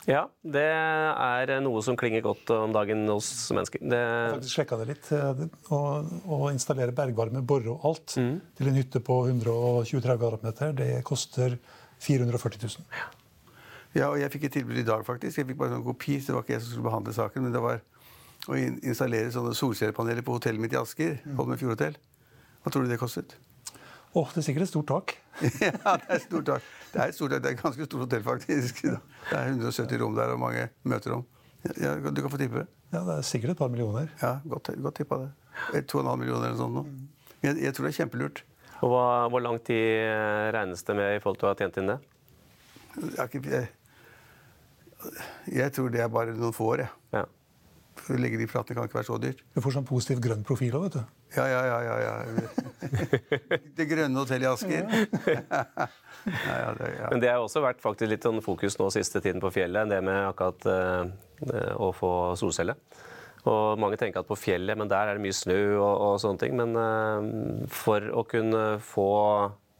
Ja, 0.09 0.23
det 0.41 0.63
er 0.65 1.51
noe 1.61 1.81
som 1.85 1.95
klinger 1.99 2.23
godt 2.25 2.49
om 2.55 2.71
dagen 2.73 3.03
hos 3.11 3.27
mennesker. 3.53 3.83
Det, 3.83 3.99
Jeg 3.99 4.31
har 4.31 4.33
faktisk 4.39 4.55
sjekka 4.57 4.77
det 4.79 4.87
litt. 4.89 5.11
eh, 5.13 5.43
Å, 5.69 6.49
installere 6.51 6.91
bergvarme, 6.97 7.43
bore 7.45 7.69
og 7.69 7.85
alt 7.85 8.15
Mm. 8.17 8.41
til 8.57 8.67
en 8.67 8.75
hytte 8.79 8.99
på 8.99 9.19
120-30 9.29 10.17
kvadratmeter, 10.17 10.73
det 10.75 11.03
koster 11.05 11.59
440 11.99 12.57
000. 12.65 12.85
Ja, 13.93 14.09
og 14.09 14.17
jeg 14.17 14.31
fikk 14.31 14.45
et 14.45 14.53
tilbud 14.53 14.77
i 14.77 14.83
dag, 14.87 15.03
faktisk. 15.05 15.37
Jeg 15.37 15.47
fikk 15.47 15.57
bare 15.57 15.75
en 15.75 15.83
kopi, 15.83 16.17
så 16.19 16.27
det 16.31 16.35
var 16.35 16.43
ikke 16.43 16.53
jeg 16.57 16.61
som 16.61 16.71
skulle 16.71 16.89
behandle 16.89 17.13
saken. 17.13 17.43
Men 17.43 17.51
det 17.53 17.61
var 17.61 17.81
å 18.49 18.55
installere 18.57 19.29
sånne 19.31 19.53
solcellepaneler 19.53 20.23
på 20.25 20.33
hotellet 20.39 20.59
mitt 20.63 20.73
i 20.73 20.77
Asker. 20.81 21.19
Holmen 21.35 21.57
Fjordhotell. 21.59 21.95
Hva 22.63 22.71
tror 22.71 22.83
du 22.85 22.89
det 22.89 22.97
kostet? 22.99 23.35
Å, 24.11 24.21
det 24.33 24.41
er 24.41 24.43
sikkert 24.43 24.65
et 24.65 24.71
stort 24.73 24.87
tak. 24.91 25.13
ja, 25.63 25.71
det 25.71 26.07
er 26.09 26.17
et 26.17 26.25
stort 26.25 26.47
tak. 26.49 26.65
Det 26.91 26.99
er 26.99 27.11
et 27.13 27.15
stort. 27.15 27.31
Det 27.31 27.39
er 27.47 27.53
et 27.55 27.61
ganske 27.61 27.85
stort 27.87 28.03
hotell, 28.03 28.23
faktisk. 28.25 28.81
Det 28.83 29.37
er 29.37 29.51
170 29.53 30.01
rom 30.01 30.17
der 30.17 30.33
og 30.33 30.41
mange 30.41 30.65
møterom. 30.83 31.23
Ja, 31.79 31.93
du 32.01 32.19
kan 32.19 32.31
få 32.33 32.39
tippe. 32.41 32.65
Ja, 32.91 33.03
Det 33.07 33.15
er 33.21 33.23
sikkert 33.23 33.53
et 33.53 33.59
par 33.61 33.69
millioner. 33.71 34.09
Ja, 34.19 34.33
Godt, 34.51 34.71
godt 34.83 34.97
tippa 34.99 35.21
det. 35.21 35.29
2,5 35.87 36.17
millioner 36.19 36.49
eller 36.49 36.57
noe 36.57 36.59
sånt. 36.59 36.75
nå. 36.75 37.37
Jeg, 37.45 37.57
jeg 37.63 37.73
tror 37.77 37.87
det 37.87 37.91
er 37.93 37.97
kjempelurt. 38.01 38.41
og 38.81 38.91
hva, 38.91 39.03
hvor 39.31 39.43
lang 39.45 39.59
tid 39.63 39.79
eh, 39.79 40.47
regnes 40.55 40.83
det 40.87 40.95
med 40.97 41.15
i 41.15 41.21
forhold 41.23 41.39
til 41.39 41.47
å 41.47 41.53
ha 41.53 41.59
tjent 41.61 41.77
inn 41.79 41.91
det? 41.93 41.99
Jeg, 43.15 43.43
jeg, 43.47 43.69
jeg 45.61 45.73
tror 45.77 45.89
det 45.93 46.01
er 46.03 46.11
bare 46.11 46.35
noen 46.35 46.53
få 46.55 46.73
år, 46.75 46.83
jeg. 46.83 46.91
Ja. 47.15 47.23
For 48.01 48.17
å 48.17 48.21
legge 48.21 48.39
de 48.41 48.47
platene 48.49 48.77
kan 48.77 48.89
ikke 48.89 48.99
være 48.99 49.09
så 49.09 49.17
dyrt. 49.21 49.41
Du 49.55 49.61
får 49.63 49.77
sånn 49.77 49.87
positiv 49.87 50.21
grønn 50.23 50.43
profil 50.47 50.75
òg, 50.79 50.89
vet 50.89 50.99
du. 50.99 51.20
Ja, 51.35 51.45
ja, 51.47 51.61
ja. 51.65 51.79
ja, 51.83 51.97
ja. 52.03 52.15
Det 53.77 53.87
grønne 53.87 54.19
hotellet 54.19 54.47
i 54.47 54.51
Asker. 54.51 54.83
Ja, 56.21 56.53
ja, 56.53 56.73
det, 56.77 56.87
ja. 56.99 57.07
Men 57.09 57.21
det 57.23 57.29
har 57.31 57.41
også 57.41 57.63
vært 57.63 57.79
faktisk 57.81 58.11
litt 58.11 58.25
sånn 58.27 58.43
fokus 58.45 58.75
nå 58.77 58.91
siste 58.93 59.17
tiden 59.25 59.41
på 59.41 59.49
fjellet, 59.55 59.89
det 59.89 59.97
med 60.05 60.19
akkurat 60.27 60.67
eh, 60.69 61.71
å 61.81 61.87
få 61.97 62.11
solcelle. 62.37 62.75
Og 63.49 63.79
mange 63.81 63.97
tenker 63.97 64.21
at 64.21 64.29
på 64.29 64.37
fjellet, 64.37 64.77
men 64.77 64.91
der 64.91 65.09
er 65.09 65.17
det 65.17 65.23
mye 65.23 65.33
snø 65.33 65.57
og, 65.79 65.89
og 65.89 66.19
sånne 66.21 66.43
ting. 66.43 66.53
Men 66.59 66.77
eh, 66.77 67.65
for 67.73 68.05
å 68.13 68.25
kunne 68.29 68.63
få 68.85 69.09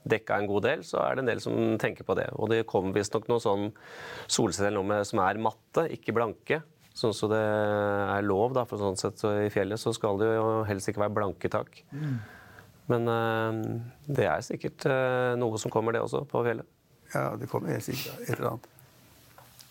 dekka 0.09 0.39
en 0.41 0.49
god 0.49 0.65
del, 0.65 0.83
så 0.87 1.03
er 1.03 1.13
det 1.13 1.23
en 1.23 1.29
del 1.29 1.43
som 1.43 1.77
tenker 1.81 2.07
på 2.07 2.17
det. 2.17 2.31
Og 2.41 2.49
det 2.49 2.63
kommer 2.69 2.95
visstnok 2.95 3.29
noen 3.29 3.43
sånn 3.43 3.69
solceller 4.25 4.73
nå 4.79 4.85
med, 4.95 5.05
som 5.05 5.21
er 5.21 5.41
matte, 5.41 5.85
ikke 5.93 6.15
blanke. 6.17 6.63
Sånn 6.97 7.13
så 7.15 7.27
det 7.31 7.39
er 7.39 8.25
lov, 8.27 8.51
da, 8.57 8.65
for 8.67 8.77
sånn 8.81 8.97
sett 8.99 9.17
så 9.21 9.31
i 9.45 9.49
fjellet 9.53 9.79
så 9.79 9.93
skal 9.95 10.19
det 10.19 10.27
jo 10.35 10.47
helst 10.67 10.89
ikke 10.91 11.05
være 11.05 11.15
blanke 11.15 11.49
tak. 11.53 11.79
Men 12.91 13.07
eh, 13.07 13.61
det 14.11 14.25
er 14.27 14.43
sikkert 14.43 14.85
eh, 14.91 15.31
noe 15.39 15.57
som 15.61 15.71
kommer, 15.71 15.95
det 15.95 16.01
også, 16.03 16.25
på 16.27 16.41
fjellet. 16.43 16.67
ja, 17.13 17.29
det 17.39 17.47
kommer 17.51 17.71
helt 17.71 17.85
sikkert 17.87 18.19
et 18.27 18.35
eller 18.37 18.49
annet. 18.55 18.67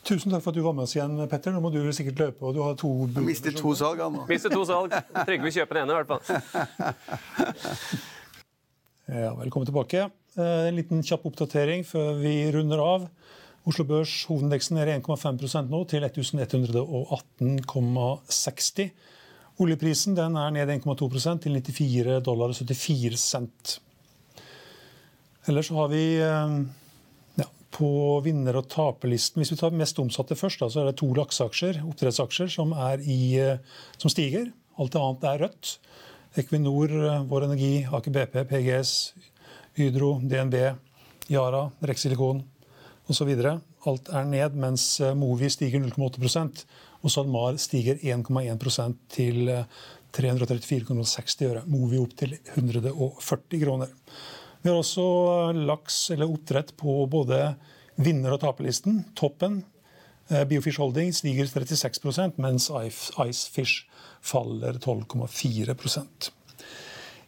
Tusen 0.08 0.32
takk 0.32 0.40
for 0.40 0.48
at 0.50 0.56
du 0.56 0.62
var 0.64 0.72
med 0.72 0.86
oss 0.88 0.94
igjen, 0.96 1.12
Petter. 1.28 1.52
Nå 1.52 1.60
må 1.60 1.68
du 1.74 1.82
sikkert 1.92 2.22
løpe. 2.22 2.40
og 2.48 2.54
du 2.56 2.62
har 2.64 2.72
to... 2.80 2.88
Jeg 3.12 3.20
Mister 3.26 3.52
to 3.52 3.74
salg, 3.76 4.00
han 4.00 4.14
nå. 4.16 4.22
Mister 4.30 4.48
to 4.50 4.62
salg. 4.64 4.94
Trygve 5.28 5.52
kjøper 5.52 5.76
den 5.76 5.84
ene, 5.84 5.92
i 5.92 6.00
hvert 6.00 6.08
fall. 6.08 6.24
Ja, 9.10 9.32
velkommen 9.34 9.66
tilbake. 9.66 10.04
Eh, 10.38 10.66
En 10.70 10.76
liten 10.78 11.00
kjapp 11.02 11.24
oppdatering 11.26 11.82
før 11.84 12.12
vi 12.22 12.34
runder 12.54 12.78
av. 12.78 13.08
Oslo 13.68 13.84
Børs 13.84 14.24
hovedindeksen 14.24 14.78
er 14.80 14.88
1,5% 14.94 15.68
nå, 15.68 15.84
til 15.84 16.00
1118,60. 16.06 18.88
Oljeprisen 19.61 20.16
er 20.16 20.32
ned 20.32 20.64
1,2% 20.78 21.44
til 21.44 21.52
94 21.61 22.24
dollar 22.24 22.48
og 22.48 22.56
74 22.56 23.20
cent. 23.20 23.84
Ellers 25.48 25.68
har 25.76 25.88
vi 25.92 26.04
eh, 26.24 26.50
ja, 27.40 27.46
på 27.76 27.88
vinner- 28.24 28.58
og 28.61 28.68
taperlisten 28.72 29.40
Hvis 29.40 29.52
vi 29.52 29.61
tar 29.61 29.72
mest 29.76 30.00
omsatte 30.00 30.34
først, 30.36 30.61
da, 30.61 30.66
så 30.72 30.80
er 30.80 30.86
det 30.88 31.00
to 31.00 31.08
lakseaksjer, 31.16 31.74
oppdrettsaksjer, 31.84 32.48
som, 32.52 32.68
i, 33.04 33.36
eh, 33.40 33.58
som 34.00 34.11
stiger. 34.12 34.44
Alt 34.80 34.94
annet 34.96 35.24
er 35.28 35.38
rødt. 35.44 35.64
Equinor, 36.40 36.88
eh, 36.88 37.26
Vår 37.28 37.42
Energi, 37.50 37.74
Aker 37.84 38.12
BP, 38.16 38.34
PGS, 38.48 38.90
Hydro, 39.76 40.11
DNB, 40.24 40.56
Yara, 41.28 41.68
Rexilikon 41.84 42.40
osv. 43.11 43.30
Alt 43.88 44.11
er 44.12 44.28
ned, 44.28 44.56
mens 44.61 44.84
eh, 45.02 45.16
Movi 45.18 45.50
stiger 45.52 45.82
0,8% 45.82 46.64
og 47.00 47.12
SalMar 47.12 47.56
stiger 47.61 48.00
1,1 48.02 48.94
til 49.12 49.48
eh, 49.48 49.80
334,60 50.16 51.46
øre. 51.48 51.64
Movi 51.70 52.00
opp 52.00 52.16
til 52.18 52.36
140 52.56 53.61
kroner. 53.62 53.92
Vi 54.61 54.70
har 54.70 54.78
også 54.78 55.04
eh, 55.50 55.61
laks 55.70 56.00
eller 56.14 56.30
oppdrett 56.30 56.74
på 56.80 57.04
både 57.11 57.42
vinner- 58.00 58.34
og 58.36 58.42
taperlisten. 58.44 59.04
Toppen, 59.16 59.62
eh, 60.28 60.44
Biofish 60.48 60.80
Holding, 60.82 61.14
stiger 61.16 61.48
36% 61.48 62.40
mens 62.42 62.70
Icefish 62.70 63.86
faller 64.20 64.80
12,4 64.82 65.74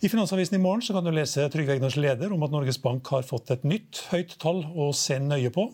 i 0.03 0.09
Finansavisen 0.11 0.57
i 0.57 0.63
morgen 0.63 0.83
kan 0.83 1.05
du 1.07 1.13
lese 1.15 1.45
Trygve 1.47 1.77
Egners 1.77 1.95
leder 1.95 2.33
om 2.35 2.43
at 2.43 2.51
Norges 2.51 2.81
Bank 2.83 3.07
har 3.15 3.23
fått 3.23 3.53
et 3.55 3.63
nytt 3.63 4.01
høyt 4.11 4.33
tall 4.43 4.65
å 4.75 4.89
se 4.99 5.15
nøye 5.23 5.53
på. 5.55 5.69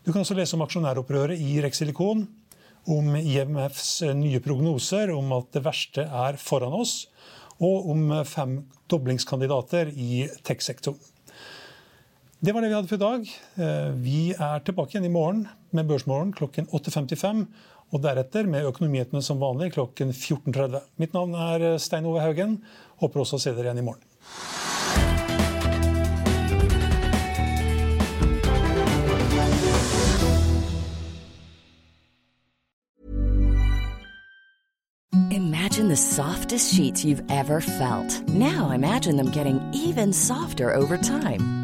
Du 0.00 0.12
kan 0.14 0.22
også 0.22 0.36
lese 0.38 0.56
om 0.56 0.64
aksjonæropprøret 0.64 1.40
i 1.40 1.58
Rexilikon, 1.60 2.22
om 2.88 3.10
IMFs 3.16 3.98
nye 4.16 4.40
prognoser 4.44 5.12
om 5.12 5.28
at 5.36 5.50
det 5.52 5.64
verste 5.64 6.06
er 6.08 6.40
foran 6.40 6.72
oss, 6.76 6.94
og 7.60 7.90
om 7.92 8.14
fem 8.24 8.62
doblingskandidater 8.88 9.92
i 9.92 10.24
tech-sektoren. 10.44 10.96
Det 12.44 12.52
var 12.52 12.64
det 12.64 12.72
vi 12.72 12.78
hadde 12.78 12.88
for 12.88 13.00
i 13.00 13.04
dag. 13.04 13.28
Eh, 13.60 13.92
Vi 14.04 14.18
er 14.32 14.64
tilbake 14.64 14.96
igjen 14.96 15.08
i 15.08 15.12
morgen 15.12 15.44
med 15.72 15.88
Børsmorgen 15.88 16.32
klokken 16.36 16.68
8.55. 16.72 17.44
Og 17.94 18.02
deretter 18.02 18.48
med 18.50 18.66
Økonomihetene 18.66 19.22
som 19.22 19.38
vanlig 19.38 19.74
klokken 19.76 20.10
14.30. 20.10 20.80
Mitt 20.98 21.14
navn 21.14 21.36
er 21.38 21.76
Stein 21.78 22.08
Ove 22.08 22.24
Haugen. 22.24 22.58
Håper 23.02 23.24
også 23.24 23.38
å 23.38 23.42
se 23.42 23.54
dere 23.54 23.70
igjen 23.70 23.82
i 23.82 23.86
morgen. 23.86 24.04
Imagine 35.30 35.88
the 35.88 35.96
softest 35.96 36.74
sheets 36.74 37.04
you've 37.04 37.22
ever 37.30 37.60
felt. 37.60 38.28
Now 38.28 38.70
imagine 38.70 39.16
them 39.16 39.30
getting 39.30 39.60
even 39.72 40.12
softer 40.12 40.72
over 40.72 40.96
time. 40.96 41.63